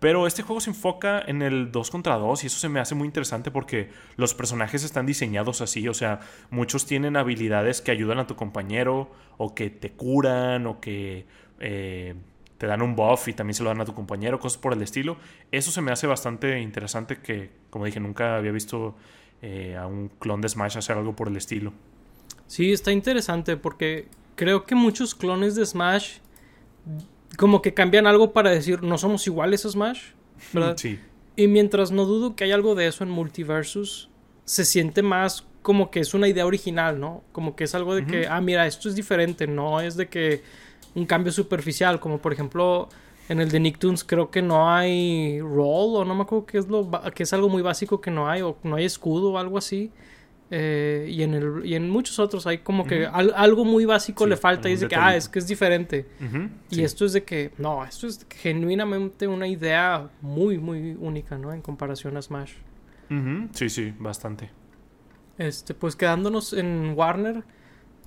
Pero 0.04 0.28
este 0.28 0.44
juego 0.44 0.60
se 0.60 0.70
enfoca 0.70 1.24
en 1.26 1.42
el 1.42 1.72
2 1.72 1.90
contra 1.90 2.18
2 2.18 2.44
y 2.44 2.48
eso 2.48 2.60
se 2.60 2.68
me 2.68 2.82
hace 2.82 2.94
muy 2.94 3.06
interesante 3.06 3.52
porque 3.52 3.90
los 4.18 4.34
personajes 4.34 4.84
están 4.84 5.06
diseñados 5.06 5.62
así. 5.62 5.88
O 5.88 5.94
sea, 5.94 6.20
muchos 6.50 6.86
tienen 6.86 7.16
habilidades 7.16 7.80
que 7.80 7.92
ayudan 7.92 8.20
a 8.20 8.28
tu 8.28 8.36
compañero 8.36 9.10
o 9.38 9.56
que 9.56 9.70
te 9.70 9.94
curan 9.94 10.68
o 10.68 10.82
que... 10.82 11.26
Eh, 11.62 12.16
te 12.58 12.68
dan 12.68 12.82
un 12.82 12.98
buff 12.98 13.30
y 13.30 13.34
también 13.34 13.54
se 13.54 13.64
lo 13.64 13.70
dan 13.70 13.80
a 13.80 13.86
tu 13.86 13.94
compañero, 13.94 14.42
cosas 14.42 14.58
por 14.58 14.74
el 14.74 14.82
estilo. 14.82 15.16
Eso 15.52 15.72
se 15.72 15.82
me 15.82 15.94
hace 15.94 16.06
bastante 16.06 16.60
interesante 16.60 17.20
que, 17.20 17.52
como 17.70 17.86
dije, 17.86 18.02
nunca 18.02 18.36
había 18.36 18.52
visto 18.52 18.96
eh, 19.42 19.78
a 19.78 19.88
un 19.88 20.10
clon 20.10 20.42
de 20.42 20.50
Smash 20.50 20.78
hacer 20.78 20.98
algo 20.98 21.16
por 21.16 21.30
el 21.30 21.38
estilo. 21.38 21.72
Sí, 22.48 22.74
está 22.74 22.92
interesante 22.92 23.56
porque 23.56 24.10
creo 24.36 24.66
que 24.66 24.76
muchos 24.76 25.16
clones 25.16 25.56
de 25.56 25.66
Smash 25.66 26.18
como 27.38 27.62
que 27.62 27.74
cambian 27.74 28.08
algo 28.08 28.32
para 28.34 28.50
decir 28.50 28.84
no 28.84 28.98
somos 28.98 29.26
iguales 29.28 29.66
a 29.66 29.70
Smash, 29.70 30.12
¿verdad? 30.54 30.78
Sí. 30.78 31.00
Y 31.36 31.48
mientras 31.48 31.92
no 31.92 32.06
dudo 32.06 32.36
que 32.36 32.44
hay 32.44 32.52
algo 32.52 32.76
de 32.76 32.88
eso 32.88 33.04
en 33.04 33.10
Multiversus, 33.10 34.10
se 34.46 34.66
siente 34.66 35.02
más 35.02 35.46
como 35.62 35.90
que 35.90 36.00
es 36.00 36.14
una 36.14 36.28
idea 36.28 36.46
original, 36.46 37.00
¿no? 37.00 37.24
Como 37.32 37.56
que 37.56 37.64
es 37.64 37.74
algo 37.74 37.96
de 37.96 38.06
que, 38.06 38.28
ah, 38.28 38.42
mira, 38.42 38.68
esto 38.68 38.90
es 38.90 38.96
diferente, 38.96 39.48
no 39.48 39.80
es 39.80 39.96
de 39.96 40.10
que 40.10 40.44
un 40.94 41.06
cambio 41.06 41.32
superficial, 41.32 42.00
como 42.00 42.20
por 42.20 42.34
ejemplo 42.34 42.90
en 43.30 43.40
el 43.40 43.50
de 43.50 43.60
Nicktoons 43.60 44.04
creo 44.04 44.30
que 44.30 44.42
no 44.42 44.70
hay 44.70 45.40
roll 45.40 45.96
o 45.96 46.06
no 46.06 46.14
me 46.14 46.24
acuerdo 46.24 46.46
qué 46.46 46.58
es 46.58 46.68
lo 46.68 46.90
que 47.16 47.24
es 47.24 47.34
algo 47.34 47.48
muy 47.48 47.62
básico 47.62 48.02
que 48.02 48.12
no 48.12 48.30
hay 48.30 48.42
o 48.42 48.58
no 48.64 48.76
hay 48.76 48.86
escudo 48.86 49.32
o 49.32 49.38
algo 49.38 49.58
así. 49.58 49.92
Eh, 50.56 51.08
y, 51.10 51.24
en 51.24 51.34
el, 51.34 51.66
y 51.66 51.74
en 51.74 51.90
muchos 51.90 52.20
otros 52.20 52.46
hay 52.46 52.60
como 52.60 52.86
que 52.86 53.08
algo 53.08 53.66
muy 53.66 53.86
básico 53.86 54.28
le 54.28 54.38
falta 54.38 54.70
y 54.70 54.74
es 54.74 54.82
de 54.82 54.88
que, 54.88 54.96
ah, 54.96 55.16
es 55.16 55.28
que 55.28 55.40
es 55.40 55.48
diferente. 55.48 56.06
y 56.70 56.82
esto 56.84 57.06
es 57.06 57.14
de 57.14 57.24
que, 57.24 57.52
no, 57.58 57.84
esto 57.84 58.06
es 58.06 58.24
genuinamente 58.30 59.28
una 59.28 59.48
idea 59.48 60.12
muy, 60.22 60.60
muy 60.60 60.96
única, 61.00 61.40
¿no? 61.40 61.52
En 61.52 61.64
comparación 61.64 62.18
a 62.18 62.22
Smash. 62.22 62.54
Sí, 63.54 63.68
sí, 63.68 63.96
bastante. 63.98 64.52
Este, 65.40 65.74
pues 65.74 65.96
quedándonos 65.96 66.54
en 66.54 66.94
Warner, 66.96 67.44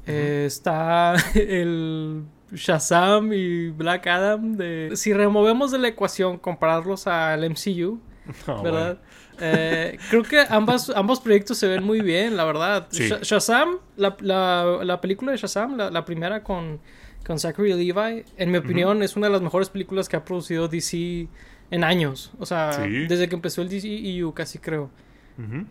eh, 0.06 0.44
está 0.46 1.16
el 1.35 2.26
Shazam 2.52 3.32
y 3.32 3.70
Black 3.70 4.06
Adam 4.06 4.56
de... 4.56 4.92
Si 4.94 5.12
removemos 5.12 5.72
de 5.72 5.78
la 5.78 5.88
ecuación 5.88 6.38
compararlos 6.38 7.09
al 7.09 7.50
MCU, 7.50 7.98
¿verdad? 8.62 8.98
Eh, 9.40 9.98
creo 10.10 10.22
que 10.22 10.40
ambas, 10.48 10.90
ambos 10.90 11.20
proyectos 11.20 11.58
se 11.58 11.68
ven 11.68 11.84
muy 11.84 12.00
bien, 12.00 12.36
la 12.36 12.44
verdad. 12.44 12.88
Shazam, 12.90 13.78
la, 13.96 14.16
la, 14.20 15.00
película 15.00 15.32
de 15.32 15.38
Shazam, 15.38 15.76
la, 15.76 16.04
primera 16.04 16.42
con, 16.42 16.80
con 17.26 17.38
Zachary 17.38 17.74
Levi, 17.74 18.24
en 18.36 18.50
mi 18.50 18.58
opinión 18.58 19.02
es 19.02 19.16
una 19.16 19.26
de 19.26 19.32
las 19.32 19.42
mejores 19.42 19.68
películas 19.68 20.08
que 20.08 20.16
ha 20.16 20.24
producido 20.24 20.68
DC 20.68 21.28
en 21.70 21.84
años. 21.84 22.32
O 22.38 22.46
sea, 22.46 22.78
desde 22.78 23.28
que 23.28 23.34
empezó 23.34 23.62
el 23.62 23.68
DCEU 23.68 24.32
casi 24.32 24.58
creo. 24.58 24.90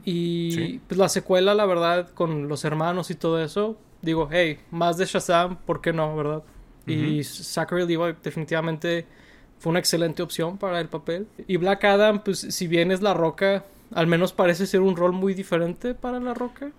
Y 0.03 0.79
pues 0.79 0.97
la 0.99 1.09
secuela, 1.09 1.55
la 1.55 1.65
verdad, 1.65 2.09
con 2.09 2.47
los 2.47 2.65
hermanos 2.65 3.09
y 3.09 3.15
todo 3.15 3.43
eso, 3.43 3.77
digo, 4.01 4.29
hey, 4.31 4.59
más 4.69 4.97
de 4.97 5.05
Shazam, 5.05 5.57
¿por 5.57 5.81
qué 5.81 5.91
no, 5.91 6.15
verdad? 6.15 6.43
Y 6.85 7.23
Zachary 7.23 7.87
Levi 7.87 8.15
definitivamente 8.21 9.07
fue 9.65 9.71
una 9.71 9.79
excelente 9.79 10.21
opción 10.21 10.59
para 10.59 10.79
el 10.79 10.89
papel. 10.89 11.25
Y 11.47 11.57
Black 11.57 11.85
Adam, 11.85 12.23
pues 12.23 12.37
si 12.37 12.67
bien 12.67 12.91
es 12.91 13.01
La 13.01 13.15
Roca, 13.15 13.65
al 13.95 14.05
menos 14.05 14.31
parece 14.31 14.67
ser 14.67 14.81
un 14.81 14.95
rol 14.95 15.11
muy 15.11 15.33
diferente 15.33 15.95
para 15.95 16.19
La 16.19 16.35
Roca, 16.35 16.69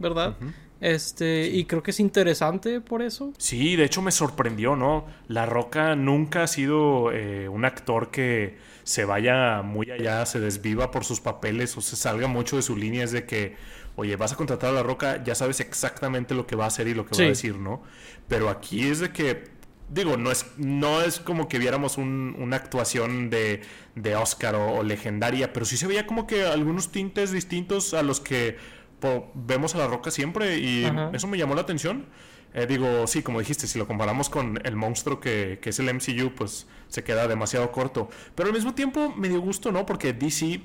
¿verdad? 0.00 0.34
Este, 0.80 1.46
y 1.46 1.64
creo 1.64 1.84
que 1.84 1.92
es 1.92 2.00
interesante 2.00 2.80
por 2.80 3.02
eso. 3.02 3.32
Sí, 3.38 3.76
de 3.76 3.84
hecho 3.84 4.02
me 4.02 4.10
sorprendió, 4.10 4.74
¿no? 4.74 5.06
La 5.28 5.46
Roca 5.46 5.94
nunca 5.94 6.42
ha 6.42 6.46
sido 6.48 7.12
eh, 7.12 7.48
un 7.48 7.64
actor 7.64 8.10
que 8.10 8.56
se 8.82 9.04
vaya 9.04 9.62
muy 9.62 9.92
allá, 9.92 10.26
se 10.26 10.40
desviva 10.40 10.90
por 10.90 11.04
sus 11.04 11.20
papeles 11.20 11.76
o 11.76 11.80
se 11.80 11.94
salga 11.94 12.26
mucho 12.26 12.56
de 12.56 12.62
su 12.62 12.76
línea. 12.76 13.04
Es 13.04 13.12
de 13.12 13.26
que, 13.26 13.54
oye, 13.94 14.16
vas 14.16 14.32
a 14.32 14.36
contratar 14.36 14.70
a 14.70 14.72
La 14.72 14.82
Roca, 14.82 15.22
ya 15.22 15.36
sabes 15.36 15.60
exactamente 15.60 16.34
lo 16.34 16.48
que 16.48 16.56
va 16.56 16.64
a 16.64 16.66
hacer 16.66 16.88
y 16.88 16.94
lo 16.94 17.06
que 17.06 17.16
va 17.16 17.26
a 17.26 17.28
decir, 17.28 17.54
¿no? 17.54 17.80
Pero 18.26 18.48
aquí 18.48 18.88
es 18.88 18.98
de 18.98 19.12
que, 19.12 19.51
digo, 19.92 20.16
no 20.16 20.30
es, 20.30 20.46
no 20.56 21.02
es 21.02 21.20
como 21.20 21.48
que 21.48 21.58
viéramos 21.58 21.98
una 21.98 22.56
actuación 22.56 23.30
de, 23.30 23.62
de 23.94 24.16
Oscar 24.16 24.54
o, 24.54 24.82
legendaria, 24.82 25.52
pero 25.52 25.66
sí 25.66 25.76
se 25.76 25.86
veía 25.86 26.06
como 26.06 26.26
que 26.26 26.44
algunos 26.44 26.90
tintes 26.90 27.32
distintos 27.32 27.94
a 27.94 28.02
los 28.02 28.20
que 28.20 28.56
vemos 29.34 29.74
a 29.74 29.78
La 29.78 29.86
Roca 29.88 30.10
siempre 30.10 30.58
y 30.58 30.90
eso 31.12 31.26
me 31.26 31.38
llamó 31.38 31.54
la 31.54 31.62
atención. 31.62 32.06
Eh, 32.54 32.66
digo, 32.66 33.06
sí, 33.06 33.22
como 33.22 33.38
dijiste, 33.38 33.66
si 33.66 33.78
lo 33.78 33.86
comparamos 33.86 34.28
con 34.28 34.60
el 34.64 34.76
monstruo 34.76 35.20
que, 35.20 35.58
que, 35.62 35.70
es 35.70 35.78
el 35.78 35.92
MCU, 35.92 36.34
pues 36.34 36.66
se 36.88 37.02
queda 37.02 37.26
demasiado 37.26 37.72
corto. 37.72 38.10
Pero 38.34 38.48
al 38.48 38.54
mismo 38.54 38.74
tiempo 38.74 39.14
me 39.16 39.30
dio 39.30 39.40
gusto, 39.40 39.72
¿no? 39.72 39.86
Porque 39.86 40.12
DC 40.12 40.60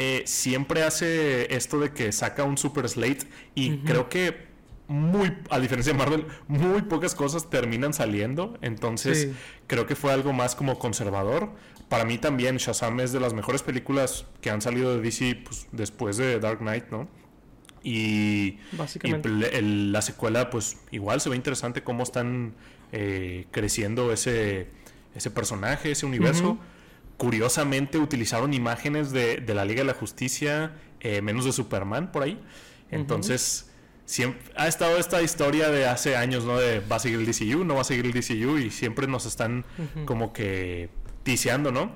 eh, 0.00 0.22
siempre 0.26 0.84
hace 0.84 1.52
esto 1.52 1.80
de 1.80 1.92
que 1.92 2.12
saca 2.12 2.44
un 2.44 2.56
super 2.56 2.88
slate 2.88 3.26
y 3.56 3.78
creo 3.78 4.08
que 4.08 4.46
muy, 4.88 5.36
a 5.50 5.60
diferencia 5.60 5.92
de 5.92 5.98
Marvel, 5.98 6.26
muy 6.48 6.82
pocas 6.82 7.14
cosas 7.14 7.50
terminan 7.50 7.92
saliendo. 7.92 8.58
Entonces, 8.62 9.28
creo 9.66 9.86
que 9.86 9.94
fue 9.94 10.12
algo 10.12 10.32
más 10.32 10.56
como 10.56 10.78
conservador. 10.78 11.50
Para 11.90 12.04
mí 12.04 12.18
también, 12.18 12.56
Shazam 12.56 12.98
es 13.00 13.12
de 13.12 13.20
las 13.20 13.34
mejores 13.34 13.62
películas 13.62 14.26
que 14.40 14.50
han 14.50 14.62
salido 14.62 14.96
de 14.96 15.02
DC 15.02 15.42
pues, 15.44 15.68
después 15.72 16.16
de 16.16 16.40
Dark 16.40 16.58
Knight, 16.58 16.86
¿no? 16.90 17.06
Y, 17.82 18.58
Básicamente. 18.72 19.28
la 19.28 20.02
secuela, 20.02 20.50
pues 20.50 20.78
igual 20.90 21.20
se 21.20 21.28
ve 21.28 21.36
interesante 21.36 21.82
cómo 21.82 22.02
están 22.02 22.54
eh, 22.92 23.46
creciendo 23.50 24.12
ese, 24.12 24.68
ese 25.14 25.30
personaje, 25.30 25.92
ese 25.92 26.06
universo. 26.06 26.58
Curiosamente 27.18 27.98
utilizaron 27.98 28.54
imágenes 28.54 29.10
de, 29.12 29.42
la 29.46 29.64
Liga 29.64 29.80
de 29.80 29.86
la 29.86 29.94
Justicia, 29.94 30.72
eh, 31.00 31.20
menos 31.20 31.44
de 31.44 31.52
Superman 31.52 32.10
por 32.10 32.22
ahí. 32.22 32.40
Entonces, 32.90 33.67
siempre 34.08 34.40
ha 34.56 34.66
estado 34.66 34.96
esta 34.96 35.20
historia 35.20 35.68
de 35.68 35.86
hace 35.86 36.16
años, 36.16 36.46
¿no? 36.46 36.58
De 36.58 36.80
va 36.80 36.96
a 36.96 36.98
seguir 36.98 37.18
el 37.18 37.26
DCU, 37.26 37.62
no 37.62 37.74
va 37.74 37.82
a 37.82 37.84
seguir 37.84 38.06
el 38.06 38.12
DCU 38.12 38.56
y 38.56 38.70
siempre 38.70 39.06
nos 39.06 39.26
están 39.26 39.66
como 40.06 40.32
que 40.32 40.88
ticiando, 41.22 41.70
¿no? 41.70 41.92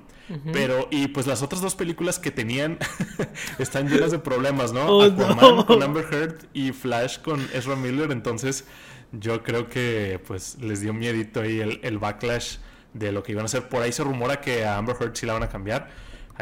Pero, 0.53 0.89
y 0.91 1.09
pues 1.09 1.27
las 1.27 1.43
otras 1.43 1.61
dos 1.61 1.75
películas 1.75 2.19
que 2.19 2.31
tenían 2.31 2.79
están 3.59 3.89
llenas 3.89 4.11
de 4.11 4.19
problemas, 4.19 4.73
¿no? 4.73 4.87
Oh, 4.87 5.03
Aquaman 5.03 5.65
con 5.65 5.83
Amber 5.83 6.07
Heard 6.11 6.37
y 6.53 6.73
Flash 6.73 7.19
con 7.19 7.41
Ezra 7.53 7.77
Miller. 7.77 8.13
Entonces, 8.13 8.65
yo 9.13 9.43
creo 9.43 9.69
que 9.69 10.21
pues 10.27 10.59
les 10.61 10.81
dio 10.81 10.95
miedito 10.95 11.41
ahí 11.41 11.61
el, 11.61 11.81
el 11.83 11.99
backlash 11.99 12.59
de 12.95 13.13
lo 13.13 13.23
que 13.23 13.33
iban 13.33 13.43
a 13.43 13.47
hacer. 13.47 13.69
Por 13.69 13.83
ahí 13.83 13.93
se 13.93 14.05
rumora 14.05 14.41
que 14.41 14.65
a 14.65 14.77
Amber 14.77 14.97
Heard 15.01 15.17
sí 15.17 15.27
la 15.27 15.35
van 15.35 15.43
a 15.43 15.49
cambiar. 15.49 15.91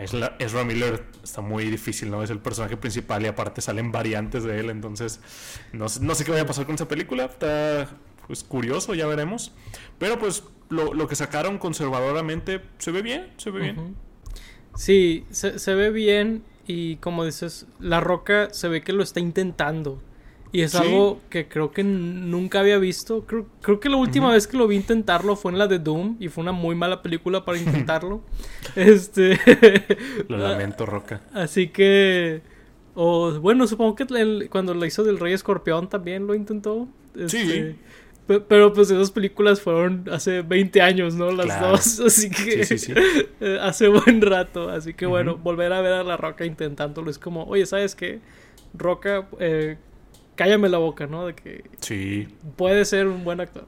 A 0.00 0.36
Ezra 0.38 0.64
Miller 0.64 1.04
está 1.22 1.42
muy 1.42 1.64
difícil, 1.66 2.10
¿no? 2.10 2.22
Es 2.22 2.30
el 2.30 2.38
personaje 2.38 2.76
principal 2.76 3.22
y 3.22 3.26
aparte 3.26 3.60
salen 3.60 3.92
variantes 3.92 4.44
de 4.44 4.58
él. 4.58 4.70
Entonces, 4.70 5.20
no, 5.72 5.86
no 6.00 6.14
sé 6.14 6.24
qué 6.24 6.30
vaya 6.30 6.44
a 6.44 6.46
pasar 6.46 6.64
con 6.64 6.74
esa 6.74 6.88
película. 6.88 7.26
Está 7.26 7.88
pues, 8.26 8.42
curioso, 8.42 8.94
ya 8.94 9.06
veremos. 9.06 9.52
Pero 9.98 10.18
pues 10.18 10.44
lo, 10.70 10.94
lo 10.94 11.06
que 11.06 11.16
sacaron 11.16 11.58
conservadoramente 11.58 12.62
se 12.78 12.90
ve 12.90 13.02
bien, 13.02 13.32
se 13.36 13.50
ve 13.50 13.60
bien. 13.60 13.96
Sí, 14.74 15.26
se, 15.30 15.58
se 15.58 15.74
ve 15.74 15.90
bien 15.90 16.44
y 16.66 16.96
como 16.96 17.24
dices, 17.24 17.66
La 17.78 18.00
Roca 18.00 18.48
se 18.52 18.68
ve 18.68 18.82
que 18.82 18.92
lo 18.92 19.02
está 19.02 19.20
intentando. 19.20 20.00
Y 20.52 20.62
es 20.62 20.74
algo 20.74 21.20
que 21.30 21.46
creo 21.46 21.70
que 21.70 21.84
nunca 21.84 22.60
había 22.60 22.78
visto. 22.78 23.24
Creo, 23.24 23.46
creo 23.62 23.78
que 23.78 23.88
la 23.88 23.96
última 23.96 24.32
vez 24.32 24.46
que 24.48 24.56
lo 24.56 24.66
vi 24.66 24.76
intentarlo 24.76 25.36
fue 25.36 25.52
en 25.52 25.58
la 25.58 25.68
de 25.68 25.78
Doom 25.78 26.16
y 26.18 26.28
fue 26.28 26.42
una 26.42 26.52
muy 26.52 26.74
mala 26.74 27.02
película 27.02 27.44
para 27.44 27.58
intentarlo. 27.64 28.22
este. 28.74 29.38
lo 30.28 30.36
lamento, 30.38 30.86
Roca. 30.86 31.20
Así 31.32 31.68
que. 31.68 32.42
O 32.94 33.32
bueno, 33.40 33.66
supongo 33.68 33.94
que 33.94 34.48
cuando 34.50 34.74
lo 34.74 34.84
hizo 34.84 35.04
del 35.04 35.20
Rey 35.20 35.32
Escorpión 35.32 35.88
también 35.88 36.26
lo 36.26 36.34
intentó. 36.34 36.88
sí. 37.26 37.38
Este, 37.38 37.76
pero 38.38 38.72
pues 38.72 38.90
esas 38.90 39.10
películas 39.10 39.60
fueron 39.60 40.04
hace 40.10 40.42
20 40.42 40.80
años, 40.82 41.14
¿no? 41.14 41.32
Las 41.32 41.60
dos. 41.60 42.00
Así 42.00 42.30
que 42.30 42.64
sí, 42.64 42.78
sí, 42.78 42.92
eh, 43.40 43.58
hace 43.60 43.88
buen 43.88 44.20
rato. 44.20 44.70
Así 44.70 44.94
que 44.94 45.06
bueno, 45.06 45.36
volver 45.36 45.72
a 45.72 45.80
ver 45.80 45.94
a 45.94 46.04
La 46.04 46.16
Roca 46.16 46.44
intentándolo 46.44 47.10
es 47.10 47.18
como, 47.18 47.44
oye, 47.44 47.66
¿sabes 47.66 47.96
qué? 47.96 48.20
Roca, 48.72 49.26
eh, 49.40 49.78
cállame 50.40 50.70
la 50.70 50.78
boca, 50.78 51.06
¿no? 51.06 51.26
De 51.26 51.34
que 51.34 51.64
sí. 51.80 52.26
puede 52.56 52.86
ser 52.86 53.06
un 53.08 53.24
buen 53.24 53.42
actor. 53.42 53.66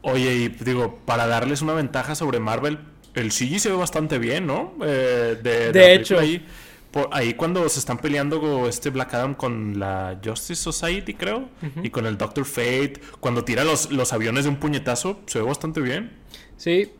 Oye, 0.00 0.36
y 0.36 0.48
digo, 0.48 1.00
para 1.04 1.26
darles 1.26 1.60
una 1.60 1.74
ventaja 1.74 2.14
sobre 2.14 2.40
Marvel, 2.40 2.78
el 3.12 3.30
CG 3.30 3.60
se 3.60 3.68
ve 3.68 3.76
bastante 3.76 4.18
bien, 4.18 4.46
¿no? 4.46 4.72
Eh, 4.82 5.38
de, 5.42 5.70
de, 5.70 5.94
hecho, 5.94 6.18
ahí, 6.18 6.46
por, 6.90 7.10
ahí 7.12 7.34
cuando 7.34 7.68
se 7.68 7.78
están 7.78 7.98
peleando 7.98 8.66
este 8.70 8.88
Black 8.88 9.12
Adam 9.12 9.34
con 9.34 9.78
la 9.78 10.18
Justice 10.24 10.62
Society, 10.62 11.12
creo, 11.12 11.50
y 11.82 11.90
con 11.90 12.06
el 12.06 12.16
Doctor 12.16 12.46
Fate, 12.46 12.94
cuando 13.20 13.44
tira 13.44 13.62
los, 13.62 13.92
los 13.92 14.14
aviones 14.14 14.44
de 14.44 14.50
un 14.50 14.56
puñetazo, 14.56 15.20
se 15.26 15.40
ve 15.40 15.44
bastante 15.44 15.82
bien. 15.82 16.12
Sí. 16.56 16.90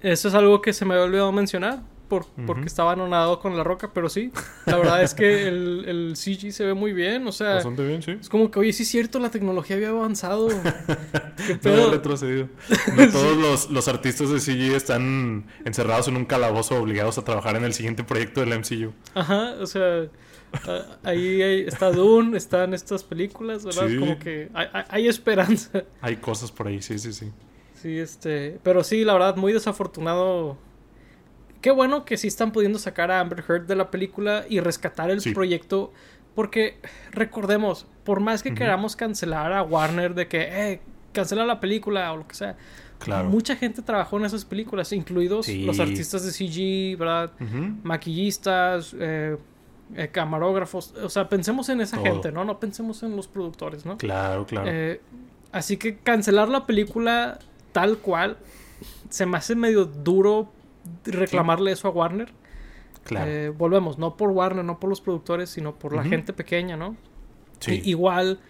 eso 0.00 0.28
es 0.28 0.34
algo 0.34 0.62
que 0.62 0.72
se 0.72 0.86
me 0.86 0.94
había 0.94 1.04
olvidado 1.04 1.30
mencionar. 1.30 1.82
Por, 2.10 2.26
Porque 2.44 2.66
estaba 2.66 2.92
anonadado 2.92 3.38
con 3.38 3.56
la 3.56 3.62
roca, 3.62 3.92
pero 3.94 4.08
sí. 4.08 4.32
La 4.66 4.76
verdad 4.76 5.02
es 5.02 5.14
que 5.14 5.46
el, 5.46 5.84
el, 5.86 6.16
CG 6.16 6.52
se 6.52 6.64
ve 6.64 6.74
muy 6.74 6.92
bien. 6.92 7.24
O 7.28 7.32
sea, 7.32 7.54
Bastante 7.54 7.86
bien, 7.86 8.02
sí. 8.02 8.18
es 8.20 8.28
como 8.28 8.50
que, 8.50 8.58
oye, 8.58 8.72
sí 8.72 8.82
es 8.82 8.88
cierto, 8.88 9.20
la 9.20 9.30
tecnología 9.30 9.76
había 9.76 9.90
avanzado. 9.90 10.48
¿Qué 11.46 11.58
No 11.70 11.90
retrocedido. 11.90 12.48
No 12.96 13.08
todos 13.12 13.36
los, 13.36 13.70
los 13.70 13.86
artistas 13.86 14.28
de 14.30 14.40
CG 14.40 14.74
están 14.74 15.46
encerrados 15.64 16.08
en 16.08 16.16
un 16.16 16.24
calabozo 16.24 16.74
obligados 16.74 17.16
a 17.16 17.24
trabajar 17.24 17.54
en 17.54 17.64
el 17.64 17.72
siguiente 17.72 18.02
proyecto 18.02 18.40
del 18.40 18.58
MCU. 18.58 18.92
Ajá, 19.14 19.54
o 19.60 19.66
sea, 19.66 20.08
ahí 21.04 21.40
está 21.66 21.92
Dune, 21.92 22.36
están 22.36 22.74
estas 22.74 23.04
películas, 23.04 23.64
¿verdad? 23.64 23.86
Sí. 23.86 23.98
Como 23.98 24.18
que 24.18 24.50
hay 24.52 25.06
esperanza. 25.06 25.84
Hay 26.00 26.16
cosas 26.16 26.50
por 26.50 26.66
ahí, 26.66 26.82
sí, 26.82 26.98
sí, 26.98 27.12
sí. 27.12 27.30
Sí, 27.80 27.98
este, 27.98 28.58
pero 28.62 28.84
sí, 28.84 29.04
la 29.04 29.14
verdad, 29.14 29.36
muy 29.36 29.52
desafortunado. 29.52 30.58
Qué 31.60 31.70
bueno 31.70 32.04
que 32.04 32.16
sí 32.16 32.26
están 32.28 32.52
pudiendo 32.52 32.78
sacar 32.78 33.10
a 33.10 33.20
Amber 33.20 33.44
Heard 33.46 33.66
de 33.66 33.76
la 33.76 33.90
película 33.90 34.44
y 34.48 34.60
rescatar 34.60 35.10
el 35.10 35.20
Sí. 35.20 35.32
proyecto. 35.32 35.92
Porque, 36.34 36.78
recordemos, 37.10 37.86
por 38.04 38.20
más 38.20 38.42
que 38.42 38.54
queramos 38.54 38.94
cancelar 38.96 39.52
a 39.52 39.62
Warner 39.62 40.14
de 40.14 40.28
que, 40.28 40.40
eh, 40.72 40.80
cancela 41.12 41.44
la 41.44 41.58
película 41.60 42.12
o 42.12 42.18
lo 42.18 42.28
que 42.28 42.34
sea, 42.36 42.56
Claro. 43.00 43.28
mucha 43.28 43.56
gente 43.56 43.82
trabajó 43.82 44.18
en 44.18 44.26
esas 44.26 44.44
películas, 44.44 44.92
incluidos 44.92 45.46
Sí. 45.46 45.64
los 45.64 45.80
artistas 45.80 46.24
de 46.24 46.30
CG, 46.30 46.96
¿verdad? 46.96 47.32
Maquillistas, 47.82 48.94
eh, 48.98 49.36
eh, 49.96 50.08
camarógrafos. 50.12 50.94
O 51.02 51.08
sea, 51.08 51.28
pensemos 51.28 51.68
en 51.68 51.80
esa 51.80 51.96
Todo. 51.96 52.06
gente, 52.06 52.30
¿no? 52.32 52.44
No 52.44 52.60
pensemos 52.60 53.02
en 53.02 53.16
los 53.16 53.26
productores, 53.26 53.84
¿no? 53.84 53.98
Claro, 53.98 54.46
claro. 54.46 54.68
Eh, 54.70 55.00
así 55.50 55.76
que 55.76 55.98
cancelar 55.98 56.48
la 56.48 56.64
película 56.64 57.38
tal 57.72 57.98
cual 57.98 58.36
se 59.08 59.26
me 59.26 59.36
hace 59.36 59.56
medio 59.56 59.84
duro 59.84 60.52
reclamarle 61.04 61.72
eso 61.72 61.88
a 61.88 61.90
Warner. 61.90 62.32
claro. 63.04 63.30
Eh, 63.30 63.48
volvemos, 63.50 63.98
no 63.98 64.16
por 64.16 64.30
Warner, 64.30 64.64
no 64.64 64.78
por 64.80 64.90
los 64.90 65.00
productores, 65.00 65.50
sino 65.50 65.78
por 65.78 65.94
la 65.94 66.04
gente 66.04 66.32
pequeña, 66.32 66.76
¿no? 66.76 66.96
sí. 67.60 67.80
Igual 67.84 68.40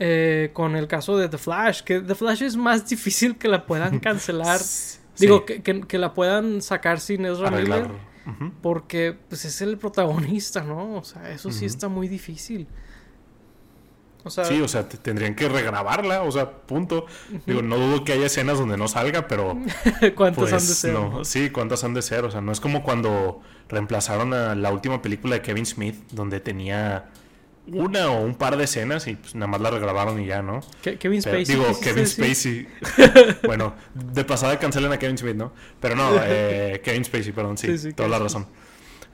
eh, 0.00 0.50
con 0.52 0.76
el 0.76 0.86
caso 0.86 1.16
de 1.16 1.28
The 1.28 1.38
Flash, 1.38 1.82
que 1.82 2.00
The 2.00 2.14
Flash 2.14 2.42
es 2.42 2.56
más 2.56 2.88
difícil 2.88 3.36
que 3.36 3.48
la 3.48 3.66
puedan 3.66 3.98
cancelar. 4.00 4.58
Sí. 4.58 4.98
Digo, 5.16 5.44
que, 5.44 5.62
que- 5.62 5.80
que 5.80 5.98
la 5.98 6.14
puedan 6.14 6.62
sacar 6.62 7.00
sin 7.00 7.24
Ezra. 7.26 7.50
Miller. 7.50 7.88
Porque 8.60 9.16
pues 9.28 9.46
es 9.46 9.62
el 9.62 9.78
protagonista, 9.78 10.62
¿no? 10.62 10.96
O 10.96 11.02
sea, 11.04 11.30
eso 11.32 11.50
sí 11.50 11.64
está 11.64 11.88
muy 11.88 12.08
difícil. 12.08 12.66
O 14.24 14.30
sea, 14.30 14.44
Sí, 14.44 14.60
o 14.60 14.68
sea, 14.68 14.88
te- 14.88 14.98
tendrían 14.98 15.34
que 15.34 15.48
regrabarla, 15.48 16.22
o 16.22 16.30
sea, 16.32 16.50
punto. 16.50 17.06
Digo, 17.46 17.62
no 17.62 17.76
dudo 17.78 18.04
que 18.04 18.12
haya 18.12 18.26
escenas 18.26 18.58
donde 18.58 18.76
no 18.76 18.88
salga, 18.88 19.28
pero 19.28 19.56
¿cuántos 20.16 20.50
pues 20.50 20.52
han 20.52 20.58
de 20.68 20.74
ser? 20.74 20.92
no, 20.92 21.24
sí, 21.24 21.50
cuántas 21.50 21.84
han 21.84 21.94
de 21.94 22.02
ser, 22.02 22.24
o 22.24 22.30
sea, 22.30 22.40
no 22.40 22.52
es 22.52 22.60
como 22.60 22.82
cuando 22.82 23.40
reemplazaron 23.68 24.34
a 24.34 24.54
la 24.54 24.72
última 24.72 25.00
película 25.02 25.36
de 25.36 25.42
Kevin 25.42 25.66
Smith 25.66 25.94
donde 26.10 26.40
tenía 26.40 27.06
una 27.70 28.08
o 28.10 28.22
un 28.24 28.34
par 28.34 28.56
de 28.56 28.64
escenas 28.64 29.06
y 29.08 29.14
pues 29.14 29.34
nada 29.34 29.46
más 29.46 29.60
la 29.60 29.70
regrabaron 29.70 30.18
y 30.20 30.26
ya, 30.26 30.40
¿no? 30.42 30.60
Ke- 30.82 30.96
Kevin 30.98 31.22
Pero- 31.22 31.36
Spacey. 31.38 31.54
digo, 31.54 31.80
Kevin? 31.82 32.06
Spacey. 32.06 32.66
bueno, 33.44 33.74
de 33.94 34.24
pasada 34.24 34.58
cancelen 34.58 34.90
a 34.92 34.98
Kevin 34.98 35.18
Smith, 35.18 35.36
¿no? 35.36 35.52
Pero 35.80 35.94
no, 35.94 36.10
eh, 36.24 36.80
Kevin 36.82 37.04
Spacey, 37.04 37.32
perdón, 37.32 37.58
sí, 37.58 37.66
Sí, 37.68 37.78
sí, 37.78 37.92
toda 37.92 38.08
la 38.08 38.18
razón. 38.18 38.46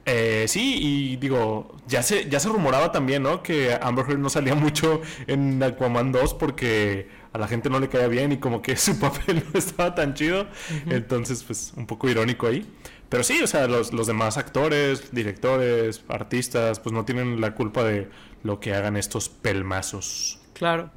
Eh, 0.06 0.44
sí, 0.48 0.78
y 0.80 1.16
digo, 1.16 1.76
ya 1.86 2.02
se, 2.02 2.28
ya 2.28 2.38
se 2.38 2.48
rumoraba 2.48 2.92
también, 2.92 3.22
¿no? 3.22 3.42
Que 3.42 3.78
Amber 3.80 4.04
Heard 4.08 4.18
no 4.18 4.28
salía 4.28 4.54
mucho 4.56 5.00
en 5.26 5.62
Aquaman 5.62 6.12
2 6.12 6.34
porque 6.34 7.08
a 7.32 7.38
la 7.38 7.48
gente 7.48 7.70
no 7.70 7.80
le 7.80 7.88
caía 7.88 8.08
bien 8.08 8.32
y 8.32 8.38
como 8.38 8.62
que 8.62 8.76
su 8.76 8.98
papel 8.98 9.44
no 9.52 9.58
estaba 9.58 9.94
tan 9.94 10.14
chido. 10.14 10.46
Entonces, 10.88 11.42
pues, 11.42 11.72
un 11.76 11.86
poco 11.86 12.08
irónico 12.08 12.46
ahí. 12.46 12.66
Pero 13.08 13.22
sí, 13.22 13.40
o 13.42 13.46
sea, 13.46 13.68
los, 13.68 13.92
los 13.92 14.06
demás 14.06 14.38
actores, 14.38 15.12
directores, 15.12 16.02
artistas, 16.08 16.80
pues 16.80 16.92
no 16.92 17.04
tienen 17.04 17.40
la 17.40 17.54
culpa 17.54 17.84
de 17.84 18.08
lo 18.42 18.60
que 18.60 18.74
hagan 18.74 18.96
estos 18.96 19.28
pelmazos. 19.28 20.40
Claro. 20.52 20.90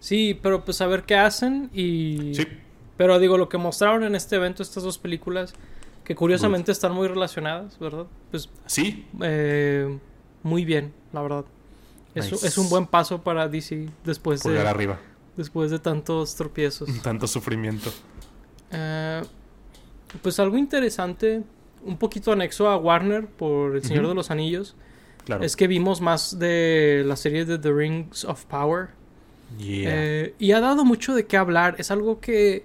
Sí, 0.00 0.38
pero 0.40 0.64
pues 0.64 0.80
a 0.80 0.86
ver 0.86 1.04
qué 1.04 1.16
hacen 1.16 1.70
y... 1.72 2.32
Sí, 2.34 2.46
Pero 2.96 3.18
digo, 3.18 3.36
lo 3.38 3.48
que 3.48 3.58
mostraron 3.58 4.04
en 4.04 4.14
este 4.14 4.36
evento, 4.36 4.62
estas 4.62 4.84
dos 4.84 4.98
películas, 4.98 5.54
que 6.08 6.14
curiosamente 6.14 6.72
están 6.72 6.92
muy 6.92 7.06
relacionadas, 7.06 7.78
¿verdad? 7.78 8.06
Pues 8.30 8.48
sí, 8.64 9.06
eh, 9.20 9.98
muy 10.42 10.64
bien, 10.64 10.94
la 11.12 11.20
verdad. 11.20 11.44
Es, 12.14 12.32
Nice. 12.32 12.46
es 12.46 12.56
un 12.56 12.70
buen 12.70 12.86
paso 12.86 13.22
para 13.22 13.46
DC 13.46 13.90
después 14.04 14.40
pulgar 14.42 14.62
de, 14.64 14.68
arriba. 14.70 14.98
después 15.36 15.70
de 15.70 15.78
tantos 15.78 16.34
tropiezos. 16.34 16.88
Tanto 17.02 17.26
sufrimiento. 17.26 17.92
Eh, 18.70 19.22
pues 20.22 20.40
algo 20.40 20.56
interesante, 20.56 21.42
un 21.84 21.98
poquito 21.98 22.32
anexo 22.32 22.70
a 22.70 22.78
Warner 22.78 23.26
por 23.26 23.76
El 23.76 23.84
Señor 23.84 24.08
de 24.08 24.14
los 24.14 24.30
Anillos, 24.30 24.76
Claro. 25.26 25.44
es 25.44 25.56
que 25.56 25.66
vimos 25.66 26.00
más 26.00 26.38
de 26.38 27.02
la 27.04 27.16
serie 27.16 27.44
de 27.44 27.58
The 27.58 27.70
Rings 27.70 28.24
of 28.24 28.46
Power. 28.46 28.88
Yeah. 29.58 29.90
Eh, 29.92 30.34
y 30.38 30.52
ha 30.52 30.60
dado 30.60 30.86
mucho 30.86 31.14
de 31.14 31.26
qué 31.26 31.36
hablar. 31.36 31.74
Es 31.76 31.90
algo 31.90 32.18
que 32.18 32.64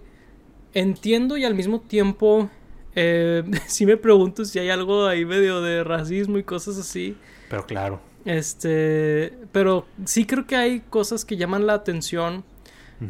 entiendo 0.74 1.36
y 1.36 1.44
al 1.44 1.56
mismo 1.56 1.82
tiempo 1.82 2.50
eh, 2.96 3.44
sí 3.68 3.86
me 3.86 3.98
pregunto 3.98 4.46
si 4.46 4.60
hay 4.60 4.70
algo 4.70 5.06
ahí 5.06 5.26
medio 5.26 5.62
de 5.62 5.84
racismo 5.84 6.38
y 6.38 6.44
cosas 6.44 6.78
así. 6.78 7.18
Pero 7.50 7.66
claro. 7.66 8.02
Este, 8.26 9.34
pero 9.52 9.86
sí 10.06 10.26
creo 10.26 10.48
que 10.48 10.56
hay 10.56 10.80
cosas 10.80 11.26
que 11.26 11.36
llaman 11.36 11.68
la 11.68 11.74
atención 11.74 12.46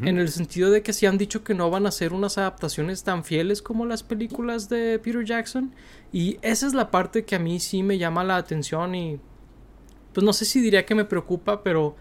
en 0.01 0.17
el 0.17 0.29
sentido 0.29 0.71
de 0.71 0.81
que 0.81 0.91
sí 0.91 1.05
han 1.05 1.19
dicho 1.19 1.43
que 1.43 1.53
no 1.53 1.69
van 1.69 1.85
a 1.85 1.91
ser 1.91 2.13
unas 2.13 2.39
adaptaciones 2.39 3.03
tan 3.03 3.23
fieles 3.23 3.61
como 3.61 3.85
las 3.85 4.01
películas 4.01 4.67
de 4.67 4.97
Peter 4.97 5.23
Jackson. 5.23 5.75
Y 6.11 6.39
esa 6.41 6.65
es 6.65 6.73
la 6.73 6.89
parte 6.89 7.25
que 7.25 7.35
a 7.35 7.39
mí 7.39 7.59
sí 7.59 7.83
me 7.83 7.99
llama 7.99 8.23
la 8.23 8.37
atención 8.37 8.95
y 8.95 9.19
pues 10.11 10.23
no 10.23 10.33
sé 10.33 10.45
si 10.45 10.61
diría 10.61 10.85
que 10.85 10.95
me 10.95 11.05
preocupa, 11.05 11.61
pero 11.61 11.95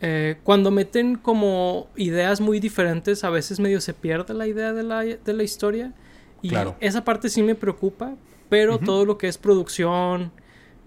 eh, 0.00 0.38
cuando 0.44 0.70
meten 0.70 1.16
como 1.16 1.88
ideas 1.96 2.40
muy 2.40 2.58
diferentes, 2.60 3.22
a 3.24 3.30
veces 3.30 3.60
medio 3.60 3.80
se 3.80 3.94
pierde 3.94 4.34
la 4.34 4.46
idea 4.46 4.72
de 4.72 4.82
la, 4.82 5.00
de 5.02 5.32
la 5.32 5.42
historia. 5.42 5.94
Y 6.42 6.48
Claro. 6.48 6.76
esa 6.80 7.04
parte 7.04 7.28
sí 7.28 7.42
me 7.42 7.54
preocupa, 7.54 8.14
pero 8.48 8.78
todo 8.78 9.04
lo 9.04 9.18
que 9.18 9.28
es 9.28 9.38
producción 9.38 10.32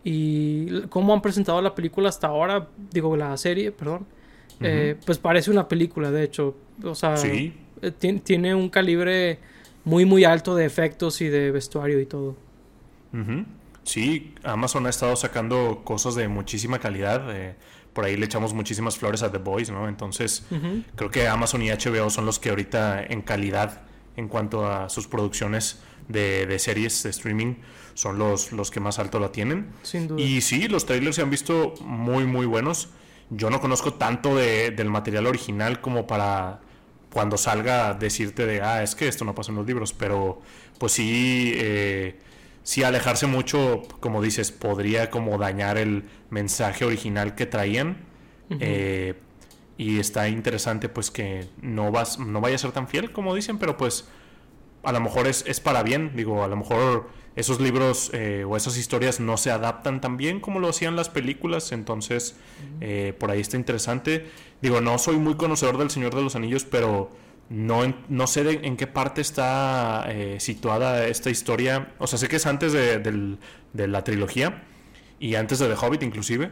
y 0.04 0.82
cómo 0.90 1.14
han 1.14 1.22
presentado 1.22 1.62
la 1.62 1.74
película 1.76 2.10
hasta 2.10 2.28
ahora, 2.28 2.68
digo, 2.92 3.16
la 3.16 3.36
serie, 3.38 3.72
perdón, 3.72 4.06
eh, 4.60 4.96
pues 5.06 5.18
parece 5.18 5.50
una 5.52 5.68
película, 5.68 6.12
de 6.12 6.24
hecho. 6.24 6.56
O 6.84 6.96
sea, 6.96 7.16
Sí. 7.18 7.54
eh, 7.82 7.92
ti- 7.92 8.20
tiene 8.20 8.54
un 8.56 8.70
calibre 8.70 9.40
muy, 9.86 10.06
muy 10.06 10.24
alto 10.24 10.56
de 10.56 10.66
efectos 10.66 11.22
y 11.22 11.28
de 11.28 11.52
vestuario 11.52 12.00
y 12.00 12.06
todo. 12.06 12.36
Sí, 13.84 14.34
Amazon 14.44 14.86
ha 14.86 14.90
estado 14.90 15.16
sacando 15.16 15.82
cosas 15.84 16.16
de 16.16 16.28
muchísima 16.28 16.80
calidad. 16.80 17.24
eh, 17.36 17.56
por 17.94 18.06
ahí 18.06 18.18
le 18.18 18.26
echamos 18.26 18.56
muchísimas 18.56 18.98
flores 18.98 19.22
a 19.22 19.32
The 19.32 19.38
Boys, 19.38 19.70
¿no? 19.70 19.88
Entonces, 19.88 20.44
creo 20.96 21.12
que 21.12 21.28
Amazon 21.28 21.62
y 21.62 21.70
HBO 21.70 22.10
son 22.10 22.26
los 22.26 22.40
que 22.40 22.50
ahorita 22.50 23.04
en 23.04 23.22
calidad 23.22 23.82
en 24.16 24.28
cuanto 24.28 24.66
a 24.68 24.90
sus 24.90 25.08
producciones 25.08 25.82
de, 26.08 26.46
de 26.46 26.60
series 26.60 27.04
de 27.04 27.10
streaming 27.10 27.56
son 27.94 28.18
los, 28.20 28.52
los 28.52 28.72
que 28.72 28.80
más 28.80 29.00
alto 29.00 29.20
la 29.20 29.32
tienen. 29.32 29.68
Sin 29.84 30.08
duda. 30.08 30.22
Y 30.22 30.42
sí, 30.42 30.68
los 30.68 30.86
trailers 30.86 31.16
se 31.16 31.22
han 31.22 31.30
visto 31.30 31.74
muy, 31.82 32.26
muy 32.26 32.46
buenos. 32.46 32.90
Yo 33.30 33.50
no 33.50 33.62
conozco 33.62 33.94
tanto 33.94 34.36
de- 34.36 34.72
del 34.72 34.90
material 34.90 35.28
original 35.28 35.80
como 35.82 36.06
para 36.08 36.60
cuando 37.12 37.38
salga 37.38 37.94
decirte 37.94 38.46
de, 38.46 38.62
ah, 38.62 38.82
es 38.84 38.96
que 38.96 39.08
esto 39.08 39.24
no 39.26 39.36
pasa 39.36 39.52
en 39.52 39.58
los 39.58 39.68
libros, 39.68 39.94
pero 39.94 40.42
pues 40.80 40.94
sí, 40.94 41.52
eh, 41.56 42.16
sí 42.64 42.84
alejarse 42.84 43.28
mucho, 43.28 43.84
como 44.00 44.22
dices, 44.22 44.52
podría 44.52 45.10
como 45.12 45.38
dañar 45.38 45.78
el 45.78 46.04
mensaje 46.32 46.86
original 46.86 47.36
que 47.36 47.46
traían. 47.46 47.98
Eh, 48.60 49.14
y 49.78 50.00
está 50.00 50.28
interesante 50.30 50.90
pues 50.90 51.10
que 51.12 51.48
no, 51.62 51.92
vas, 51.92 52.20
no 52.20 52.42
vaya 52.42 52.56
a 52.56 52.60
ser 52.60 52.72
tan 52.72 52.88
fiel 52.88 53.12
como 53.12 53.34
dicen, 53.36 53.58
pero 53.58 53.78
pues 53.78 54.08
a 54.84 54.92
lo 54.92 55.00
mejor 55.00 55.28
es, 55.28 55.44
es 55.48 55.60
para 55.60 55.82
bien, 55.84 56.12
digo, 56.16 56.44
a 56.44 56.48
lo 56.48 56.56
mejor 56.56 57.10
esos 57.36 57.60
libros 57.60 58.12
eh, 58.14 58.46
o 58.48 58.56
esas 58.58 58.78
historias 58.78 59.20
no 59.20 59.38
se 59.38 59.50
adaptan 59.50 60.02
tan 60.02 60.18
bien 60.18 60.40
como 60.40 60.60
lo 60.60 60.70
hacían 60.70 60.96
las 60.96 61.10
películas, 61.10 61.72
entonces 61.72 62.36
eh, 62.82 63.16
por 63.20 63.32
ahí 63.32 63.40
está 63.42 63.58
interesante. 63.58 64.28
Digo, 64.62 64.82
no 64.82 64.98
soy 65.00 65.18
muy 65.18 65.36
conocedor 65.36 65.78
del 65.80 65.90
Señor 65.90 66.14
de 66.14 66.22
los 66.22 66.36
Anillos, 66.36 66.66
pero 66.66 67.10
no, 67.50 67.82
no 68.10 68.28
sé 68.28 68.44
de- 68.44 68.60
en 68.68 68.78
qué 68.78 68.86
parte 68.86 69.22
está 69.22 70.06
eh, 70.10 70.38
situada 70.40 71.08
esta 71.08 71.30
historia. 71.32 71.94
O 71.98 72.06
sea, 72.06 72.20
sé 72.20 72.28
que 72.28 72.36
es 72.36 72.46
antes 72.46 72.72
de, 72.74 73.00
del- 73.00 73.40
de 73.74 73.88
la 73.88 74.04
trilogía 74.04 74.64
y 75.20 75.34
antes 75.36 75.58
de 75.60 75.68
The 75.70 75.76
Hobbit 75.76 76.04
inclusive 76.04 76.52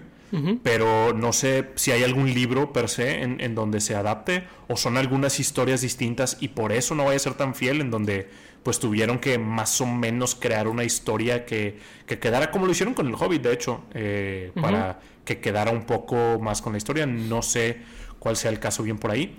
Pero 0.64 1.14
no 1.14 1.34
sé 1.34 1.72
si 1.76 1.92
hay 1.92 2.04
algún 2.04 2.34
libro 2.34 2.72
per 2.72 2.88
se 2.88 3.22
en, 3.22 3.42
en 3.42 3.54
donde 3.54 3.82
se 3.82 3.96
adapte 3.96 4.46
o 4.70 4.78
son 4.78 4.96
algunas 4.98 5.42
historias 5.42 5.82
distintas 5.82 6.38
y 6.40 6.48
por 6.50 6.72
eso 6.72 6.96
no 6.96 7.04
vaya 7.04 7.18
a 7.18 7.20
ser 7.20 7.34
tan 7.34 7.54
fiel 7.54 7.82
en 7.82 7.92
donde 7.92 8.30
pues 8.64 8.80
tuvieron 8.80 9.20
que 9.20 9.38
más 9.38 9.82
o 9.82 9.86
menos 9.86 10.36
crear 10.36 10.70
una 10.70 10.86
historia 10.86 11.46
que, 11.46 11.80
que 12.06 12.20
quedara 12.20 12.50
como 12.50 12.66
lo 12.66 12.72
hicieron 12.72 12.94
con 12.94 13.08
el 13.08 13.16
Hobbit 13.16 13.42
de 13.42 13.54
hecho 13.54 13.84
eh, 13.94 14.52
para 14.56 15.02
que 15.26 15.40
quedara 15.40 15.72
un 15.72 15.84
poco 15.84 16.40
más 16.40 16.62
con 16.62 16.74
la 16.74 16.78
historia. 16.78 17.06
No 17.06 17.42
sé 17.42 17.82
cuál 18.20 18.36
sea 18.36 18.52
el 18.52 18.60
caso 18.60 18.84
bien 18.84 18.98
por 18.98 19.12
ahí. 19.12 19.38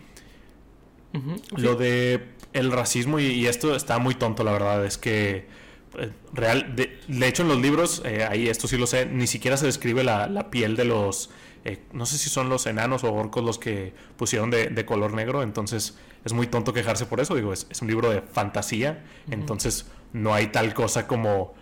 Lo 1.57 1.76
de 1.76 2.28
el 2.53 2.72
racismo, 2.72 3.18
y, 3.18 3.47
esto 3.47 3.74
está 3.76 3.99
muy 3.99 4.14
tonto, 4.14 4.45
la 4.45 4.53
verdad, 4.53 4.84
es 4.84 4.97
que 4.97 5.47
real, 6.32 6.74
de, 6.76 7.26
hecho 7.26 7.43
en 7.43 7.49
los 7.49 7.61
libros, 7.61 8.03
eh, 8.05 8.26
ahí 8.28 8.49
esto 8.49 8.68
sí 8.68 8.76
lo 8.76 8.86
sé, 8.86 9.07
ni 9.07 9.26
siquiera 9.26 9.57
se 9.57 9.66
describe 9.66 10.05
la, 10.05 10.51
piel 10.51 10.76
de 10.76 10.84
los, 10.84 11.30
eh, 11.64 11.82
no 11.93 12.07
sé 12.07 12.18
si 12.18 12.28
son 12.28 12.49
los 12.49 12.66
enanos 12.66 13.05
o 13.05 13.12
orcos 13.12 13.45
los 13.45 13.59
que 13.59 13.93
pusieron 14.16 14.51
de, 14.51 14.84
color 14.86 15.14
negro, 15.14 15.43
entonces 15.43 15.97
es 16.24 16.32
muy 16.32 16.47
tonto 16.47 16.72
quejarse 16.72 17.07
por 17.07 17.20
eso, 17.20 17.34
digo, 17.34 17.53
es, 17.53 17.66
un 17.80 17.88
libro 17.88 18.11
de 18.11 18.22
fantasía, 18.22 19.05
entonces 19.30 19.86
no 20.12 20.34
hay 20.34 20.49
tal 20.49 20.74
cosa 20.74 21.07
como 21.07 21.55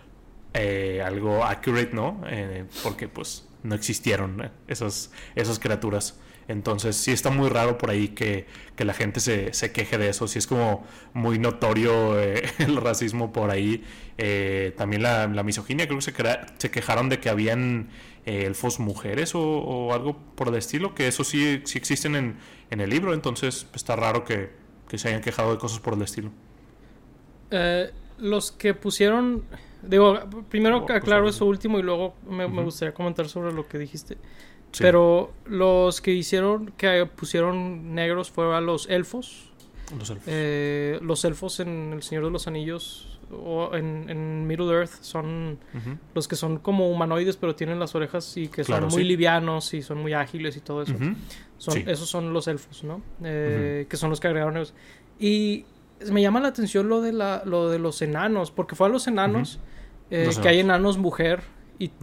algo 1.05 1.43
accurate, 1.43 1.91
¿no? 1.93 2.21
porque 2.83 3.07
pues 3.07 3.47
no 3.63 3.75
existieron 3.75 4.51
esas, 4.67 5.11
esas 5.35 5.59
criaturas. 5.59 6.19
Entonces 6.47 6.95
sí 6.95 7.11
está 7.11 7.29
muy 7.29 7.49
raro 7.49 7.77
por 7.77 7.89
ahí 7.89 8.09
que, 8.09 8.45
la 8.77 8.93
gente 8.95 9.19
se, 9.19 9.53
se, 9.53 9.71
queje 9.71 9.99
de 9.99 10.09
eso. 10.09 10.27
Sí 10.27 10.39
es 10.39 10.47
como 10.47 10.83
muy 11.13 11.37
notorio 11.37 12.19
eh, 12.19 12.43
el 12.57 12.77
racismo 12.77 13.31
por 13.31 13.51
ahí. 13.51 13.83
Eh, 14.17 14.73
también 14.75 15.03
la, 15.03 15.27
misoginia, 15.43 15.85
creo 15.87 15.99
que 15.99 16.03
se, 16.03 16.13
se 16.57 16.71
quejaron 16.71 17.09
de 17.09 17.19
que 17.19 17.29
habían 17.29 17.89
eh, 18.25 18.45
elfos 18.45 18.79
mujeres 18.79 19.33
o, 19.35 19.93
algo 19.93 20.17
por 20.35 20.47
el 20.47 20.55
estilo, 20.55 20.95
que 20.95 21.07
eso 21.07 21.23
sí, 21.23 21.61
sí 21.65 21.77
existen 21.77 22.15
en, 22.15 22.37
en 22.71 22.81
el 22.81 22.89
libro. 22.89 23.13
Entonces 23.13 23.67
está 23.73 23.95
raro 23.95 24.23
que, 24.23 24.59
se 24.95 25.07
hayan 25.07 25.21
quejado 25.21 25.51
de 25.51 25.57
cosas 25.57 25.79
por 25.79 25.93
el 25.93 26.01
estilo. 26.01 26.31
los 28.17 28.51
que 28.51 28.73
pusieron... 28.73 29.45
Digo, 29.83 30.19
primero 30.49 30.85
pues, 30.85 30.97
aclaro 30.97 31.27
eso 31.27 31.45
último 31.45 31.79
y 31.79 31.81
luego 31.81 32.13
me, 32.29 32.47
me 32.47 32.61
gustaría 32.61 32.93
comentar 32.93 33.27
sobre 33.27 33.51
lo 33.51 33.67
que 33.67 33.79
dijiste. 33.79 34.17
Pero 34.79 35.33
los 35.45 36.01
que 36.01 36.11
hicieron, 36.11 36.73
que 36.77 37.05
pusieron 37.05 37.93
negros 37.93 38.31
fueron 38.31 38.65
los 38.65 38.89
elfos. 38.89 39.49
Los 39.97 40.09
elfos. 40.09 40.23
Eh, 40.27 40.99
los 41.01 41.25
elfos 41.25 41.59
en 41.59 41.93
El 41.93 42.03
Señor 42.03 42.25
de 42.25 42.31
los 42.31 42.47
Anillos 42.47 43.19
o 43.31 43.75
en, 43.75 44.45
Middle 44.47 44.73
Earth 44.73 45.01
son 45.01 45.57
los 46.13 46.27
que 46.27 46.35
son 46.35 46.57
como 46.57 46.91
humanoides 46.91 47.37
pero 47.37 47.55
tienen 47.55 47.79
las 47.79 47.95
orejas 47.95 48.35
y 48.35 48.49
que 48.49 48.63
son 48.63 48.87
muy 48.87 49.05
livianos 49.05 49.73
y 49.73 49.81
son 49.81 49.99
muy 49.99 50.13
ágiles 50.13 50.57
y 50.57 50.59
todo 50.59 50.83
eso. 50.83 50.95
son, 51.57 51.77
Esos 51.89 52.09
son 52.09 52.33
los 52.33 52.47
elfos, 52.47 52.83
¿no? 52.83 53.01
Eh, 53.23 53.85
que 53.89 53.97
son 53.97 54.09
los 54.09 54.19
que 54.19 54.27
agregaron 54.27 54.57
ellos. 54.57 54.73
Y 55.19 55.65
me 56.11 56.21
llama 56.21 56.39
la 56.39 56.49
atención 56.49 56.89
lo 56.89 57.01
de, 57.01 57.13
la, 57.13 57.43
lo 57.45 57.69
de 57.69 57.79
los 57.79 58.01
enanos, 58.01 58.51
porque 58.51 58.75
fue 58.75 58.87
a 58.87 58.89
los 58.89 59.07
enanos, 59.07 59.59
eh, 60.09 60.29
que 60.41 60.49
hay 60.49 60.59
enanos 60.59 60.97
mujer 60.97 61.41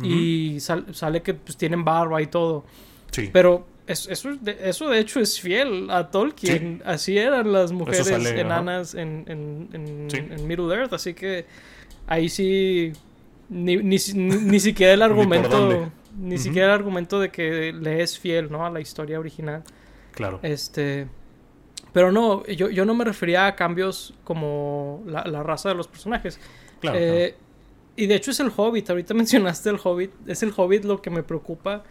y, 0.03 0.59
sale 0.61 1.23
que 1.23 1.35
pues, 1.35 1.57
tienen 1.57 1.85
barba 1.85 2.21
y 2.23 2.27
todo. 2.27 2.65
Sí. 3.11 3.31
Pero 3.33 3.67
eso, 3.87 4.37
de, 4.37 4.59
eso 4.65 4.89
de 4.89 4.99
hecho 4.99 5.21
es 5.21 5.41
fiel 5.41 5.91
a 5.91 6.11
Tolkien. 6.11 6.83
Así 6.85 7.17
eran 7.17 7.53
las 7.53 7.73
mujeres 7.73 8.09
enanas 8.09 8.95
en, 8.95 9.25
en, 9.29 10.47
Middle 10.47 10.75
Earth. 10.75 10.93
Así 10.93 11.15
que 11.15 11.47
ahí 12.07 12.29
sí. 12.29 12.93
Ni, 13.49 13.77
ni, 13.79 13.99
siquiera 13.99 14.93
el 14.93 15.03
argumento. 15.03 15.91
ni, 16.19 16.37
siquiera 16.37 16.67
el 16.67 16.75
argumento 16.75 17.19
de 17.19 17.31
que 17.31 17.73
le 17.73 18.03
es 18.03 18.19
fiel, 18.19 18.53
¿no? 18.53 18.67
A 18.67 18.71
la 18.71 18.81
historia 18.81 19.19
original. 19.19 19.63
Claro. 20.13 20.39
Este. 20.43 21.07
Pero 21.95 22.13
no, 22.13 22.45
yo, 22.47 22.69
yo 22.69 22.85
no 22.85 22.95
me 22.95 23.05
refería 23.05 23.47
a 23.47 23.57
cambios 23.57 24.13
como 24.23 25.03
la, 25.07 25.23
raza 25.43 25.71
de 25.71 25.75
los 25.75 25.89
personajes. 25.89 26.39
Claro, 26.81 26.99
eh, 27.01 27.35
y 27.99 28.07
de 28.07 28.15
hecho 28.15 28.31
es 28.31 28.39
el 28.39 28.53
Hobbit, 28.57 28.89
ahorita 28.89 29.13
mencionaste 29.23 29.71
el 29.71 29.79
Hobbit, 29.83 30.13
es 30.27 30.43
el 30.43 30.53
Hobbit 30.57 30.85
lo 30.85 31.03
que 31.03 31.11
me 31.11 31.23
preocupa, 31.23 31.83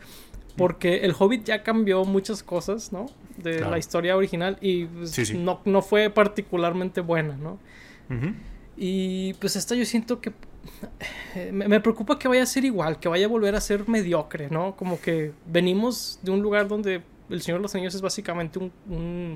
porque 0.56 1.00
el 1.00 1.14
Hobbit 1.18 1.44
ya 1.44 1.64
cambió 1.64 2.04
muchas 2.06 2.42
cosas, 2.42 2.92
¿no? 2.92 3.08
De 3.38 3.60
la 3.60 3.78
historia 3.78 4.16
original 4.16 4.58
y 4.62 4.86
pues, 4.86 5.36
No, 5.36 5.60
no, 5.66 5.82
fue 5.84 6.10
particularmente 6.10 7.02
buena, 7.02 7.36
¿no? 7.36 7.60
Y 8.78 9.34
pues 9.36 9.56
esta 9.56 9.76
yo 9.76 9.86
siento 9.86 10.22
que 10.22 10.32
me, 11.52 11.80
preocupa 11.82 12.18
que 12.18 12.28
vaya 12.28 12.44
a 12.44 12.46
ser 12.46 12.64
igual, 12.64 13.00
que 13.00 13.10
vaya 13.10 13.26
a 13.26 13.30
volver 13.30 13.56
a 13.56 13.62
ser 13.62 13.88
mediocre, 13.88 14.50
¿no? 14.50 14.76
Como 14.76 15.00
que 15.02 15.34
venimos 15.46 16.20
de 16.24 16.32
un 16.32 16.42
lugar 16.42 16.68
donde 16.68 17.02
El 17.30 17.42
Señor 17.42 17.60
de 17.60 17.64
los 17.64 17.76
Anillos 17.76 17.96
es 17.96 18.02
básicamente 18.02 18.60
un, 18.60 18.72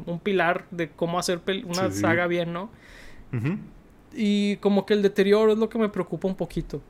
un, 0.06 0.20
pilar 0.20 0.66
de 0.72 0.90
cómo 0.90 1.20
hacer 1.20 1.42
una 1.66 1.92
saga 1.92 2.28
bien, 2.28 2.54
¿no? 2.54 2.72
Y 4.14 4.58
como 4.58 4.86
que 4.86 4.94
el 4.94 5.02
deterioro 5.02 5.52
es 5.54 5.58
lo 5.58 5.70
que 5.70 5.78
me 5.78 5.90
preocupa 5.90 6.28
un 6.28 6.36
poquito. 6.36 6.82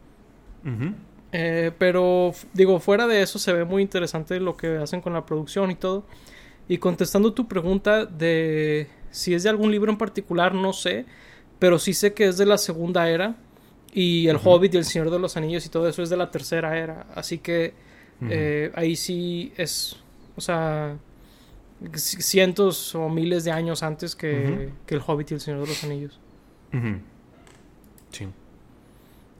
Eh, 1.31 1.71
pero 1.77 2.33
digo, 2.53 2.79
fuera 2.79 3.07
de 3.07 3.21
eso 3.21 3.39
se 3.39 3.53
ve 3.53 3.63
muy 3.63 3.81
interesante 3.81 4.39
lo 4.39 4.57
que 4.57 4.77
hacen 4.77 5.01
con 5.01 5.13
la 5.13 5.25
producción 5.25 5.71
y 5.71 5.75
todo. 5.75 6.05
Y 6.67 6.77
contestando 6.77 7.33
tu 7.33 7.47
pregunta 7.47 8.05
de 8.05 8.87
si 9.11 9.33
es 9.33 9.43
de 9.43 9.49
algún 9.49 9.71
libro 9.71 9.91
en 9.91 9.97
particular, 9.97 10.53
no 10.53 10.73
sé. 10.73 11.05
Pero 11.59 11.79
sí 11.79 11.93
sé 11.93 12.13
que 12.13 12.27
es 12.27 12.37
de 12.37 12.45
la 12.45 12.57
segunda 12.57 13.09
era. 13.09 13.35
Y 13.93 14.27
El 14.27 14.37
Hobbit 14.43 14.73
y 14.73 14.77
El 14.77 14.85
Señor 14.85 15.11
de 15.11 15.19
los 15.19 15.35
Anillos 15.37 15.65
y 15.65 15.69
todo 15.69 15.87
eso 15.87 16.01
es 16.01 16.09
de 16.09 16.17
la 16.17 16.31
tercera 16.31 16.77
era. 16.77 17.07
Así 17.13 17.37
que 17.39 17.73
eh, 18.29 18.71
ahí 18.75 18.95
sí 18.95 19.51
es, 19.57 19.97
o 20.35 20.41
sea, 20.41 20.97
cientos 21.95 22.95
o 22.95 23.09
miles 23.09 23.43
de 23.43 23.51
años 23.51 23.83
antes 23.83 24.15
que, 24.15 24.69
que 24.85 24.95
El 24.95 25.01
Hobbit 25.05 25.31
y 25.31 25.33
El 25.35 25.39
Señor 25.41 25.61
de 25.61 25.67
los 25.67 25.83
Anillos. 25.83 26.19
Sí. 28.11 28.27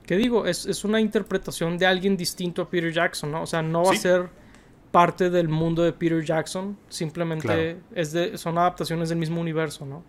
¿Qué 0.06 0.16
digo? 0.16 0.46
Es, 0.46 0.84
una 0.84 1.00
interpretación 1.00 1.78
de 1.78 1.86
alguien 1.86 2.16
distinto 2.16 2.62
a 2.62 2.68
Peter 2.68 2.92
Jackson, 2.92 3.30
¿no? 3.30 3.42
O 3.42 3.46
sea, 3.46 3.62
no 3.62 3.84
va 3.84 3.92
a 3.92 3.96
ser 3.96 4.28
parte 4.90 5.30
del 5.30 5.48
mundo 5.48 5.82
de 5.82 5.92
Peter 5.92 6.22
Jackson, 6.22 6.76
simplemente 6.88 7.78
es 7.94 8.12
de, 8.12 8.36
son 8.36 8.58
adaptaciones 8.58 9.08
del 9.08 9.18
mismo 9.18 9.40
universo, 9.40 9.86
¿no? 9.86 10.02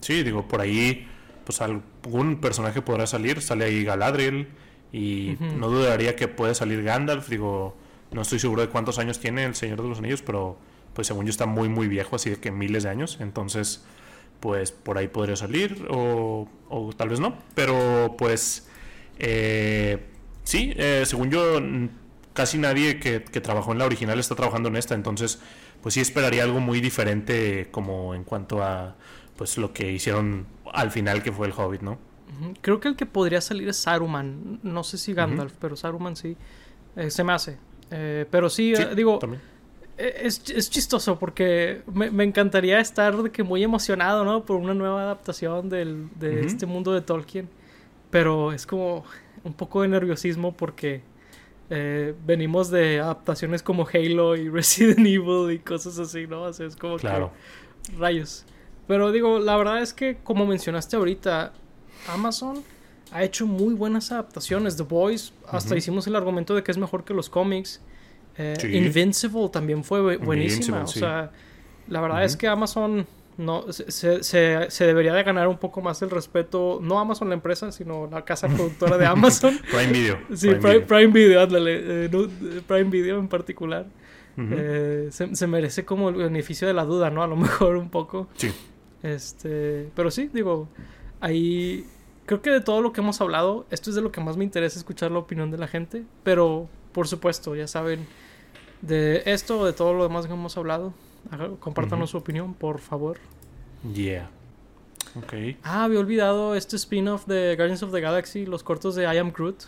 Sí, 0.00 0.22
digo, 0.22 0.46
por 0.46 0.60
ahí, 0.60 1.06
pues 1.44 1.60
algún 1.60 2.40
personaje 2.40 2.80
podrá 2.80 3.06
salir, 3.06 3.42
sale 3.42 3.64
ahí 3.64 3.82
Galadriel 3.82 4.46
y 4.92 5.36
no 5.56 5.68
dudaría 5.68 6.14
que 6.14 6.28
puede 6.28 6.54
salir 6.54 6.82
Gandalf, 6.84 7.28
digo, 7.28 7.76
no 8.12 8.22
estoy 8.22 8.38
seguro 8.38 8.62
de 8.62 8.68
cuántos 8.68 8.98
años 8.98 9.18
tiene 9.18 9.44
el 9.44 9.54
Señor 9.54 9.82
de 9.82 9.88
los 9.88 9.98
Anillos, 9.98 10.22
pero 10.22 10.58
pues 10.92 11.06
según 11.06 11.24
yo 11.24 11.30
está 11.30 11.46
muy 11.46 11.68
muy 11.68 11.88
viejo, 11.88 12.16
así 12.16 12.30
de 12.30 12.36
que 12.36 12.52
miles 12.52 12.84
de 12.84 12.90
años, 12.90 13.18
entonces 13.20 13.84
pues 14.42 14.72
por 14.72 14.98
ahí 14.98 15.06
podría 15.06 15.36
salir 15.36 15.86
o, 15.88 16.48
tal 16.96 17.08
vez 17.08 17.20
no. 17.20 17.38
Pero 17.54 18.16
pues 18.18 18.68
eh, 19.18 20.04
sí, 20.42 20.74
eh, 20.76 21.04
según 21.06 21.30
yo, 21.30 21.60
casi 22.34 22.58
nadie 22.58 22.98
que, 22.98 23.20
trabajó 23.20 23.70
en 23.70 23.78
la 23.78 23.86
original 23.86 24.18
está 24.18 24.34
trabajando 24.34 24.68
en 24.68 24.76
esta, 24.76 24.96
entonces 24.96 25.40
pues 25.80 25.94
sí 25.94 26.00
esperaría 26.00 26.42
algo 26.42 26.58
muy 26.58 26.80
diferente 26.80 27.68
como 27.70 28.16
en 28.16 28.24
cuanto 28.24 28.62
a 28.62 28.96
pues 29.36 29.58
lo 29.58 29.72
que 29.72 29.92
hicieron 29.92 30.46
al 30.72 30.90
final 30.90 31.22
que 31.22 31.30
fue 31.30 31.46
el 31.46 31.52
Hobbit, 31.56 31.82
¿no? 31.82 31.98
Creo 32.62 32.80
que 32.80 32.88
el 32.88 32.96
que 32.96 33.06
podría 33.06 33.40
salir 33.40 33.68
es 33.68 33.76
Saruman, 33.76 34.58
no 34.64 34.82
sé 34.82 34.98
si 34.98 35.14
Gandalf, 35.14 35.52
pero 35.60 35.76
Saruman 35.76 36.16
sí, 36.16 36.36
eh, 36.96 37.10
se 37.10 37.22
me 37.22 37.32
hace. 37.32 37.58
pero 37.88 38.50
sí, 38.50 38.74
digo... 38.96 39.20
es, 39.96 40.48
es, 40.50 40.70
chistoso 40.70 41.18
porque 41.18 41.82
me, 41.92 42.10
me, 42.10 42.24
encantaría 42.24 42.80
estar 42.80 43.22
de 43.22 43.30
que 43.30 43.42
muy 43.42 43.62
emocionado, 43.62 44.24
¿no? 44.24 44.44
Por 44.44 44.56
una 44.56 44.74
nueva 44.74 45.02
adaptación 45.02 45.68
del, 45.68 46.08
de 46.18 46.46
este 46.46 46.66
mundo 46.66 46.92
de 46.92 47.00
Tolkien. 47.00 47.48
Pero 48.10 48.52
es 48.52 48.66
como 48.66 49.04
un 49.44 49.54
poco 49.54 49.82
de 49.82 49.88
nerviosismo 49.88 50.52
porque 50.52 51.02
eh, 51.70 52.14
venimos 52.26 52.70
de 52.70 53.00
adaptaciones 53.00 53.62
como 53.62 53.86
Halo 53.92 54.36
y 54.36 54.48
Resident 54.50 55.00
Evil 55.00 55.50
y 55.50 55.58
cosas 55.58 55.98
así, 55.98 56.26
¿no? 56.26 56.42
O 56.42 56.52
sea, 56.52 56.66
es 56.66 56.76
como 56.76 56.96
claro. 56.96 57.32
que 57.84 57.96
rayos. 57.96 58.44
Pero 58.86 59.12
digo, 59.12 59.38
la 59.38 59.56
verdad 59.56 59.80
es 59.80 59.94
que 59.94 60.18
como 60.22 60.44
mencionaste 60.46 60.96
ahorita, 60.96 61.52
Amazon 62.08 62.62
ha 63.10 63.22
hecho 63.24 63.46
muy 63.46 63.74
buenas 63.74 64.12
adaptaciones. 64.12 64.76
The 64.76 64.82
Boys, 64.82 65.32
hasta 65.48 65.76
hicimos 65.76 66.06
el 66.06 66.16
argumento 66.16 66.54
de 66.54 66.62
que 66.62 66.72
es 66.72 66.78
mejor 66.78 67.04
que 67.04 67.14
los 67.14 67.30
cómics. 67.30 67.80
Eh, 68.36 68.54
Invincible 68.72 69.48
también 69.48 69.84
fue 69.84 70.16
buenísima. 70.16 70.82
O 70.82 70.86
sea, 70.86 71.30
la 71.88 72.00
verdad 72.00 72.24
es 72.24 72.36
que 72.36 72.48
Amazon 72.48 73.06
no 73.36 73.72
se, 73.72 74.22
se, 74.22 74.84
debería 74.84 75.14
de 75.14 75.22
ganar 75.22 75.48
un 75.48 75.58
poco 75.58 75.80
más 75.80 76.02
el 76.02 76.10
respeto, 76.10 76.78
no 76.82 76.98
Amazon 76.98 77.28
la 77.28 77.34
empresa, 77.34 77.72
sino 77.72 78.08
la 78.10 78.24
casa 78.24 78.48
productora 78.54 78.98
de 78.98 79.06
Amazon. 79.06 79.58
Prime 79.70 79.92
Video. 79.92 80.18
Sí, 80.34 80.50
Prime, 80.54 81.06
Video, 81.08 81.42
eh, 81.42 82.10
Prime 82.66 82.90
Video 82.90 83.18
en 83.18 83.28
particular. 83.28 83.86
Eh, 84.36 85.10
se, 85.10 85.46
merece 85.46 85.84
como 85.84 86.08
el 86.08 86.14
beneficio 86.14 86.66
de 86.66 86.72
la 86.72 86.84
duda, 86.84 87.10
¿no? 87.10 87.22
A 87.22 87.26
lo 87.26 87.36
mejor 87.36 87.76
un 87.76 87.90
poco. 87.90 88.28
Sí. 88.34 88.50
Este, 89.02 89.90
pero 89.94 90.10
sí, 90.10 90.30
digo, 90.32 90.68
ahí 91.20 91.86
creo 92.24 92.40
que 92.40 92.50
de 92.50 92.60
todo 92.60 92.80
lo 92.82 92.92
que 92.92 93.00
hemos 93.00 93.20
hablado, 93.20 93.66
esto 93.70 93.90
es 93.90 93.96
de 93.96 94.02
lo 94.02 94.12
que 94.12 94.20
más 94.20 94.36
me 94.36 94.44
interesa 94.44 94.78
escuchar 94.78 95.10
la 95.10 95.18
opinión 95.18 95.50
de 95.50 95.58
la 95.58 95.66
gente, 95.66 96.04
pero 96.22 96.68
por 96.92 97.08
supuesto, 97.08 97.56
ya 97.56 97.66
saben, 97.66 98.06
de 98.82 99.22
esto 99.26 99.60
o 99.60 99.64
de 99.64 99.72
todo 99.72 99.94
lo 99.94 100.02
demás 100.02 100.26
que 100.26 100.32
hemos 100.32 100.56
hablado, 100.56 100.92
compártanos 101.60 102.10
su 102.10 102.18
opinión, 102.18 102.52
por 102.54 102.78
favor. 102.80 103.18
Yeah. 103.94 104.30
Ok. 105.16 105.34
Ah, 105.62 105.84
había 105.84 105.98
olvidado 105.98 106.54
este 106.54 106.76
spin-off 106.76 107.26
de 107.26 107.56
Guardians 107.56 107.82
of 107.82 107.92
the 107.92 108.00
Galaxy, 108.00 108.46
los 108.46 108.62
cortos 108.62 108.94
de 108.94 109.04
I 109.04 109.18
Am 109.18 109.32
Groot. 109.32 109.64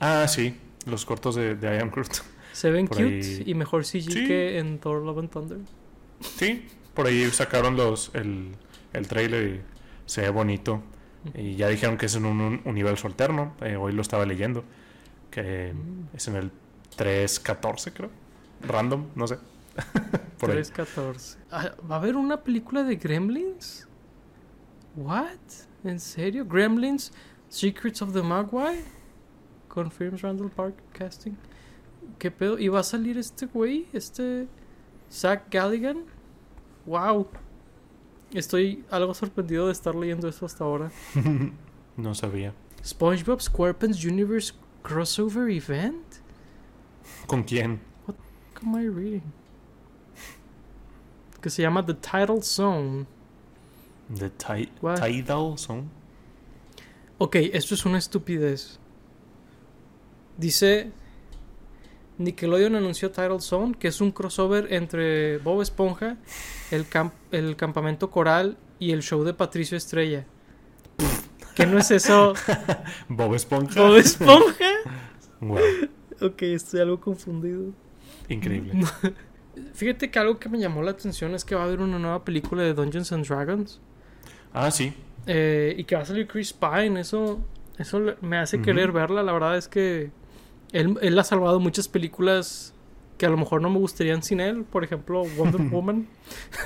Ah, 0.00 0.26
sí, 0.28 0.56
los 0.86 1.04
cortos 1.04 1.34
de, 1.36 1.54
de 1.54 1.76
I 1.76 1.80
Am 1.80 1.90
Groot. 1.90 2.22
Se 2.52 2.70
ven 2.70 2.86
cute 2.86 3.42
y 3.44 3.54
mejor 3.54 3.84
CG 3.84 4.08
que 4.26 4.58
en 4.58 4.78
Thor 4.78 5.02
Love 5.02 5.18
and 5.18 5.30
Thunder. 5.30 5.58
Sí, 6.20 6.66
Por 6.94 7.06
ahí 7.06 7.30
sacaron 7.30 7.76
los 7.76 8.10
el, 8.14 8.52
el 8.94 9.08
trailer 9.08 9.46
y 9.46 9.60
se 10.06 10.22
ve 10.22 10.30
bonito. 10.30 10.82
Y 11.34 11.56
ya 11.56 11.68
dijeron 11.68 11.98
que 11.98 12.06
es 12.06 12.14
en 12.14 12.24
un, 12.24 12.62
universo 12.64 13.08
alterno. 13.08 13.54
Eh, 13.60 13.76
hoy 13.76 13.92
lo 13.92 14.00
estaba 14.00 14.24
leyendo. 14.24 14.64
Que 15.30 15.74
es 16.14 16.28
en 16.28 16.36
el 16.36 16.50
3.14, 16.96 17.92
creo. 17.92 18.10
Random, 18.62 19.06
no 19.14 19.26
sé. 19.26 19.38
3.14. 20.40 21.36
Ah, 21.50 21.72
¿Va 21.90 21.96
a 21.96 21.98
haber 21.98 22.16
una 22.16 22.42
película 22.42 22.82
de 22.82 22.96
Gremlins? 22.96 23.86
¿What? 24.94 25.38
¿En 25.84 26.00
serio? 26.00 26.44
¿Gremlins? 26.44 27.12
Secrets 27.48 28.02
of 28.02 28.12
the 28.12 28.22
Magpie? 28.22 28.82
Confirms 29.68 30.22
Randall 30.22 30.50
Park 30.50 30.74
Casting. 30.92 31.36
¿Qué 32.18 32.30
pedo? 32.30 32.58
¿Y 32.58 32.68
va 32.68 32.80
a 32.80 32.82
salir 32.82 33.18
este 33.18 33.46
güey? 33.46 33.86
Este. 33.92 34.48
Zach 35.10 35.44
Galligan. 35.50 36.04
¡Wow! 36.86 37.28
Estoy 38.32 38.84
algo 38.90 39.14
sorprendido 39.14 39.66
de 39.66 39.72
estar 39.72 39.94
leyendo 39.94 40.28
esto 40.28 40.46
hasta 40.46 40.64
ahora. 40.64 40.90
no 41.96 42.14
sabía. 42.14 42.54
SpongeBob 42.84 43.40
SquarePants 43.40 44.04
Universe 44.04 44.52
Crossover 44.82 45.50
Event? 45.50 46.04
¿Con 47.26 47.42
quién? 47.42 47.80
What 48.56 48.74
am 48.74 48.74
I 48.76 48.88
reading? 48.88 49.32
Que 51.40 51.50
se 51.50 51.62
llama 51.62 51.84
The 51.84 51.94
Tidal 51.94 52.42
Zone. 52.42 53.06
The 54.18 54.30
Tidal 54.30 55.58
Zone. 55.58 55.84
Ok, 57.18 57.36
esto 57.52 57.74
es 57.74 57.84
una 57.84 57.98
estupidez. 57.98 58.78
Dice 60.38 60.90
Nickelodeon 62.18 62.76
anunció 62.76 63.10
Title 63.10 63.40
Zone, 63.40 63.74
que 63.78 63.88
es 63.88 64.00
un 64.00 64.10
crossover 64.10 64.72
entre 64.72 65.38
Bob 65.38 65.60
Esponja, 65.60 66.16
el, 66.70 66.86
el 67.32 67.56
campamento 67.56 68.10
coral 68.10 68.56
y 68.78 68.92
el 68.92 69.02
show 69.02 69.22
de 69.22 69.34
Patricio 69.34 69.76
Estrella. 69.76 70.26
¿Qué 71.54 71.66
no 71.66 71.78
es 71.78 71.90
eso? 71.90 72.34
Bob 73.08 73.34
Esponja. 73.34 73.80
Bob 73.80 73.96
Esponja. 73.96 74.70
wow. 75.40 75.58
Ok, 76.20 76.42
estoy 76.42 76.80
algo 76.80 77.00
confundido. 77.00 77.72
Increíble. 78.28 78.72
Fíjate 79.74 80.10
que 80.10 80.18
algo 80.18 80.38
que 80.38 80.48
me 80.48 80.58
llamó 80.58 80.82
la 80.82 80.90
atención 80.90 81.34
es 81.34 81.44
que 81.44 81.54
va 81.54 81.62
a 81.62 81.64
haber 81.64 81.80
una 81.80 81.98
nueva 81.98 82.24
película 82.24 82.62
de 82.62 82.74
Dungeons 82.74 83.12
and 83.12 83.26
Dragons. 83.26 83.80
Ah, 84.52 84.70
sí. 84.70 84.92
Eh, 85.26 85.74
y 85.76 85.84
que 85.84 85.96
va 85.96 86.02
a 86.02 86.04
salir 86.04 86.26
Chris 86.26 86.52
Pine. 86.52 87.00
Eso, 87.00 87.40
eso 87.78 88.00
me 88.20 88.38
hace 88.38 88.60
querer 88.60 88.92
verla. 88.92 89.22
La 89.22 89.32
verdad 89.32 89.56
es 89.56 89.68
que 89.68 90.10
él, 90.72 91.18
ha 91.18 91.24
salvado 91.24 91.60
muchas 91.60 91.88
películas 91.88 92.74
que 93.18 93.24
a 93.24 93.30
lo 93.30 93.38
mejor 93.38 93.62
no 93.62 93.70
me 93.70 93.78
gustarían 93.78 94.22
sin 94.22 94.40
él. 94.40 94.64
Por 94.64 94.84
ejemplo, 94.84 95.24
Wonder 95.36 95.60
Woman. 95.70 96.06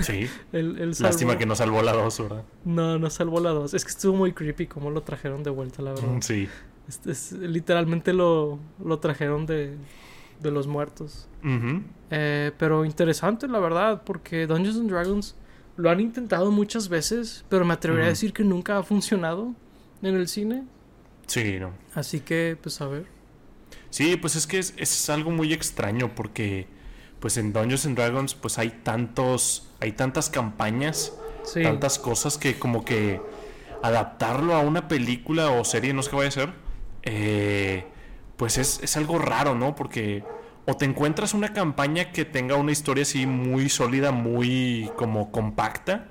Sí. 0.01 0.29
Lástima 0.53 1.39
que 1.39 1.47
no 1.47 1.55
salvó 1.55 1.83
la 1.83 1.93
2, 1.93 2.23
¿verdad? 2.23 2.45
No, 2.65 2.99
no 2.99 3.09
salvó 3.11 3.41
la 3.41 3.51
2. 3.51 3.75
Es 3.75 3.85
que 3.85 3.91
estuvo 3.91 4.17
muy 4.17 4.33
creepy 4.33 4.67
cómo 4.67 4.91
lo 4.91 5.03
trajeron 5.03 5.43
de 5.43 5.51
vuelta, 5.51 5.83
la 5.83 5.93
verdad. 5.93 6.09
Mm, 6.09 6.23
sí. 6.23 6.49
literalmente 7.41 8.13
lo, 8.13 8.59
lo 8.85 8.99
trajeron 8.99 9.47
de, 9.47 9.77
de 10.41 10.51
los 10.51 10.67
muertos. 10.67 11.29
Eh, 12.11 12.53
pero 12.59 12.85
interesante, 12.85 13.49
la 13.49 13.59
verdad, 13.59 14.03
porque 14.05 14.47
Dungeons 14.47 14.79
and 14.79 14.91
Dragons 14.91 15.37
lo 15.77 15.91
han 15.91 16.01
intentado 16.01 16.51
muchas 16.51 16.89
veces, 16.89 17.45
pero 17.49 17.65
me 17.65 17.75
atrevería 17.75 18.07
a 18.07 18.11
decir 18.11 18.33
que 18.33 18.45
nunca 18.45 18.79
ha 18.79 18.83
funcionado 18.83 19.55
en 20.03 20.15
el 20.15 20.29
cine. 20.29 20.65
Sí, 21.27 21.59
no. 21.61 21.73
Así 21.95 22.21
que, 22.21 22.59
pues 22.61 22.81
a 22.81 22.89
ver. 22.89 23.07
Sí, 23.91 24.17
pues 24.17 24.37
es 24.37 24.47
que 24.47 24.59
es, 24.59 25.11
algo 25.11 25.31
muy 25.31 25.53
extraño 25.53 26.15
porque 26.15 26.67
pues 27.19 27.37
en 27.37 27.53
Dungeons 27.53 27.87
and 27.87 27.97
Dragons 27.97 28.35
pues 28.35 28.59
hay 28.59 28.71
tantos, 28.71 29.69
hay 29.81 29.93
tantas 29.93 30.31
campañas, 30.31 31.13
tantas 31.53 31.99
cosas 31.99 32.39
que 32.39 32.59
como 32.59 32.85
que 32.85 33.21
adaptarlo 33.83 34.55
a 34.55 34.61
una 34.61 34.89
película 34.89 35.51
o 35.51 35.65
serie, 35.65 35.93
no 35.93 36.03
sé 36.03 36.11
qué 36.11 36.17
vaya 36.17 36.29
a 36.29 36.33
ser, 36.33 36.53
eh, 37.03 37.87
pues 38.41 38.57
es, 38.57 38.81
es, 38.83 38.97
algo 38.97 39.19
raro, 39.19 39.55
¿no? 39.55 39.77
Porque 39.77 40.25
o 40.65 40.75
te 40.75 40.87
encuentras 40.87 41.35
una 41.35 41.53
campaña 41.53 42.11
que 42.11 42.25
tenga 42.25 42.57
una 42.57 42.73
historia 42.73 43.03
así 43.03 43.27
muy 43.27 43.69
sólida, 43.69 44.13
muy 44.13 44.91
como 44.97 45.31
compacta, 45.31 46.09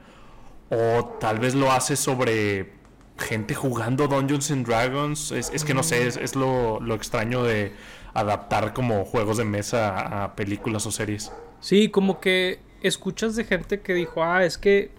o 0.70 1.06
tal 1.20 1.40
vez 1.40 1.56
lo 1.56 1.72
haces 1.72 2.00
sobre 2.00 2.74
gente 3.18 3.56
jugando 3.56 4.08
Dungeons 4.08 4.52
and 4.52 4.68
Dragons. 4.68 5.32
Es, 5.32 5.64
que 5.64 5.74
no 5.74 5.82
sé, 5.82 6.06
es, 6.06 6.36
lo, 6.36 6.80
extraño 6.94 7.42
de 7.44 7.74
adaptar 8.14 8.76
como 8.76 9.06
juegos 9.06 9.38
de 9.38 9.46
mesa 9.46 10.26
a 10.26 10.36
películas 10.36 10.86
o 10.86 10.92
series. 10.92 11.32
Sí, 11.62 11.90
como 11.90 12.20
que 12.20 12.60
escuchas 12.84 13.36
de 13.38 13.44
gente 13.44 13.82
que 13.82 13.96
dijo, 13.96 14.24
ah, 14.24 14.46
es 14.46 14.60
que 14.60 14.92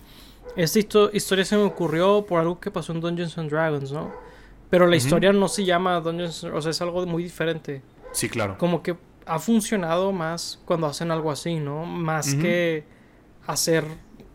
esta 0.57 0.81
historia 1.12 1.45
se 1.45 1.57
me 1.57 1.62
ocurrió 1.62 2.26
por 2.26 2.41
algo 2.41 2.59
que 2.59 2.72
pasó 2.72 2.91
en 2.91 3.01
Dungeons 3.01 3.39
and 3.39 3.51
Dragons, 3.51 3.93
¿no? 3.93 4.30
Pero 4.71 4.87
la 4.87 4.97
historia 4.97 5.33
no 5.33 5.49
se 5.49 5.64
llama 5.64 6.01
Dungeons, 6.01 6.45
o 6.45 6.62
sea, 6.62 6.71
es 6.71 6.81
algo 6.81 7.05
muy 7.05 7.25
diferente. 7.25 7.83
Sí, 8.12 8.29
claro. 8.29 8.57
Como 8.57 8.83
que 8.83 8.97
ha 9.27 9.39
funcionado 9.39 10.12
más 10.12 10.61
cuando 10.64 10.87
hacen 10.87 11.11
algo 11.11 11.31
así, 11.31 11.57
¿no? 11.57 11.85
Más 11.85 12.35
que 12.35 12.85
hacer 13.47 13.85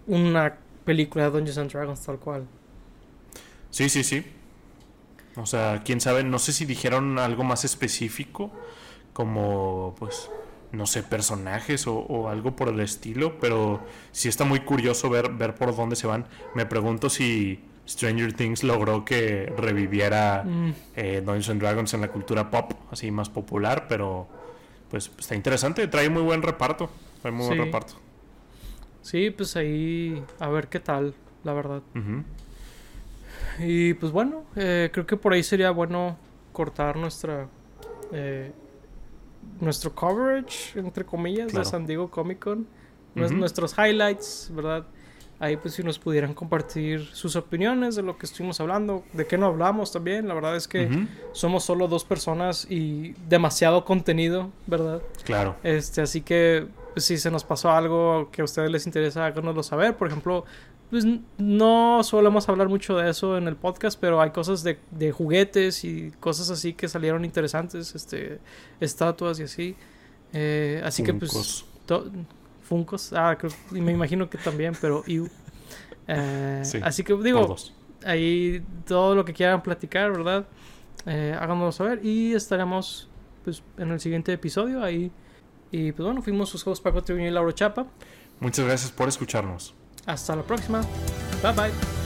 una 0.08 0.58
película 0.84 1.26
de 1.26 1.32
Dungeons 1.32 1.58
and 1.58 1.72
Dragons 1.72 2.02
tal 2.02 2.20
cual. 2.20 2.48
Sí, 3.70 3.90
sí, 3.90 4.04
sí. 4.04 4.26
O 5.38 5.46
sea, 5.46 5.82
quién 5.84 6.00
sabe, 6.00 6.24
no 6.24 6.40
sé 6.40 6.54
si 6.54 6.66
dijeron 6.66 7.20
algo 7.20 7.44
más 7.44 7.66
específico, 7.66 8.52
como, 9.14 9.96
pues, 10.00 10.30
no 10.72 10.86
sé, 10.86 11.04
personajes 11.04 11.86
o, 11.88 12.30
algo 12.30 12.56
por 12.56 12.70
el 12.70 12.80
estilo, 12.80 13.40
pero 13.40 13.82
sí 14.12 14.30
está 14.30 14.46
muy 14.46 14.62
curioso 14.62 15.10
ver, 15.10 15.32
ver 15.34 15.56
por 15.56 15.76
dónde 15.76 15.96
se 15.96 16.08
van. 16.08 16.26
Me 16.54 16.66
pregunto 16.66 17.10
si 17.10 17.64
Stranger 17.88 18.34
Things 18.34 18.64
logró 18.64 19.06
que 19.06 19.54
reviviera 19.58 20.44
mm. 20.44 20.74
eh, 20.96 21.22
Dungeons 21.24 21.50
and 21.50 21.62
Dragons 21.62 21.94
en 21.94 22.02
la 22.02 22.08
cultura 22.10 22.50
pop, 22.50 22.74
así 22.92 23.12
más 23.12 23.30
popular, 23.30 23.86
pero 23.88 24.28
pues 24.90 25.12
está 25.18 25.36
interesante, 25.36 25.88
trae 25.88 26.10
muy 26.10 26.24
buen 26.24 26.42
reparto, 26.42 26.90
trae 27.22 27.32
muy 27.32 27.46
buen 27.48 27.60
reparto. 27.60 27.94
Sí, 29.02 29.30
pues 29.30 29.56
ahí 29.56 30.24
a 30.40 30.50
ver 30.50 30.68
qué 30.68 30.80
tal, 30.80 31.14
la 31.44 31.54
verdad. 31.54 31.82
Y 33.60 33.94
pues 33.94 34.12
bueno, 34.12 34.44
eh, 34.56 34.90
creo 34.92 35.06
que 35.06 35.18
por 35.18 35.34
ahí 35.34 35.44
sería 35.44 35.72
bueno 35.72 36.18
cortar 36.52 36.98
nuestra 36.98 37.48
eh, 38.12 38.52
nuestro 39.60 39.94
coverage, 39.94 40.80
entre 40.80 41.06
comillas, 41.06 41.54
de 41.54 41.64
San 41.66 41.86
Diego 41.86 42.10
Comic 42.10 42.40
Con. 42.40 42.68
Nuestros 43.14 43.76
highlights, 43.78 44.52
¿verdad? 44.54 44.86
Ahí 45.40 45.58
pues 45.58 45.74
si 45.74 45.84
nos 45.84 46.00
pudieran 46.00 46.34
compartir 46.34 47.06
sus 47.12 47.36
opiniones 47.36 47.96
de 47.96 48.04
lo 48.04 48.18
que 48.18 48.26
estuvimos 48.26 48.62
hablando, 48.62 49.04
de 49.12 49.28
qué 49.28 49.38
no 49.38 49.48
hablamos 49.48 49.92
también. 49.92 50.28
La 50.28 50.34
verdad 50.34 50.56
es 50.56 50.68
que 50.68 51.08
somos 51.34 51.66
solo 51.66 51.90
dos 51.90 52.06
personas 52.06 52.66
y 52.70 53.14
demasiado 53.28 53.84
contenido, 53.84 54.50
¿verdad? 54.66 55.02
Claro. 55.26 55.58
Este, 55.64 56.02
así 56.02 56.22
que 56.22 56.68
pues, 56.94 57.06
si 57.06 57.18
se 57.18 57.30
nos 57.32 57.44
pasó 57.44 57.72
algo 57.72 58.30
que 58.32 58.42
a 58.42 58.46
ustedes 58.46 58.72
les 58.72 58.86
interesa, 58.86 59.26
háganoslo 59.26 59.62
saber. 59.62 59.98
Por 59.98 60.08
ejemplo, 60.08 60.46
pues 60.90 61.06
no 61.38 62.02
solemos 62.04 62.48
hablar 62.48 62.70
mucho 62.70 62.96
de 62.96 63.10
eso 63.10 63.38
en 63.38 63.50
el 63.50 63.58
podcast, 63.58 64.00
pero 64.00 64.22
hay 64.22 64.30
cosas 64.30 64.64
de, 64.64 64.80
de 64.92 65.12
juguetes 65.12 65.84
y 65.84 66.12
cosas 66.22 66.50
así 66.50 66.74
que 66.74 66.88
salieron 66.88 67.26
interesantes, 67.26 67.94
este, 67.94 68.40
estatuas 68.80 69.40
y 69.42 69.44
así. 69.44 69.76
Eh, 70.32 70.82
así 70.86 71.04
que 71.04 71.14
pues... 71.14 71.66
Funcos, 72.66 73.14
ah, 73.14 73.38
me 73.72 73.92
imagino 73.92 74.30
que 74.30 74.38
también, 74.38 74.74
pero... 74.82 75.04
Eh, 76.08 76.64
así 76.84 77.04
que 77.04 77.16
digo, 77.16 77.56
ahí 78.04 78.64
todo 78.86 79.16
lo 79.16 79.24
que 79.24 79.34
quieran 79.34 79.62
platicar, 79.62 80.12
¿verdad? 80.12 80.46
Eh, 81.06 81.36
háganoslo 81.40 81.72
saber 81.72 82.06
y 82.06 82.34
estaremos 82.34 83.10
pues 83.44 83.62
en 83.78 83.92
el 83.92 84.00
siguiente 84.00 84.34
episodio 84.34 84.84
ahí. 84.84 85.12
Y 85.72 85.92
pues 85.92 86.06
bueno, 86.06 86.22
fuimos 86.22 86.50
sus 86.50 86.64
juegos 86.64 86.82
Paco 86.82 87.04
Tribuño 87.04 87.28
y 87.28 87.32
Lauro 87.32 87.52
Chapa. 87.52 87.86
Muchas 88.40 88.66
gracias 88.66 88.92
por 88.92 89.08
escucharnos. 89.08 89.74
Hasta 90.06 90.36
la 90.36 90.44
próxima. 90.44 90.82
Bye 91.42 91.54
bye. 91.54 92.05